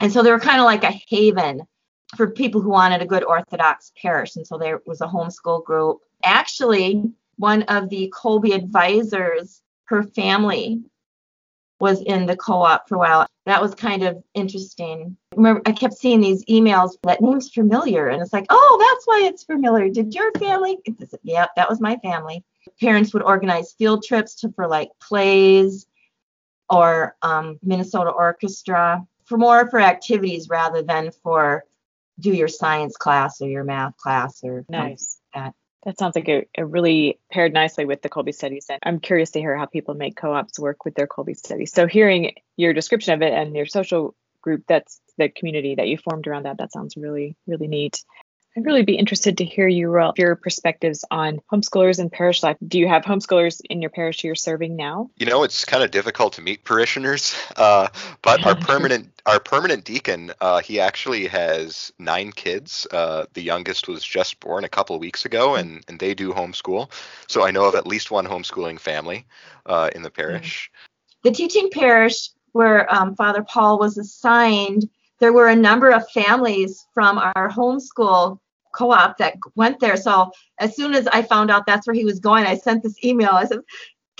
and 0.00 0.12
so 0.12 0.22
they 0.22 0.30
were 0.30 0.40
kind 0.40 0.60
of 0.60 0.64
like 0.64 0.84
a 0.84 0.98
haven 1.08 1.62
for 2.16 2.30
people 2.30 2.60
who 2.60 2.70
wanted 2.70 3.02
a 3.02 3.06
good 3.06 3.24
Orthodox 3.24 3.92
parish. 4.00 4.36
And 4.36 4.46
so 4.46 4.58
there 4.58 4.80
was 4.86 5.00
a 5.00 5.06
homeschool 5.06 5.64
group. 5.64 6.00
Actually, 6.24 7.10
one 7.36 7.62
of 7.64 7.88
the 7.88 8.12
Kolbe 8.16 8.54
advisors, 8.54 9.62
her 9.84 10.02
family 10.02 10.82
was 11.80 12.02
in 12.02 12.26
the 12.26 12.36
co-op 12.36 12.88
for 12.88 12.96
a 12.96 12.98
while. 12.98 13.26
That 13.46 13.62
was 13.62 13.74
kind 13.74 14.02
of 14.02 14.22
interesting. 14.34 15.16
Remember, 15.34 15.62
I 15.64 15.72
kept 15.72 15.94
seeing 15.94 16.20
these 16.20 16.44
emails. 16.44 16.96
That 17.02 17.22
name's 17.22 17.48
familiar, 17.48 18.08
and 18.08 18.20
it's 18.20 18.32
like, 18.32 18.46
oh, 18.50 18.76
that's 18.78 19.06
why 19.06 19.26
it's 19.26 19.44
familiar. 19.44 19.88
Did 19.88 20.14
your 20.14 20.30
family? 20.32 20.78
Yeah, 21.22 21.46
that 21.56 21.68
was 21.68 21.80
my 21.80 21.96
family. 21.96 22.44
Parents 22.80 23.14
would 23.14 23.22
organize 23.22 23.72
field 23.72 24.04
trips 24.04 24.34
to 24.36 24.50
for 24.50 24.68
like 24.68 24.90
plays 25.00 25.86
or 26.68 27.16
um, 27.22 27.58
Minnesota 27.62 28.10
Orchestra 28.10 29.04
for 29.24 29.38
more 29.38 29.68
for 29.70 29.80
activities 29.80 30.48
rather 30.48 30.82
than 30.82 31.10
for 31.22 31.64
do 32.20 32.32
your 32.32 32.48
science 32.48 32.96
class 32.96 33.40
or 33.40 33.48
your 33.48 33.64
math 33.64 33.96
class 33.96 34.40
or 34.42 34.64
nice. 34.68 35.18
that. 35.34 35.54
That 35.84 35.98
sounds 35.98 36.14
like 36.14 36.28
it, 36.28 36.50
it 36.54 36.66
really 36.66 37.18
paired 37.32 37.54
nicely 37.54 37.86
with 37.86 38.02
the 38.02 38.10
Kolbe 38.10 38.34
studies. 38.34 38.66
And 38.68 38.78
I'm 38.82 39.00
curious 39.00 39.30
to 39.30 39.40
hear 39.40 39.56
how 39.56 39.64
people 39.64 39.94
make 39.94 40.14
co 40.14 40.34
ops 40.34 40.58
work 40.58 40.84
with 40.84 40.94
their 40.94 41.06
Kolbe 41.06 41.34
studies. 41.34 41.72
So, 41.72 41.86
hearing 41.86 42.34
your 42.56 42.74
description 42.74 43.14
of 43.14 43.22
it 43.22 43.32
and 43.32 43.56
your 43.56 43.64
social 43.64 44.14
group, 44.42 44.64
that's 44.68 45.00
the 45.16 45.30
community 45.30 45.76
that 45.76 45.88
you 45.88 45.96
formed 45.96 46.26
around 46.26 46.44
that, 46.44 46.58
that 46.58 46.72
sounds 46.72 46.96
really, 46.98 47.34
really 47.46 47.66
neat. 47.66 48.04
I'd 48.56 48.66
really 48.66 48.82
be 48.82 48.96
interested 48.96 49.38
to 49.38 49.44
hear 49.44 49.68
your 49.68 50.12
your 50.16 50.34
perspectives 50.34 51.04
on 51.10 51.40
homeschoolers 51.52 52.00
and 52.00 52.10
parish 52.10 52.42
life. 52.42 52.56
Do 52.66 52.78
you 52.78 52.88
have 52.88 53.04
homeschoolers 53.04 53.60
in 53.70 53.80
your 53.80 53.90
parish 53.90 54.24
you're 54.24 54.34
serving 54.34 54.74
now? 54.74 55.10
You 55.16 55.26
know, 55.26 55.44
it's 55.44 55.64
kind 55.64 55.84
of 55.84 55.92
difficult 55.92 56.32
to 56.34 56.42
meet 56.42 56.64
parishioners, 56.64 57.34
uh, 57.56 57.88
but 58.22 58.44
our 58.44 58.56
permanent 58.60 59.12
our 59.24 59.38
permanent 59.38 59.84
deacon, 59.84 60.32
uh, 60.40 60.60
he 60.60 60.80
actually 60.80 61.28
has 61.28 61.92
nine 61.98 62.32
kids. 62.32 62.86
Uh, 62.90 63.26
the 63.34 63.42
youngest 63.42 63.86
was 63.86 64.02
just 64.02 64.40
born 64.40 64.64
a 64.64 64.68
couple 64.68 64.96
of 64.96 65.00
weeks 65.00 65.24
ago, 65.24 65.50
hmm. 65.50 65.60
and 65.60 65.84
and 65.86 65.98
they 66.00 66.14
do 66.14 66.32
homeschool. 66.32 66.90
So 67.28 67.46
I 67.46 67.52
know 67.52 67.66
of 67.66 67.76
at 67.76 67.86
least 67.86 68.10
one 68.10 68.26
homeschooling 68.26 68.80
family 68.80 69.26
uh, 69.66 69.90
in 69.94 70.02
the 70.02 70.10
parish. 70.10 70.70
The 71.22 71.30
teaching 71.30 71.70
parish 71.70 72.30
where 72.52 72.92
um, 72.92 73.14
Father 73.14 73.44
Paul 73.44 73.78
was 73.78 73.96
assigned 73.96 74.88
there 75.20 75.32
were 75.32 75.48
a 75.48 75.56
number 75.56 75.90
of 75.90 76.10
families 76.10 76.86
from 76.92 77.18
our 77.18 77.48
homeschool 77.48 78.38
co-op 78.72 79.18
that 79.18 79.36
went 79.54 79.80
there. 79.80 79.96
So 79.96 80.30
as 80.58 80.74
soon 80.76 80.94
as 80.94 81.06
I 81.08 81.22
found 81.22 81.50
out 81.50 81.66
that's 81.66 81.86
where 81.86 81.94
he 81.94 82.04
was 82.04 82.20
going, 82.20 82.46
I 82.46 82.56
sent 82.56 82.82
this 82.82 83.04
email. 83.04 83.30
I 83.32 83.44
said, 83.44 83.60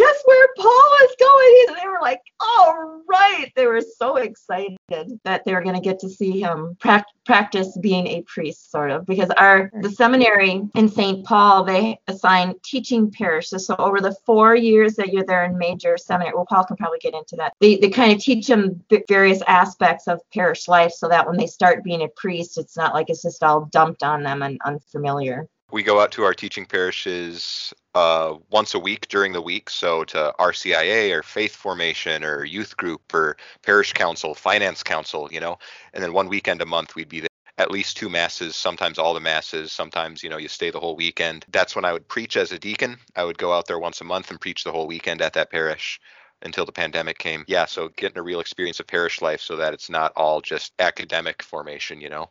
guess 0.00 0.22
where 0.24 0.48
Paul 0.56 0.92
is 1.04 1.16
going? 1.20 1.64
And 1.68 1.76
they 1.76 1.86
were 1.86 2.00
like, 2.00 2.20
all 2.40 3.02
right. 3.06 3.52
They 3.54 3.66
were 3.66 3.82
so 3.82 4.16
excited 4.16 4.78
that 5.24 5.44
they 5.44 5.52
were 5.52 5.62
going 5.62 5.74
to 5.74 5.80
get 5.80 5.98
to 6.00 6.08
see 6.08 6.40
him 6.40 6.76
pra- 6.80 7.04
practice 7.26 7.76
being 7.78 8.06
a 8.06 8.22
priest, 8.22 8.70
sort 8.70 8.90
of, 8.90 9.04
because 9.04 9.28
our 9.30 9.70
the 9.80 9.90
seminary 9.90 10.62
in 10.74 10.88
St. 10.88 11.24
Paul, 11.26 11.64
they 11.64 12.00
assign 12.08 12.54
teaching 12.64 13.10
parishes. 13.10 13.66
So 13.66 13.76
over 13.76 14.00
the 14.00 14.16
four 14.24 14.54
years 14.56 14.94
that 14.96 15.12
you're 15.12 15.26
there 15.26 15.44
in 15.44 15.58
major 15.58 15.98
seminary, 15.98 16.34
well, 16.34 16.46
Paul 16.46 16.64
can 16.64 16.76
probably 16.76 16.98
get 16.98 17.14
into 17.14 17.36
that. 17.36 17.52
They, 17.60 17.76
they 17.76 17.90
kind 17.90 18.12
of 18.12 18.20
teach 18.20 18.46
them 18.46 18.82
various 19.08 19.42
aspects 19.42 20.08
of 20.08 20.20
parish 20.32 20.66
life 20.66 20.92
so 20.92 21.08
that 21.08 21.26
when 21.26 21.36
they 21.36 21.46
start 21.46 21.84
being 21.84 22.02
a 22.02 22.08
priest, 22.08 22.56
it's 22.56 22.76
not 22.76 22.94
like 22.94 23.10
it's 23.10 23.22
just 23.22 23.42
all 23.42 23.66
dumped 23.66 24.02
on 24.02 24.22
them 24.22 24.42
and 24.42 24.58
unfamiliar 24.64 25.46
we 25.72 25.82
go 25.82 26.00
out 26.00 26.12
to 26.12 26.24
our 26.24 26.34
teaching 26.34 26.66
parishes 26.66 27.72
uh, 27.94 28.34
once 28.50 28.74
a 28.74 28.78
week 28.78 29.08
during 29.08 29.32
the 29.32 29.40
week. 29.40 29.70
So 29.70 30.04
to 30.04 30.34
RCIA 30.38 31.16
or 31.16 31.22
faith 31.22 31.54
formation 31.54 32.24
or 32.24 32.44
youth 32.44 32.76
group 32.76 33.12
or 33.12 33.36
parish 33.62 33.92
council, 33.92 34.34
finance 34.34 34.82
council, 34.82 35.28
you 35.30 35.40
know, 35.40 35.58
and 35.94 36.02
then 36.02 36.12
one 36.12 36.28
weekend 36.28 36.62
a 36.62 36.66
month 36.66 36.94
we'd 36.94 37.08
be 37.08 37.20
there. 37.20 37.28
At 37.58 37.70
least 37.70 37.98
two 37.98 38.08
masses, 38.08 38.56
sometimes 38.56 38.98
all 38.98 39.12
the 39.12 39.20
masses. 39.20 39.70
Sometimes, 39.70 40.22
you 40.22 40.30
know, 40.30 40.38
you 40.38 40.48
stay 40.48 40.70
the 40.70 40.80
whole 40.80 40.96
weekend. 40.96 41.44
That's 41.50 41.76
when 41.76 41.84
I 41.84 41.92
would 41.92 42.08
preach 42.08 42.36
as 42.36 42.52
a 42.52 42.58
deacon. 42.58 42.96
I 43.16 43.24
would 43.24 43.36
go 43.36 43.52
out 43.52 43.66
there 43.66 43.78
once 43.78 44.00
a 44.00 44.04
month 44.04 44.30
and 44.30 44.40
preach 44.40 44.64
the 44.64 44.72
whole 44.72 44.86
weekend 44.86 45.20
at 45.20 45.34
that 45.34 45.50
parish 45.50 46.00
until 46.42 46.64
the 46.64 46.72
pandemic 46.72 47.18
came. 47.18 47.44
Yeah, 47.48 47.66
so 47.66 47.88
getting 47.96 48.16
a 48.16 48.22
real 48.22 48.40
experience 48.40 48.80
of 48.80 48.86
parish 48.86 49.20
life 49.20 49.42
so 49.42 49.56
that 49.56 49.74
it's 49.74 49.90
not 49.90 50.12
all 50.16 50.40
just 50.40 50.72
academic 50.78 51.42
formation, 51.42 52.00
you 52.00 52.08
know. 52.08 52.30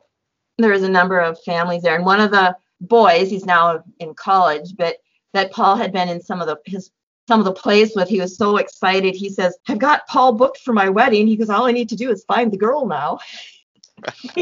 There 0.58 0.74
is 0.74 0.84
a 0.84 0.90
number 0.90 1.20
of 1.20 1.40
families 1.44 1.84
there, 1.84 1.96
and 1.96 2.06
one 2.06 2.20
of 2.20 2.32
the 2.32 2.56
boys. 2.82 3.30
He's 3.30 3.46
now 3.46 3.84
in 4.00 4.14
college, 4.14 4.76
but 4.78 4.98
that 5.34 5.52
Paul 5.52 5.76
had 5.76 5.92
been 5.92 6.10
in 6.10 6.22
some 6.22 6.42
of 6.42 6.48
the 6.48 6.60
his 6.66 6.92
some 7.28 7.40
of 7.40 7.46
the 7.46 7.54
plays 7.54 7.94
with. 7.96 8.10
He 8.10 8.20
was 8.20 8.36
so 8.38 8.58
excited. 8.58 9.16
He 9.16 9.30
says, 9.30 9.58
"I've 9.68 9.80
got 9.80 10.08
Paul 10.08 10.34
booked 10.34 10.60
for 10.60 10.74
my 10.74 10.90
wedding." 10.90 11.28
He 11.28 11.36
goes, 11.36 11.50
"All 11.50 11.68
I 11.68 11.72
need 11.72 11.90
to 11.90 11.96
do 11.96 12.10
is 12.10 12.24
find 12.26 12.52
the 12.52 12.58
girl 12.58 12.88
now." 12.88 13.20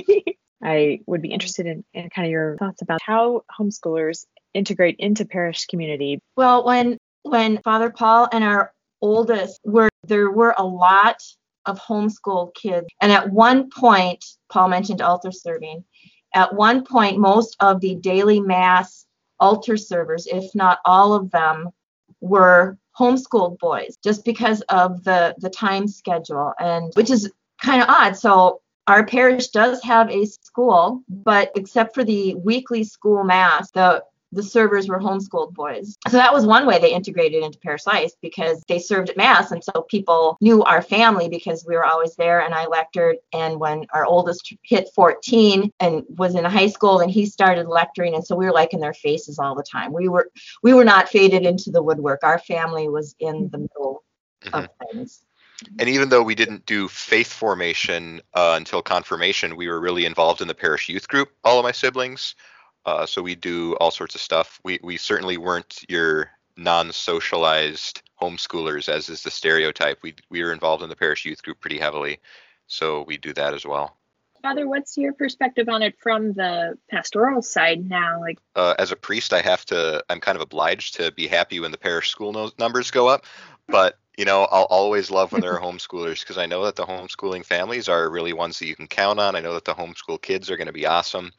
I 0.64 1.02
would 1.06 1.22
be 1.22 1.32
interested 1.32 1.68
in, 1.68 1.84
in 1.94 2.10
kind 2.10 2.26
of 2.26 2.32
your 2.32 2.58
thoughts 2.58 2.82
about 2.82 3.02
how 3.02 3.44
homeschoolers 3.60 4.26
integrate 4.54 4.96
into 4.98 5.26
parish 5.26 5.66
community. 5.66 6.20
Well, 6.36 6.66
when 6.66 6.98
when 7.24 7.62
Father 7.62 7.90
Paul 7.90 8.28
and 8.32 8.44
our 8.44 8.74
oldest 9.02 9.60
were 9.66 9.90
there 10.04 10.32
were 10.32 10.56
a 10.58 10.66
lot 10.66 11.22
of 11.66 11.80
homeschool 11.80 12.56
kids, 12.56 12.88
and 13.02 13.12
at 13.12 13.30
one 13.30 13.70
point, 13.70 14.24
Paul 14.50 14.70
mentioned 14.70 15.02
altar 15.02 15.32
serving 15.32 15.84
at 16.34 16.54
one 16.54 16.84
point, 16.86 17.20
most 17.20 17.56
of 17.60 17.82
the 17.82 17.96
daily 17.96 18.40
mass 18.40 19.06
altar 19.40 19.78
servers, 19.78 20.28
if 20.28 20.54
not 20.56 20.80
all 20.86 21.14
of 21.14 21.32
them, 21.32 21.70
were 22.22 22.78
homeschooled 22.98 23.60
boys 23.60 23.98
just 24.04 24.26
because 24.26 24.62
of 24.70 25.04
the 25.04 25.36
the 25.38 25.50
time 25.50 25.88
schedule. 25.88 26.54
And 26.60 26.92
which 26.96 27.10
is 27.10 27.32
kind 27.62 27.82
of 27.82 27.90
odd. 27.90 28.18
So 28.18 28.62
our 28.88 29.06
parish 29.06 29.48
does 29.50 29.84
have 29.84 30.10
a 30.10 30.26
school 30.26 31.04
but 31.10 31.52
except 31.56 31.94
for 31.94 32.04
the 32.04 32.36
weekly 32.36 32.84
school 32.84 33.24
mass 33.24 33.72
the 33.72 34.04
the 34.32 34.44
servers 34.44 34.88
were 34.88 35.00
homeschooled 35.00 35.54
boys. 35.54 35.98
So 36.08 36.18
that 36.18 36.34
was 36.34 36.46
one 36.46 36.66
way 36.68 36.80
they 36.80 36.94
integrated 36.94 37.44
into 37.44 37.60
parish 37.60 37.86
life 37.86 38.12
because 38.22 38.64
they 38.68 38.80
served 38.80 39.10
at 39.10 39.18
mass. 39.18 39.52
And 39.52 39.64
so 39.64 39.84
people 39.84 40.38
knew 40.42 40.64
our 40.64 40.82
family 40.82 41.30
because 41.30 41.66
we 41.68 41.76
were 41.76 41.86
always 41.86 42.16
there 42.16 42.42
and 42.42 42.54
I 42.54 42.66
lectured. 42.66 43.18
And 43.34 43.60
when 43.60 43.86
our 43.94 44.06
oldest 44.06 44.54
hit 44.64 44.90
14 44.94 45.72
and 45.80 46.04
was 46.10 46.36
in 46.36 46.44
high 46.46 46.68
school 46.68 47.00
and 47.00 47.10
he 47.10 47.26
started 47.26 47.68
lecturing. 47.68 48.16
And 48.16 48.26
so 48.26 48.36
we 48.36 48.46
were 48.46 48.54
like 48.54 48.74
in 48.74 48.80
their 48.80 48.94
faces 48.94 49.40
all 49.40 49.56
the 49.56 49.64
time. 49.64 49.94
We 49.94 50.10
were, 50.10 50.30
we 50.62 50.74
were 50.74 50.86
not 50.86 51.10
faded 51.10 51.46
into 51.46 51.72
the 51.72 51.84
woodwork. 51.84 52.20
Our 52.24 52.40
family 52.40 52.90
was 52.90 53.16
in 53.20 53.50
the 53.52 53.60
middle 53.60 54.04
mm-hmm. 54.44 54.56
of 54.56 54.70
things. 54.92 55.22
And 55.80 55.90
even 55.90 56.10
though 56.10 56.22
we 56.22 56.36
didn't 56.36 56.66
do 56.68 56.88
faith 56.88 57.34
formation 57.34 58.22
uh, 58.36 58.54
until 58.58 58.84
confirmation, 58.84 59.56
we 59.56 59.68
were 59.68 59.80
really 59.80 60.06
involved 60.06 60.42
in 60.42 60.48
the 60.48 60.54
parish 60.54 60.88
youth 60.88 61.08
group, 61.08 61.30
all 61.44 61.58
of 61.58 61.64
my 61.64 61.72
siblings. 61.72 62.36
Uh, 62.88 63.06
so 63.06 63.22
we 63.22 63.36
do 63.36 63.76
all 63.76 63.92
sorts 63.92 64.16
of 64.16 64.22
stuff. 64.22 64.62
We 64.64 64.80
we 64.82 64.96
certainly 64.96 65.38
weren't 65.38 65.84
your 65.90 66.32
non-socialized 66.56 68.02
homeschoolers, 68.20 68.88
as 68.88 69.10
is 69.10 69.22
the 69.22 69.30
stereotype. 69.30 70.00
We 70.02 70.16
we 70.30 70.42
were 70.42 70.54
involved 70.54 70.82
in 70.82 70.90
the 70.90 70.96
parish 70.96 71.26
youth 71.26 71.44
group 71.44 71.60
pretty 71.60 71.78
heavily, 71.78 72.20
so 72.66 73.04
we 73.04 73.18
do 73.18 73.34
that 73.34 73.54
as 73.54 73.66
well. 73.66 73.98
Father, 74.42 74.70
what's 74.70 74.98
your 74.98 75.12
perspective 75.12 75.68
on 75.68 75.82
it 75.82 76.00
from 76.00 76.32
the 76.32 76.78
pastoral 76.90 77.42
side 77.42 77.90
now? 77.90 78.22
Like, 78.22 78.40
uh, 78.56 78.76
as 78.80 78.94
a 78.94 78.96
priest, 78.96 79.34
I 79.34 79.42
have 79.42 79.66
to. 79.66 80.02
I'm 80.10 80.22
kind 80.22 80.38
of 80.38 80.42
obliged 80.42 80.96
to 80.96 81.12
be 81.12 81.28
happy 81.28 81.60
when 81.60 81.72
the 81.72 81.78
parish 81.78 82.10
school 82.10 82.32
no- 82.32 82.52
numbers 82.58 82.90
go 82.90 83.10
up, 83.10 83.26
but 83.68 84.00
you 84.18 84.24
know, 84.24 84.44
I'll 84.50 84.64
always 84.64 85.12
love 85.12 85.34
when 85.34 85.42
there 85.42 85.60
are 85.60 85.62
homeschoolers 85.72 86.22
because 86.22 86.38
I 86.38 86.46
know 86.46 86.64
that 86.64 86.78
the 86.78 86.86
homeschooling 86.86 87.44
families 87.44 87.90
are 87.90 88.10
really 88.10 88.32
ones 88.32 88.60
that 88.60 88.68
you 88.68 88.78
can 88.78 88.88
count 88.88 89.20
on. 89.20 89.36
I 89.36 89.42
know 89.42 89.56
that 89.56 89.66
the 89.66 89.76
homeschool 89.76 90.22
kids 90.22 90.50
are 90.50 90.56
going 90.56 90.68
to 90.68 90.74
be 90.74 90.86
awesome. 90.86 91.34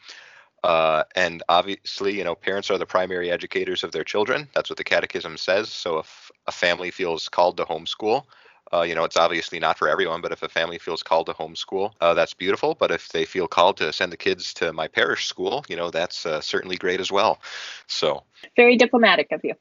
Uh, 0.64 1.04
and 1.14 1.42
obviously, 1.48 2.16
you 2.16 2.24
know, 2.24 2.34
parents 2.34 2.70
are 2.70 2.78
the 2.78 2.86
primary 2.86 3.30
educators 3.30 3.84
of 3.84 3.92
their 3.92 4.04
children. 4.04 4.48
That's 4.54 4.70
what 4.70 4.76
the 4.76 4.84
catechism 4.84 5.36
says. 5.36 5.68
So 5.68 5.98
if 5.98 6.30
a 6.46 6.52
family 6.52 6.90
feels 6.90 7.28
called 7.28 7.56
to 7.58 7.64
homeschool, 7.64 8.24
uh, 8.72 8.82
you 8.82 8.94
know, 8.94 9.04
it's 9.04 9.16
obviously 9.16 9.58
not 9.58 9.78
for 9.78 9.88
everyone, 9.88 10.20
but 10.20 10.32
if 10.32 10.42
a 10.42 10.48
family 10.48 10.78
feels 10.78 11.02
called 11.02 11.26
to 11.26 11.32
homeschool, 11.32 11.92
uh, 12.00 12.12
that's 12.14 12.34
beautiful. 12.34 12.74
But 12.74 12.90
if 12.90 13.08
they 13.08 13.24
feel 13.24 13.48
called 13.48 13.78
to 13.78 13.92
send 13.92 14.12
the 14.12 14.16
kids 14.16 14.52
to 14.54 14.72
my 14.72 14.88
parish 14.88 15.26
school, 15.26 15.64
you 15.68 15.76
know, 15.76 15.90
that's 15.90 16.26
uh, 16.26 16.40
certainly 16.40 16.76
great 16.76 17.00
as 17.00 17.10
well. 17.10 17.40
So 17.86 18.24
very 18.56 18.76
diplomatic 18.76 19.28
of 19.32 19.40
you. 19.42 19.54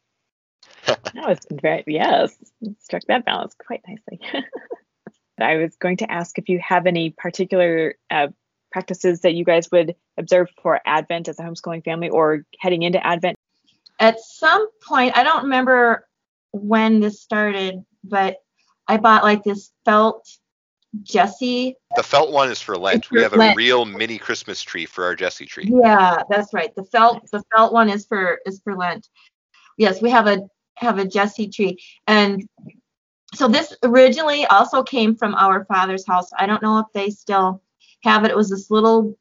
no, 1.14 1.28
it's 1.28 1.46
been 1.46 1.60
very 1.60 1.84
yes, 1.88 2.36
struck 2.80 3.04
that 3.08 3.24
balance 3.24 3.56
quite 3.66 3.82
nicely. 3.88 4.20
I 5.40 5.58
was 5.58 5.76
going 5.76 5.98
to 5.98 6.12
ask 6.12 6.38
if 6.40 6.50
you 6.50 6.60
have 6.60 6.88
any 6.88 7.12
particular 7.12 7.96
uh, 8.10 8.28
practices 8.72 9.22
that 9.22 9.34
you 9.34 9.46
guys 9.46 9.70
would 9.72 9.96
observe 10.18 10.50
for 10.62 10.80
Advent 10.86 11.28
as 11.28 11.40
a 11.40 11.44
homeschooling 11.44 11.84
family 11.84 12.10
or 12.10 12.44
heading 12.60 12.84
into 12.84 13.06
Advent? 13.06 13.38
At 14.00 14.20
some 14.20 14.68
point, 14.82 15.18
I 15.18 15.24
don't 15.24 15.44
remember 15.44 16.08
when 16.52 17.00
this 17.00 17.22
started, 17.22 17.84
but 18.04 18.38
I 18.88 18.98
bought 18.98 19.24
like 19.24 19.44
this 19.44 19.72
felt 19.86 20.28
Jesse. 21.04 21.76
The 21.96 22.04
felt 22.04 22.32
one 22.32 22.50
is 22.50 22.62
for 22.62 22.78
Lent. 22.78 23.12
we 23.12 23.22
have 23.22 23.34
a 23.34 23.54
real 23.56 23.86
mini 23.86 24.18
Christmas 24.18 24.62
tree 24.62 24.86
for 24.86 25.04
our 25.04 25.16
Jesse 25.16 25.46
tree. 25.46 25.66
Yeah, 25.68 26.22
that's 26.30 26.54
right. 26.54 26.74
The 26.76 26.84
felt 26.86 27.30
the 27.32 27.44
felt 27.56 27.74
one 27.74 27.90
is 27.90 28.06
for 28.06 28.40
is 28.46 28.62
for 28.64 28.76
Lent. 28.76 29.08
Yes, 29.78 30.02
we 30.02 30.10
have 30.10 30.28
a 30.28 30.48
have 30.76 31.00
a 31.00 31.06
Jesse 31.06 31.50
tree. 31.50 31.78
And 32.08 32.48
so 33.34 33.48
this 33.48 33.76
originally 33.84 34.46
also 34.46 34.84
came 34.84 35.16
from 35.16 35.36
our 35.36 35.66
father's 35.66 36.08
house. 36.08 36.30
I 36.38 36.46
don't 36.46 36.62
know 36.62 36.80
if 36.80 36.86
they 36.94 37.10
still 37.10 37.62
have 38.08 38.24
it. 38.24 38.32
It 38.32 38.38
was 38.38 38.50
this 38.50 38.72
little 38.72 39.18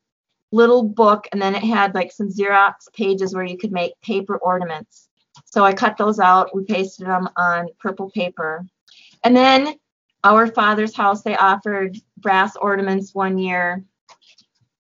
little 0.53 0.83
book 0.85 1.27
and 1.33 1.43
then 1.43 1.55
it 1.55 1.65
had 1.65 1.95
like 1.95 2.13
some 2.13 2.29
Xerox 2.29 2.73
pages 2.95 3.35
where 3.35 3.45
you 3.45 3.59
could 3.59 3.73
make 3.73 4.01
paper 4.01 4.37
ornaments. 4.39 5.09
So 5.45 5.65
I 5.65 5.73
cut 5.73 5.97
those 5.97 6.21
out. 6.21 6.55
We 6.55 6.65
pasted 6.65 7.07
them 7.07 7.29
on 7.37 7.69
purple 7.79 8.11
paper. 8.11 8.65
And 9.25 9.37
then 9.37 9.75
our 10.25 10.47
father's 10.47 10.95
house, 10.95 11.23
they 11.23 11.37
offered 11.37 11.99
brass 12.19 12.57
ornaments 12.57 13.15
one 13.15 13.39
year. 13.39 13.85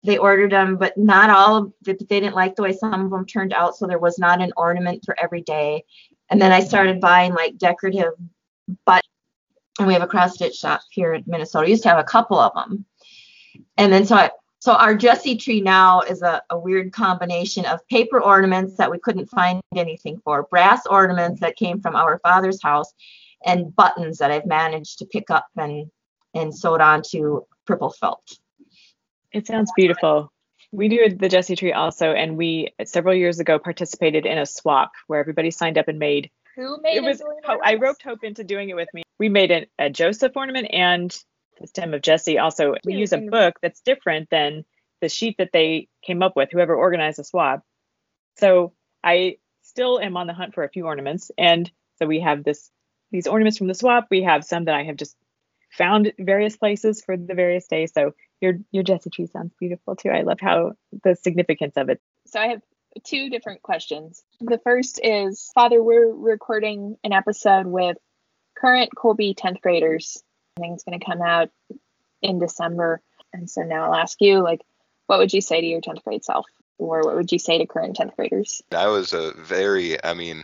They 0.03 0.17
ordered 0.17 0.51
them, 0.51 0.77
but 0.77 0.95
not 0.97 1.31
all. 1.31 1.57
Of 1.57 1.73
the, 1.81 1.93
they 1.93 2.19
didn't 2.19 2.35
like 2.35 2.55
the 2.55 2.61
way 2.61 2.73
some 2.73 2.93
of 2.93 3.09
them 3.09 3.25
turned 3.25 3.53
out, 3.53 3.75
so 3.75 3.87
there 3.87 3.97
was 3.97 4.19
not 4.19 4.39
an 4.39 4.53
ornament 4.55 5.01
for 5.03 5.19
every 5.19 5.41
day. 5.41 5.83
And 6.29 6.39
then 6.39 6.51
I 6.51 6.59
started 6.59 7.01
buying 7.01 7.33
like 7.33 7.57
decorative 7.57 8.13
but 8.85 9.03
and 9.77 9.87
we 9.87 9.93
have 9.93 10.01
a 10.01 10.07
cross 10.07 10.35
stitch 10.35 10.55
shop 10.55 10.81
here 10.89 11.13
in 11.13 11.23
Minnesota. 11.27 11.65
We 11.65 11.71
used 11.71 11.83
to 11.83 11.89
have 11.89 11.99
a 11.99 12.03
couple 12.03 12.39
of 12.39 12.53
them 12.53 12.85
and 13.77 13.91
then 13.91 14.05
so 14.05 14.15
I, 14.15 14.31
so 14.59 14.73
our 14.73 14.95
Jesse 14.95 15.37
tree 15.37 15.61
now 15.61 16.01
is 16.01 16.21
a, 16.21 16.41
a 16.49 16.57
weird 16.57 16.91
combination 16.91 17.65
of 17.65 17.85
paper 17.87 18.19
ornaments 18.19 18.77
that 18.77 18.89
we 18.89 18.97
couldn't 18.97 19.27
find 19.27 19.61
anything 19.75 20.19
for, 20.23 20.43
brass 20.43 20.85
ornaments 20.87 21.41
that 21.41 21.55
came 21.55 21.81
from 21.81 21.95
our 21.95 22.19
father's 22.19 22.61
house, 22.63 22.91
and 23.45 23.75
buttons 23.75 24.17
that 24.17 24.31
I've 24.31 24.45
managed 24.45 24.99
to 24.99 25.05
pick 25.05 25.29
up 25.29 25.45
and 25.55 25.91
and 26.33 26.53
sewed 26.53 26.81
onto 26.81 27.41
purple 27.65 27.91
felt. 27.91 28.37
It 29.31 29.47
sounds 29.47 29.71
beautiful. 29.75 30.31
We 30.71 30.89
do 30.89 31.09
the 31.09 31.29
Jesse 31.29 31.55
tree 31.55 31.73
also, 31.73 32.11
and 32.11 32.35
we 32.35 32.73
several 32.85 33.13
years 33.13 33.39
ago 33.39 33.59
participated 33.59 34.25
in 34.25 34.37
a 34.37 34.45
swap 34.45 34.91
where 35.07 35.19
everybody 35.19 35.51
signed 35.51 35.77
up 35.77 35.87
and 35.87 35.99
made. 35.99 36.29
Who 36.55 36.81
made 36.81 36.97
it? 36.97 37.03
Was, 37.03 37.21
I 37.63 37.75
roped 37.75 38.01
Hope 38.01 38.23
into 38.23 38.43
doing 38.43 38.69
it 38.69 38.75
with 38.75 38.89
me. 38.93 39.03
We 39.19 39.29
made 39.29 39.51
a, 39.51 39.67
a 39.77 39.89
Joseph 39.89 40.35
ornament 40.35 40.67
and 40.71 41.15
the 41.59 41.67
stem 41.67 41.93
of 41.93 42.01
Jesse. 42.01 42.37
Also, 42.37 42.75
we 42.85 42.95
use 42.95 43.13
a 43.13 43.17
book 43.17 43.55
that's 43.61 43.81
different 43.81 44.29
than 44.29 44.65
the 45.01 45.09
sheet 45.09 45.35
that 45.37 45.51
they 45.53 45.87
came 46.01 46.23
up 46.23 46.35
with, 46.35 46.49
whoever 46.51 46.75
organized 46.75 47.19
the 47.19 47.23
swap. 47.23 47.63
So 48.37 48.73
I 49.03 49.37
still 49.61 49.99
am 49.99 50.17
on 50.17 50.27
the 50.27 50.33
hunt 50.33 50.53
for 50.53 50.63
a 50.63 50.69
few 50.69 50.85
ornaments. 50.85 51.31
And 51.37 51.69
so 51.97 52.05
we 52.05 52.21
have 52.21 52.43
this 52.43 52.71
these 53.11 53.27
ornaments 53.27 53.57
from 53.57 53.67
the 53.67 53.73
swap. 53.73 54.07
We 54.09 54.23
have 54.23 54.43
some 54.43 54.65
that 54.65 54.75
I 54.75 54.83
have 54.83 54.97
just 54.97 55.15
found 55.71 56.11
various 56.17 56.57
places 56.57 57.03
for 57.03 57.15
the 57.15 57.33
various 57.33 57.67
days. 57.67 57.91
So 57.93 58.13
your 58.41 58.53
your 58.71 58.83
Jesse 58.83 59.09
tree 59.09 59.27
sounds 59.27 59.53
beautiful 59.59 59.95
too. 59.95 60.09
I 60.09 60.21
love 60.21 60.39
how 60.41 60.73
the 61.03 61.15
significance 61.15 61.77
of 61.77 61.89
it. 61.89 62.01
So 62.27 62.39
I 62.39 62.47
have 62.47 62.61
two 63.03 63.29
different 63.29 63.61
questions. 63.61 64.23
The 64.39 64.59
first 64.63 64.99
is 65.03 65.51
Father, 65.53 65.81
we're 65.83 66.13
recording 66.13 66.97
an 67.03 67.13
episode 67.13 67.67
with 67.67 67.97
current 68.57 68.91
Kolbe 68.95 69.35
10th 69.35 69.61
graders 69.61 70.23
thing's 70.59 70.83
going 70.83 70.99
to 70.99 71.05
come 71.05 71.21
out 71.21 71.49
in 72.21 72.39
December. 72.39 73.01
And 73.33 73.49
so 73.49 73.61
now 73.61 73.85
I'll 73.85 73.95
ask 73.95 74.19
you, 74.21 74.41
like, 74.41 74.61
what 75.07 75.19
would 75.19 75.33
you 75.33 75.41
say 75.41 75.61
to 75.61 75.67
your 75.67 75.81
10th 75.81 76.03
grade 76.03 76.23
self? 76.23 76.45
Or 76.77 77.01
what 77.01 77.15
would 77.15 77.31
you 77.31 77.39
say 77.39 77.57
to 77.57 77.65
current 77.65 77.97
10th 77.97 78.15
graders? 78.15 78.61
I 78.71 78.87
was 78.87 79.13
a 79.13 79.33
very, 79.37 80.03
I 80.03 80.13
mean, 80.13 80.43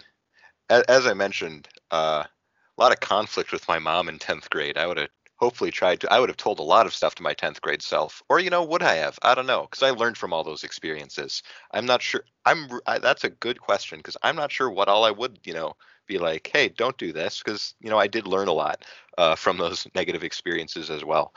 as, 0.70 0.84
as 0.84 1.06
I 1.06 1.14
mentioned, 1.14 1.68
uh, 1.92 2.24
a 2.26 2.82
lot 2.82 2.94
of 2.94 3.00
conflict 3.00 3.52
with 3.52 3.68
my 3.68 3.80
mom 3.80 4.08
in 4.08 4.18
10th 4.18 4.50
grade. 4.50 4.78
I 4.78 4.88
would 4.88 4.98
have 4.98 5.10
hopefully 5.36 5.72
tried 5.72 6.00
to, 6.02 6.14
I 6.14 6.20
would 6.20 6.30
have 6.30 6.38
told 6.38 6.60
a 6.60 6.64
lot 6.64 6.86
of 6.86 6.94
stuff 6.94 7.16
to 7.16 7.24
my 7.24 7.34
10th 7.34 7.60
grade 7.62 7.82
self. 7.82 8.22
Or, 8.30 8.40
you 8.40 8.50
know, 8.50 8.64
would 8.64 8.84
I 8.84 8.96
have? 8.96 9.18
I 9.24 9.36
don't 9.36 9.48
know. 9.48 9.64
Because 9.64 9.84
I 9.84 9.90
learned 9.90 10.18
from 10.18 10.34
all 10.34 10.44
those 10.44 10.64
experiences. 10.64 11.44
I'm 11.72 11.86
not 11.86 12.02
sure. 12.02 12.24
I'm, 12.46 12.70
I, 12.86 13.00
that's 13.00 13.24
a 13.24 13.30
good 13.30 13.60
question 13.60 14.00
because 14.00 14.18
I'm 14.22 14.36
not 14.36 14.52
sure 14.52 14.70
what 14.70 14.88
all 14.88 15.04
I 15.04 15.12
would, 15.12 15.40
you 15.44 15.54
know, 15.54 15.74
be 16.12 16.18
like, 16.18 16.50
hey, 16.52 16.68
don't 16.70 16.98
do 16.98 17.14
this, 17.14 17.42
because 17.44 17.74
you 17.82 17.90
know 17.90 17.98
I 17.98 18.08
did 18.08 18.28
learn 18.28 18.50
a 18.50 18.54
lot 18.54 18.84
uh, 19.18 19.36
from 19.36 19.58
those 19.58 19.88
negative 19.96 20.24
experiences 20.24 20.90
as 20.90 21.06
well. 21.06 21.34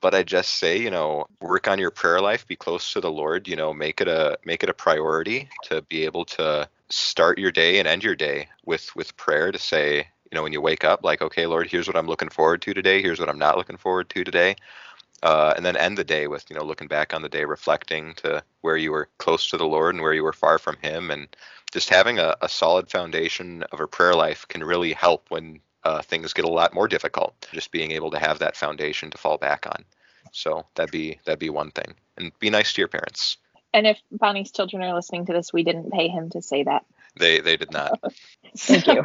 But 0.00 0.14
I 0.14 0.22
just 0.22 0.56
say, 0.58 0.78
you 0.78 0.90
know, 0.90 1.26
work 1.40 1.68
on 1.68 1.78
your 1.78 1.90
prayer 1.90 2.20
life, 2.20 2.46
be 2.46 2.56
close 2.56 2.92
to 2.92 3.00
the 3.00 3.10
Lord. 3.10 3.46
You 3.48 3.56
know, 3.56 3.72
make 3.74 4.00
it 4.00 4.08
a 4.08 4.38
make 4.44 4.62
it 4.62 4.70
a 4.70 4.74
priority 4.74 5.48
to 5.64 5.82
be 5.82 6.04
able 6.04 6.24
to 6.36 6.68
start 6.88 7.38
your 7.38 7.52
day 7.52 7.78
and 7.78 7.88
end 7.88 8.02
your 8.02 8.16
day 8.16 8.48
with 8.64 8.94
with 8.96 9.16
prayer. 9.16 9.52
To 9.52 9.58
say, 9.58 9.98
you 9.98 10.34
know, 10.34 10.42
when 10.42 10.52
you 10.52 10.60
wake 10.60 10.84
up, 10.84 11.04
like, 11.04 11.22
okay, 11.22 11.46
Lord, 11.46 11.68
here's 11.68 11.86
what 11.86 11.96
I'm 11.96 12.06
looking 12.06 12.30
forward 12.30 12.62
to 12.62 12.74
today. 12.74 13.02
Here's 13.02 13.20
what 13.20 13.28
I'm 13.28 13.38
not 13.38 13.58
looking 13.58 13.76
forward 13.76 14.08
to 14.10 14.24
today. 14.24 14.56
Uh, 15.22 15.54
and 15.56 15.64
then 15.64 15.76
end 15.76 15.96
the 15.96 16.04
day 16.04 16.26
with 16.26 16.44
you 16.50 16.56
know 16.56 16.64
looking 16.64 16.88
back 16.88 17.14
on 17.14 17.22
the 17.22 17.30
day 17.30 17.44
reflecting 17.44 18.12
to 18.14 18.42
where 18.60 18.76
you 18.76 18.92
were 18.92 19.08
close 19.16 19.48
to 19.48 19.56
the 19.56 19.66
lord 19.66 19.94
and 19.94 20.02
where 20.02 20.12
you 20.12 20.22
were 20.22 20.34
far 20.34 20.58
from 20.58 20.76
him 20.82 21.10
and 21.10 21.28
just 21.74 21.90
having 21.90 22.20
a, 22.20 22.36
a 22.40 22.48
solid 22.48 22.88
foundation 22.88 23.64
of 23.72 23.80
a 23.80 23.88
prayer 23.88 24.14
life 24.14 24.46
can 24.46 24.62
really 24.62 24.92
help 24.92 25.26
when 25.28 25.60
uh, 25.82 26.00
things 26.02 26.32
get 26.32 26.44
a 26.44 26.48
lot 26.48 26.72
more 26.72 26.86
difficult. 26.86 27.34
Just 27.52 27.72
being 27.72 27.90
able 27.90 28.12
to 28.12 28.18
have 28.18 28.38
that 28.38 28.56
foundation 28.56 29.10
to 29.10 29.18
fall 29.18 29.38
back 29.38 29.66
on. 29.66 29.84
So 30.30 30.64
that'd 30.76 30.92
be 30.92 31.18
that'd 31.24 31.40
be 31.40 31.50
one 31.50 31.72
thing. 31.72 31.94
And 32.16 32.30
be 32.38 32.48
nice 32.48 32.72
to 32.74 32.80
your 32.80 32.88
parents. 32.88 33.38
And 33.72 33.88
if 33.88 33.98
Bonnie's 34.12 34.52
children 34.52 34.84
are 34.84 34.94
listening 34.94 35.26
to 35.26 35.32
this, 35.32 35.52
we 35.52 35.64
didn't 35.64 35.90
pay 35.90 36.06
him 36.06 36.30
to 36.30 36.40
say 36.40 36.62
that. 36.62 36.84
They 37.18 37.40
they 37.40 37.56
did 37.56 37.72
not. 37.72 38.00
Thank 38.56 38.86
you. 38.86 39.02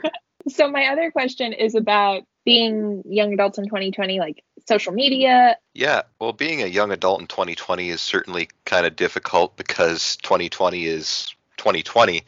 so 0.48 0.70
my 0.70 0.86
other 0.86 1.10
question 1.10 1.52
is 1.52 1.74
about 1.74 2.22
being 2.44 3.02
young 3.04 3.32
adults 3.32 3.58
in 3.58 3.64
2020, 3.64 4.20
like 4.20 4.44
social 4.68 4.92
media? 4.92 5.56
Yeah, 5.74 6.02
well, 6.20 6.32
being 6.32 6.62
a 6.62 6.66
young 6.66 6.92
adult 6.92 7.20
in 7.20 7.26
2020 7.26 7.90
is 7.90 8.00
certainly 8.00 8.48
kind 8.64 8.86
of 8.86 8.96
difficult 8.96 9.56
because 9.56 10.16
2020 10.18 10.86
is 10.86 11.34
2020. 11.62 12.24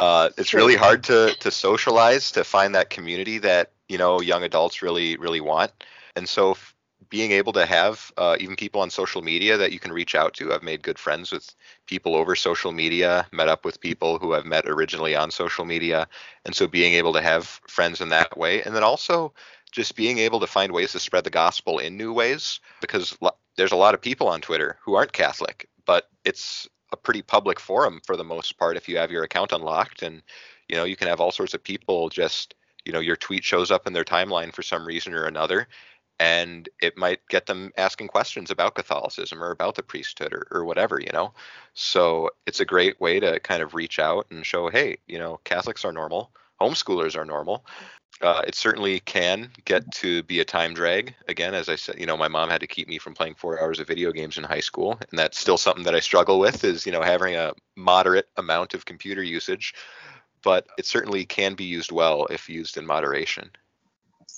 Uh, 0.00 0.30
it's 0.36 0.52
really 0.52 0.74
hard 0.74 1.04
to 1.04 1.34
to 1.38 1.50
socialize, 1.50 2.32
to 2.32 2.42
find 2.42 2.74
that 2.74 2.90
community 2.90 3.38
that 3.38 3.70
you 3.88 3.96
know 3.96 4.20
young 4.20 4.42
adults 4.42 4.82
really 4.82 5.16
really 5.16 5.40
want, 5.40 5.70
and 6.16 6.28
so 6.28 6.50
f- 6.50 6.74
being 7.08 7.30
able 7.30 7.52
to 7.52 7.64
have 7.64 8.10
uh, 8.16 8.36
even 8.40 8.56
people 8.56 8.80
on 8.80 8.90
social 8.90 9.22
media 9.22 9.56
that 9.56 9.70
you 9.70 9.78
can 9.78 9.92
reach 9.92 10.16
out 10.16 10.34
to. 10.34 10.52
I've 10.52 10.64
made 10.64 10.82
good 10.82 10.98
friends 10.98 11.30
with 11.30 11.54
people 11.86 12.16
over 12.16 12.34
social 12.34 12.72
media, 12.72 13.24
met 13.30 13.48
up 13.48 13.64
with 13.64 13.80
people 13.80 14.18
who 14.18 14.34
I've 14.34 14.46
met 14.46 14.66
originally 14.66 15.14
on 15.14 15.30
social 15.30 15.64
media, 15.64 16.08
and 16.44 16.56
so 16.56 16.66
being 16.66 16.94
able 16.94 17.12
to 17.12 17.22
have 17.22 17.60
friends 17.68 18.00
in 18.00 18.08
that 18.08 18.36
way, 18.36 18.62
and 18.62 18.74
then 18.74 18.82
also 18.82 19.32
just 19.70 19.94
being 19.94 20.18
able 20.18 20.40
to 20.40 20.46
find 20.48 20.72
ways 20.72 20.90
to 20.92 20.98
spread 20.98 21.22
the 21.22 21.30
gospel 21.30 21.78
in 21.78 21.96
new 21.96 22.12
ways 22.12 22.58
because 22.80 23.16
lo- 23.20 23.36
there's 23.56 23.72
a 23.72 23.76
lot 23.76 23.94
of 23.94 24.00
people 24.00 24.28
on 24.28 24.40
Twitter 24.40 24.78
who 24.82 24.94
aren't 24.94 25.12
Catholic, 25.12 25.68
but 25.86 26.08
it's 26.24 26.68
a 26.94 26.96
pretty 26.96 27.22
public 27.22 27.60
forum 27.60 28.00
for 28.06 28.16
the 28.16 28.24
most 28.24 28.56
part 28.58 28.76
if 28.76 28.88
you 28.88 28.96
have 28.96 29.10
your 29.10 29.24
account 29.24 29.52
unlocked 29.52 30.02
and 30.02 30.22
you 30.68 30.76
know 30.76 30.84
you 30.84 30.96
can 30.96 31.08
have 31.08 31.20
all 31.20 31.32
sorts 31.32 31.52
of 31.54 31.62
people 31.62 32.08
just 32.08 32.54
you 32.84 32.92
know 32.92 33.00
your 33.00 33.16
tweet 33.16 33.44
shows 33.44 33.70
up 33.70 33.86
in 33.86 33.92
their 33.92 34.04
timeline 34.04 34.54
for 34.54 34.62
some 34.62 34.86
reason 34.86 35.12
or 35.12 35.24
another 35.24 35.68
and 36.20 36.68
it 36.80 36.96
might 36.96 37.20
get 37.28 37.46
them 37.46 37.72
asking 37.76 38.08
questions 38.08 38.50
about 38.50 38.76
Catholicism 38.76 39.42
or 39.42 39.50
about 39.50 39.74
the 39.74 39.82
priesthood 39.82 40.32
or, 40.32 40.46
or 40.50 40.64
whatever, 40.64 41.00
you 41.00 41.10
know. 41.12 41.34
So 41.74 42.30
it's 42.46 42.60
a 42.60 42.64
great 42.64 43.00
way 43.00 43.18
to 43.18 43.40
kind 43.40 43.62
of 43.62 43.74
reach 43.74 43.98
out 43.98 44.26
and 44.30 44.46
show, 44.46 44.68
hey, 44.70 44.98
you 45.08 45.18
know, 45.18 45.40
Catholics 45.44 45.84
are 45.84 45.92
normal, 45.92 46.30
homeschoolers 46.60 47.16
are 47.16 47.24
normal. 47.24 47.66
Uh, 48.20 48.42
it 48.46 48.54
certainly 48.54 49.00
can 49.00 49.50
get 49.64 49.90
to 49.90 50.22
be 50.22 50.40
a 50.40 50.44
time 50.44 50.72
drag. 50.72 51.14
Again, 51.28 51.52
as 51.52 51.68
I 51.68 51.74
said, 51.74 51.98
you 51.98 52.06
know, 52.06 52.16
my 52.16 52.28
mom 52.28 52.48
had 52.48 52.60
to 52.60 52.66
keep 52.66 52.88
me 52.88 52.98
from 52.98 53.12
playing 53.12 53.34
four 53.34 53.60
hours 53.60 53.80
of 53.80 53.88
video 53.88 54.12
games 54.12 54.38
in 54.38 54.44
high 54.44 54.60
school, 54.60 54.98
and 55.10 55.18
that's 55.18 55.38
still 55.38 55.58
something 55.58 55.84
that 55.84 55.94
I 55.94 56.00
struggle 56.00 56.38
with. 56.38 56.64
Is 56.64 56.86
you 56.86 56.92
know 56.92 57.02
having 57.02 57.34
a 57.34 57.52
moderate 57.76 58.28
amount 58.36 58.72
of 58.72 58.84
computer 58.84 59.22
usage, 59.22 59.74
but 60.42 60.66
it 60.78 60.86
certainly 60.86 61.24
can 61.24 61.54
be 61.54 61.64
used 61.64 61.90
well 61.90 62.26
if 62.30 62.48
used 62.48 62.76
in 62.76 62.86
moderation. 62.86 63.50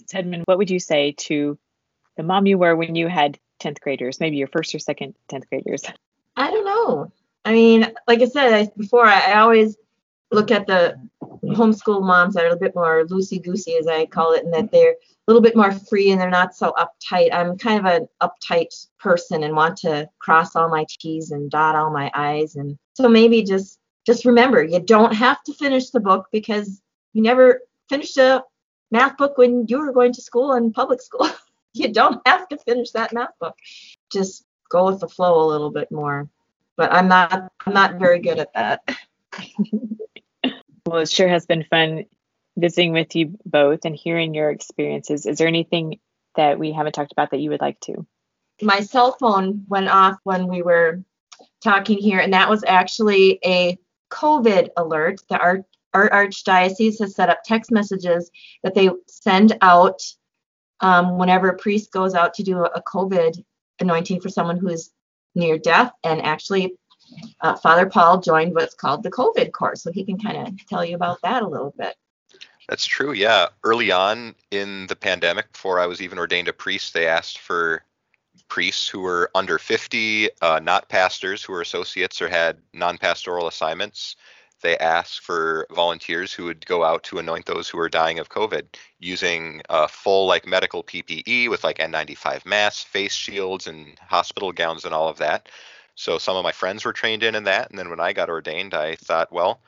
Tedman, 0.05 0.43
what 0.47 0.59
would 0.59 0.71
you 0.71 0.81
say 0.81 1.13
to 1.13 1.59
the 2.17 2.23
mom 2.23 2.47
you 2.47 2.59
were 2.59 2.77
when 2.77 2.95
you 2.95 3.09
had 3.09 3.39
10th 3.61 3.81
graders, 3.81 4.21
maybe 4.21 4.37
your 4.37 4.49
first 4.49 4.75
or 4.75 4.79
second 4.79 5.15
10th 5.31 5.49
graders? 5.49 5.85
I 6.37 6.51
don't 6.51 6.65
know. 6.65 7.13
I 7.45 7.53
mean, 7.53 7.93
like 8.07 8.21
I 8.21 8.27
said 8.27 8.53
I, 8.53 8.71
before, 8.77 9.07
I, 9.07 9.33
I 9.33 9.41
always 9.41 9.77
look 10.31 10.51
at 10.51 10.67
the 10.67 10.99
homeschool 11.43 12.03
moms 12.03 12.35
that 12.35 12.45
are 12.45 12.47
a 12.47 12.51
little 12.51 12.61
bit 12.61 12.75
more 12.75 13.05
loosey 13.07 13.43
goosey, 13.43 13.77
as 13.77 13.87
I 13.87 14.07
call 14.07 14.33
it, 14.33 14.45
and 14.45 14.53
that 14.55 14.71
they're 14.71 14.93
a 14.93 14.97
little 15.27 15.43
bit 15.43 15.57
more 15.57 15.73
free 15.73 16.11
and 16.11 16.21
they're 16.21 16.31
not 16.31 16.55
so 16.55 16.73
uptight. 16.79 17.33
I'm 17.33 17.59
kind 17.59 17.79
of 17.79 17.87
an 17.87 18.09
uptight 18.23 18.87
person 18.99 19.43
and 19.43 19.57
want 19.57 19.77
to 19.79 20.09
cross 20.19 20.55
all 20.55 20.69
my 20.69 20.87
T's 20.89 21.33
and 21.33 21.51
dot 21.51 21.75
all 21.75 21.91
my 21.91 22.11
I's. 22.15 22.57
And 22.57 22.79
so 22.95 23.09
maybe 23.09 23.43
just 23.43 23.79
just 24.07 24.25
remember, 24.25 24.63
you 24.63 24.79
don't 24.79 25.15
have 25.15 25.43
to 25.45 25.53
finish 25.53 25.91
the 25.91 25.99
book 25.99 26.29
because 26.31 26.81
you 27.13 27.23
never 27.23 27.63
finished 27.89 28.17
a 28.19 28.45
math 28.93 29.17
book 29.17 29.37
when 29.37 29.67
you 29.67 29.79
were 29.79 29.93
going 29.93 30.13
to 30.13 30.23
school 30.23 30.53
and 30.53 30.73
public 30.73 31.03
school. 31.03 31.29
you 31.73 31.93
don't 31.93 32.21
have 32.27 32.47
to 32.49 32.59
finish 32.59 32.93
that 32.93 33.13
math 33.13 33.37
book. 33.41 33.57
Just 34.13 34.45
go 34.71 34.87
with 34.87 35.01
the 35.01 35.09
flow 35.09 35.45
a 35.45 35.51
little 35.51 35.71
bit 35.71 35.91
more. 35.91 36.29
But 36.77 36.93
I'm 36.93 37.09
not 37.09 37.51
I'm 37.67 37.73
not 37.73 37.99
very 37.99 38.21
good 38.21 38.39
at 38.39 38.53
that. 38.55 38.97
Well, 40.87 41.01
it 41.01 41.11
sure 41.11 41.29
has 41.29 41.47
been 41.47 41.65
fun 41.65 42.05
visiting 42.57 42.93
with 42.93 43.15
you 43.17 43.39
both 43.45 43.85
and 43.85 43.95
hearing 43.95 44.35
your 44.35 44.51
experiences. 44.51 45.27
Is 45.27 45.39
there 45.39 45.49
anything 45.49 45.99
that 46.37 46.59
we 46.59 46.73
haven't 46.73 46.93
talked 46.93 47.13
about 47.13 47.33
that 47.33 47.41
you 47.41 47.51
would 47.51 47.61
like 47.61 47.81
to? 47.81 48.07
My 48.63 48.81
cell 48.81 49.17
phone 49.19 49.65
went 49.69 49.89
off 49.89 50.17
when 50.23 50.47
we 50.47 50.63
were 50.63 51.03
talking 51.63 51.99
here, 51.99 52.21
and 52.21 52.33
that 52.33 52.49
was 52.49 52.65
actually 52.67 53.39
a 53.45 53.77
COVID 54.11 54.69
alert. 54.77 55.21
The 55.29 55.39
Arch, 55.39 55.65
our 55.93 56.09
archdiocese 56.11 57.01
has 57.01 57.15
set 57.15 57.31
up 57.31 57.43
text 57.45 57.71
messages 57.73 58.31
that 58.63 58.75
they 58.75 58.91
send 59.09 59.59
out 59.61 60.01
um, 60.81 61.19
whenever 61.19 61.49
a 61.49 61.57
priest 61.57 61.91
goes 61.91 62.15
out 62.15 62.35
to 62.35 62.43
do 62.43 62.65
a 62.65 62.83
COVID 62.83 63.43
anointing 63.81 64.21
for 64.21 64.29
someone 64.29 64.59
who 64.59 64.69
is 64.69 64.91
near 65.35 65.59
death. 65.59 65.93
And 66.05 66.23
actually, 66.23 66.75
uh, 67.41 67.57
Father 67.57 67.87
Paul 67.87 68.21
joined 68.21 68.55
what's 68.55 68.75
called 68.75 69.03
the 69.03 69.11
COVID 69.11 69.53
corps, 69.53 69.77
so 69.77 69.91
he 69.93 70.05
can 70.05 70.19
kind 70.19 70.49
of 70.49 70.67
tell 70.67 70.85
you 70.85 70.95
about 70.95 71.21
that 71.23 71.43
a 71.43 71.49
little 71.49 71.75
bit. 71.77 71.97
That's 72.69 72.87
true. 72.87 73.13
Yeah. 73.13 73.47
Early 73.63 73.91
on 73.93 74.35
in 74.51 74.87
the 74.89 74.97
pandemic, 74.97 75.53
before 75.53 75.79
I 75.79 75.87
was 75.87 76.03
even 76.03 76.19
ordained 76.19 76.49
a 76.49 76.53
priest, 76.53 76.95
they 76.95 77.07
asked 77.07 77.39
for 77.39 77.85
priests 78.49 78.89
who 78.89 79.01
were 79.01 79.31
under 79.35 79.59
50, 79.59 80.31
uh, 80.43 80.61
not 80.63 80.89
pastors 80.89 81.43
who 81.43 81.53
were 81.53 81.61
associates 81.61 82.21
or 82.21 82.29
had 82.29 82.59
non 82.73 82.99
pastoral 82.99 83.47
assignments. 83.47 84.17
They 84.63 84.79
asked 84.79 85.21
for 85.21 85.67
volunteers 85.71 86.33
who 86.33 86.45
would 86.45 86.65
go 86.67 86.83
out 86.83 87.03
to 87.05 87.19
anoint 87.19 87.47
those 87.47 87.69
who 87.69 87.79
were 87.79 87.91
dying 87.91 88.19
of 88.19 88.31
COVID 88.31 88.65
using 88.99 89.63
uh, 89.69 89.87
full 89.87 90.27
like 90.27 90.47
medical 90.47 90.83
PPE 90.83 91.51
with 91.51 91.63
like 91.63 91.79
N95 91.79 92.47
masks, 92.47 92.83
face 92.83 93.13
shields, 93.13 93.67
and 93.67 93.99
hospital 94.01 94.53
gowns 94.53 94.85
and 94.85 94.95
all 94.95 95.09
of 95.09 95.19
that. 95.19 95.51
So 95.97 96.19
some 96.19 96.37
of 96.37 96.45
my 96.45 96.53
friends 96.53 96.85
were 96.85 96.93
trained 96.93 97.23
in 97.23 97.35
in 97.35 97.45
that, 97.45 97.71
and 97.71 97.79
then 97.79 97.91
when 97.91 98.01
I 98.01 98.13
got 98.13 98.31
ordained, 98.31 98.75
I 98.75 98.95
thought, 98.97 99.33
well, 99.33 99.61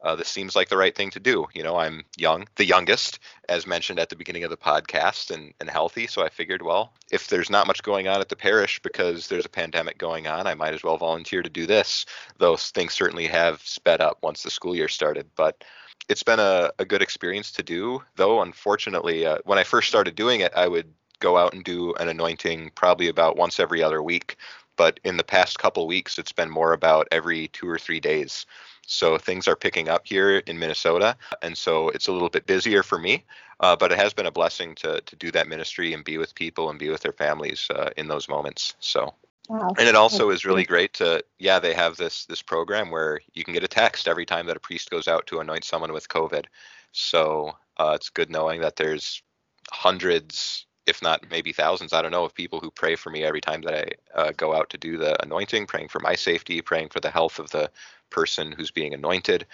uh, 0.00 0.14
this 0.14 0.28
seems 0.28 0.54
like 0.54 0.68
the 0.68 0.76
right 0.76 0.94
thing 0.94 1.10
to 1.10 1.20
do. 1.20 1.46
You 1.54 1.62
know, 1.62 1.76
I'm 1.76 2.04
young, 2.16 2.46
the 2.56 2.64
youngest, 2.64 3.18
as 3.48 3.66
mentioned 3.66 3.98
at 3.98 4.10
the 4.10 4.16
beginning 4.16 4.44
of 4.44 4.50
the 4.50 4.56
podcast, 4.56 5.32
and, 5.32 5.52
and 5.60 5.68
healthy. 5.68 6.06
So 6.06 6.22
I 6.22 6.28
figured, 6.28 6.62
well, 6.62 6.92
if 7.10 7.28
there's 7.28 7.50
not 7.50 7.66
much 7.66 7.82
going 7.82 8.06
on 8.06 8.20
at 8.20 8.28
the 8.28 8.36
parish 8.36 8.80
because 8.80 9.26
there's 9.26 9.44
a 9.44 9.50
pandemic 9.50 9.98
going 9.98 10.26
on, 10.28 10.46
I 10.46 10.54
might 10.54 10.74
as 10.74 10.84
well 10.84 10.96
volunteer 10.98 11.42
to 11.42 11.50
do 11.50 11.66
this. 11.66 12.06
Though 12.38 12.56
things 12.56 12.94
certainly 12.94 13.26
have 13.26 13.60
sped 13.62 14.00
up 14.00 14.18
once 14.22 14.42
the 14.42 14.50
school 14.50 14.76
year 14.76 14.88
started. 14.88 15.26
But 15.34 15.64
it's 16.08 16.22
been 16.22 16.40
a, 16.40 16.70
a 16.78 16.84
good 16.84 17.02
experience 17.02 17.50
to 17.52 17.62
do. 17.62 18.02
Though, 18.16 18.42
unfortunately, 18.42 19.26
uh, 19.26 19.38
when 19.44 19.58
I 19.58 19.64
first 19.64 19.88
started 19.88 20.14
doing 20.14 20.40
it, 20.40 20.52
I 20.54 20.68
would 20.68 20.92
go 21.20 21.36
out 21.36 21.52
and 21.52 21.64
do 21.64 21.94
an 21.94 22.08
anointing 22.08 22.70
probably 22.76 23.08
about 23.08 23.36
once 23.36 23.58
every 23.58 23.82
other 23.82 24.00
week. 24.00 24.36
But 24.78 25.00
in 25.04 25.18
the 25.18 25.24
past 25.24 25.58
couple 25.58 25.86
weeks, 25.86 26.18
it's 26.18 26.32
been 26.32 26.48
more 26.48 26.72
about 26.72 27.08
every 27.12 27.48
two 27.48 27.68
or 27.68 27.78
three 27.78 28.00
days. 28.00 28.46
So 28.86 29.18
things 29.18 29.46
are 29.46 29.56
picking 29.56 29.90
up 29.90 30.06
here 30.06 30.38
in 30.38 30.58
Minnesota, 30.58 31.14
and 31.42 31.58
so 31.58 31.90
it's 31.90 32.08
a 32.08 32.12
little 32.12 32.30
bit 32.30 32.46
busier 32.46 32.82
for 32.82 32.98
me. 32.98 33.24
Uh, 33.60 33.76
but 33.76 33.92
it 33.92 33.98
has 33.98 34.14
been 34.14 34.24
a 34.26 34.30
blessing 34.30 34.74
to 34.76 35.02
to 35.02 35.16
do 35.16 35.30
that 35.32 35.48
ministry 35.48 35.92
and 35.92 36.04
be 36.04 36.16
with 36.16 36.34
people 36.34 36.70
and 36.70 36.78
be 36.78 36.88
with 36.88 37.02
their 37.02 37.12
families 37.12 37.68
uh, 37.74 37.90
in 37.98 38.08
those 38.08 38.28
moments. 38.28 38.74
So. 38.80 39.12
Wow. 39.50 39.72
And 39.78 39.88
it 39.88 39.94
also 39.94 40.28
is 40.28 40.44
really 40.44 40.64
great 40.64 40.92
to 40.94 41.24
yeah 41.38 41.58
they 41.58 41.72
have 41.72 41.96
this 41.96 42.26
this 42.26 42.42
program 42.42 42.90
where 42.90 43.20
you 43.32 43.44
can 43.44 43.54
get 43.54 43.64
a 43.64 43.68
text 43.68 44.06
every 44.06 44.26
time 44.26 44.46
that 44.46 44.58
a 44.58 44.60
priest 44.60 44.90
goes 44.90 45.08
out 45.08 45.26
to 45.28 45.40
anoint 45.40 45.64
someone 45.64 45.92
with 45.92 46.06
COVID. 46.08 46.44
So 46.92 47.56
uh, 47.78 47.92
it's 47.94 48.10
good 48.10 48.30
knowing 48.30 48.60
that 48.60 48.76
there's 48.76 49.22
hundreds 49.70 50.66
if 50.88 51.02
not 51.02 51.30
maybe 51.30 51.52
thousands, 51.52 51.92
I 51.92 52.02
don't 52.02 52.10
know, 52.10 52.24
of 52.24 52.34
people 52.34 52.60
who 52.60 52.70
pray 52.70 52.96
for 52.96 53.10
me 53.10 53.22
every 53.22 53.40
time 53.40 53.60
that 53.62 53.74
I 53.74 54.18
uh, 54.18 54.32
go 54.36 54.54
out 54.54 54.70
to 54.70 54.78
do 54.78 54.96
the 54.96 55.22
anointing, 55.22 55.66
praying 55.66 55.88
for 55.88 56.00
my 56.00 56.14
safety, 56.14 56.62
praying 56.62 56.88
for 56.88 57.00
the 57.00 57.10
health 57.10 57.38
of 57.38 57.50
the 57.50 57.70
person 58.10 58.52
who's 58.52 58.70
being 58.70 58.94
anointed. 58.94 59.46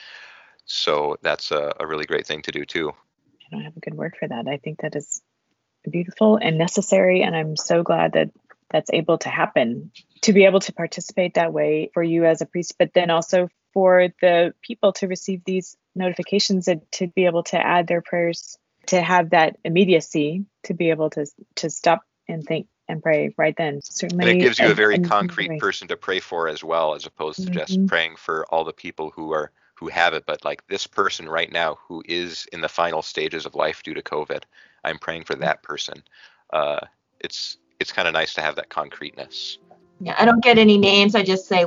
So 0.66 1.16
that's 1.22 1.50
a, 1.50 1.74
a 1.80 1.86
really 1.86 2.06
great 2.06 2.26
thing 2.26 2.42
to 2.42 2.52
do 2.52 2.64
too. 2.64 2.90
I 2.90 3.50
don't 3.50 3.64
have 3.64 3.76
a 3.76 3.80
good 3.80 3.94
word 3.94 4.14
for 4.18 4.28
that. 4.28 4.46
I 4.48 4.58
think 4.58 4.80
that 4.80 4.96
is 4.96 5.20
beautiful 5.90 6.38
and 6.40 6.56
necessary. 6.56 7.22
And 7.22 7.34
I'm 7.36 7.56
so 7.56 7.82
glad 7.82 8.12
that 8.12 8.30
that's 8.70 8.90
able 8.92 9.18
to 9.18 9.28
happen 9.28 9.90
to 10.22 10.32
be 10.32 10.44
able 10.44 10.60
to 10.60 10.72
participate 10.72 11.34
that 11.34 11.52
way 11.52 11.90
for 11.92 12.02
you 12.02 12.24
as 12.24 12.40
a 12.40 12.46
priest, 12.46 12.76
but 12.78 12.92
then 12.94 13.10
also 13.10 13.48
for 13.72 14.08
the 14.20 14.54
people 14.62 14.92
to 14.94 15.08
receive 15.08 15.42
these 15.44 15.76
notifications 15.94 16.68
and 16.68 16.80
to 16.92 17.08
be 17.08 17.26
able 17.26 17.42
to 17.42 17.58
add 17.58 17.86
their 17.86 18.00
prayers 18.00 18.56
to 18.88 19.00
have 19.02 19.30
that 19.30 19.56
immediacy 19.64 20.44
to 20.64 20.74
be 20.74 20.90
able 20.90 21.10
to 21.10 21.26
to 21.56 21.70
stop 21.70 22.02
and 22.28 22.44
think 22.44 22.66
and 22.88 23.02
pray 23.02 23.34
right 23.38 23.56
then. 23.56 23.80
Certainly, 23.82 24.24
And 24.28 24.36
it 24.36 24.40
gives 24.40 24.58
you 24.58 24.70
a 24.70 24.74
very 24.74 24.96
and- 24.96 25.04
concrete 25.04 25.58
person 25.58 25.88
to 25.88 25.96
pray 25.96 26.20
for 26.20 26.48
as 26.48 26.62
well, 26.62 26.94
as 26.94 27.06
opposed 27.06 27.44
to 27.44 27.50
just 27.50 27.78
Mhm. 27.80 27.88
praying 27.88 28.16
for 28.16 28.44
all 28.46 28.64
the 28.64 28.72
people 28.72 29.10
who 29.10 29.32
are 29.32 29.50
who 29.76 29.88
have 29.88 30.14
it, 30.14 30.24
but 30.24 30.44
like 30.44 30.64
this 30.68 30.86
person 30.86 31.28
right 31.28 31.50
now 31.50 31.76
who 31.88 32.02
is 32.06 32.46
in 32.52 32.60
the 32.60 32.68
final 32.68 33.02
stages 33.02 33.44
of 33.44 33.56
life 33.56 33.82
due 33.82 33.92
to 33.92 34.02
COVID. 34.02 34.44
I'm 34.84 34.98
praying 35.00 35.24
for 35.24 35.34
that 35.36 35.62
person. 35.64 36.02
Uh, 36.52 36.78
it's 37.20 37.58
it's 37.80 37.90
kind 37.92 38.06
of 38.06 38.14
nice 38.14 38.34
to 38.34 38.40
have 38.40 38.54
that 38.56 38.68
concreteness. 38.68 39.58
Yeah, 40.00 40.14
I 40.16 40.24
don't 40.24 40.42
get 40.42 40.58
any 40.58 40.78
names. 40.78 41.14
I 41.16 41.22
just 41.24 41.46
say 41.48 41.64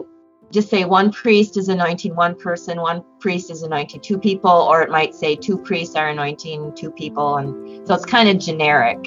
just 0.51 0.69
say 0.69 0.85
one 0.85 1.11
priest 1.11 1.57
is 1.57 1.67
anointing 1.67 2.15
one 2.15 2.35
person, 2.35 2.79
one 2.79 3.03
priest 3.19 3.51
is 3.51 3.63
anointing 3.63 4.01
two 4.01 4.17
people, 4.17 4.51
or 4.51 4.81
it 4.81 4.89
might 4.89 5.13
say 5.13 5.35
two 5.35 5.57
priests 5.57 5.95
are 5.95 6.09
anointing 6.09 6.73
two 6.75 6.91
people, 6.91 7.37
and 7.37 7.87
so 7.87 7.93
it's 7.93 8.05
kind 8.05 8.29
of 8.29 8.39
generic. 8.39 8.97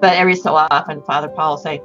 But 0.00 0.14
every 0.14 0.36
so 0.36 0.54
often, 0.54 1.02
Father 1.02 1.28
Paul 1.28 1.52
will 1.52 1.58
say, 1.58 1.80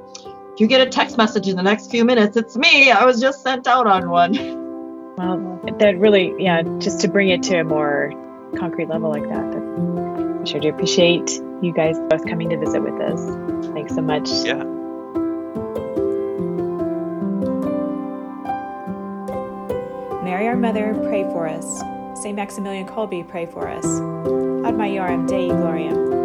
"If 0.54 0.60
you 0.60 0.68
get 0.68 0.86
a 0.86 0.90
text 0.90 1.18
message 1.18 1.48
in 1.48 1.56
the 1.56 1.64
next 1.64 1.92
few 1.92 2.06
minutes, 2.06 2.38
it's 2.38 2.58
me. 2.58 2.92
I 2.92 3.06
was 3.06 3.22
just 3.22 3.44
sent 3.44 3.68
out 3.68 3.88
on 3.88 4.10
one." 4.10 4.62
Well, 5.16 5.62
that 5.78 6.00
really, 6.00 6.34
yeah, 6.40 6.64
just 6.80 7.02
to 7.02 7.08
bring 7.08 7.30
it 7.30 7.44
to 7.44 7.60
a 7.60 7.64
more 7.64 8.12
concrete 8.58 8.90
level 8.90 9.12
like 9.12 9.22
that. 9.30 9.52
that 9.52 10.40
I 10.42 10.44
sure 10.44 10.60
do 10.60 10.70
appreciate 10.70 11.40
you 11.62 11.72
guys 11.72 12.00
both 12.10 12.26
coming 12.28 12.50
to 12.50 12.58
visit 12.58 12.82
with 12.82 13.00
us. 13.00 13.68
Thanks 13.74 13.94
so 13.94 14.02
much. 14.02 14.28
Yeah. 14.44 14.64
Mary, 20.24 20.48
our 20.48 20.56
mother, 20.56 20.94
pray 21.10 21.24
for 21.24 21.48
us. 21.48 21.82
St. 22.22 22.34
Maximilian 22.34 22.88
Kolbe, 22.88 23.28
pray 23.28 23.46
for 23.46 23.68
us. 23.68 23.84
Ad 24.66 24.76
Maiorem 24.76 25.28
Dei 25.28 25.50
Gloriam. 25.50 26.23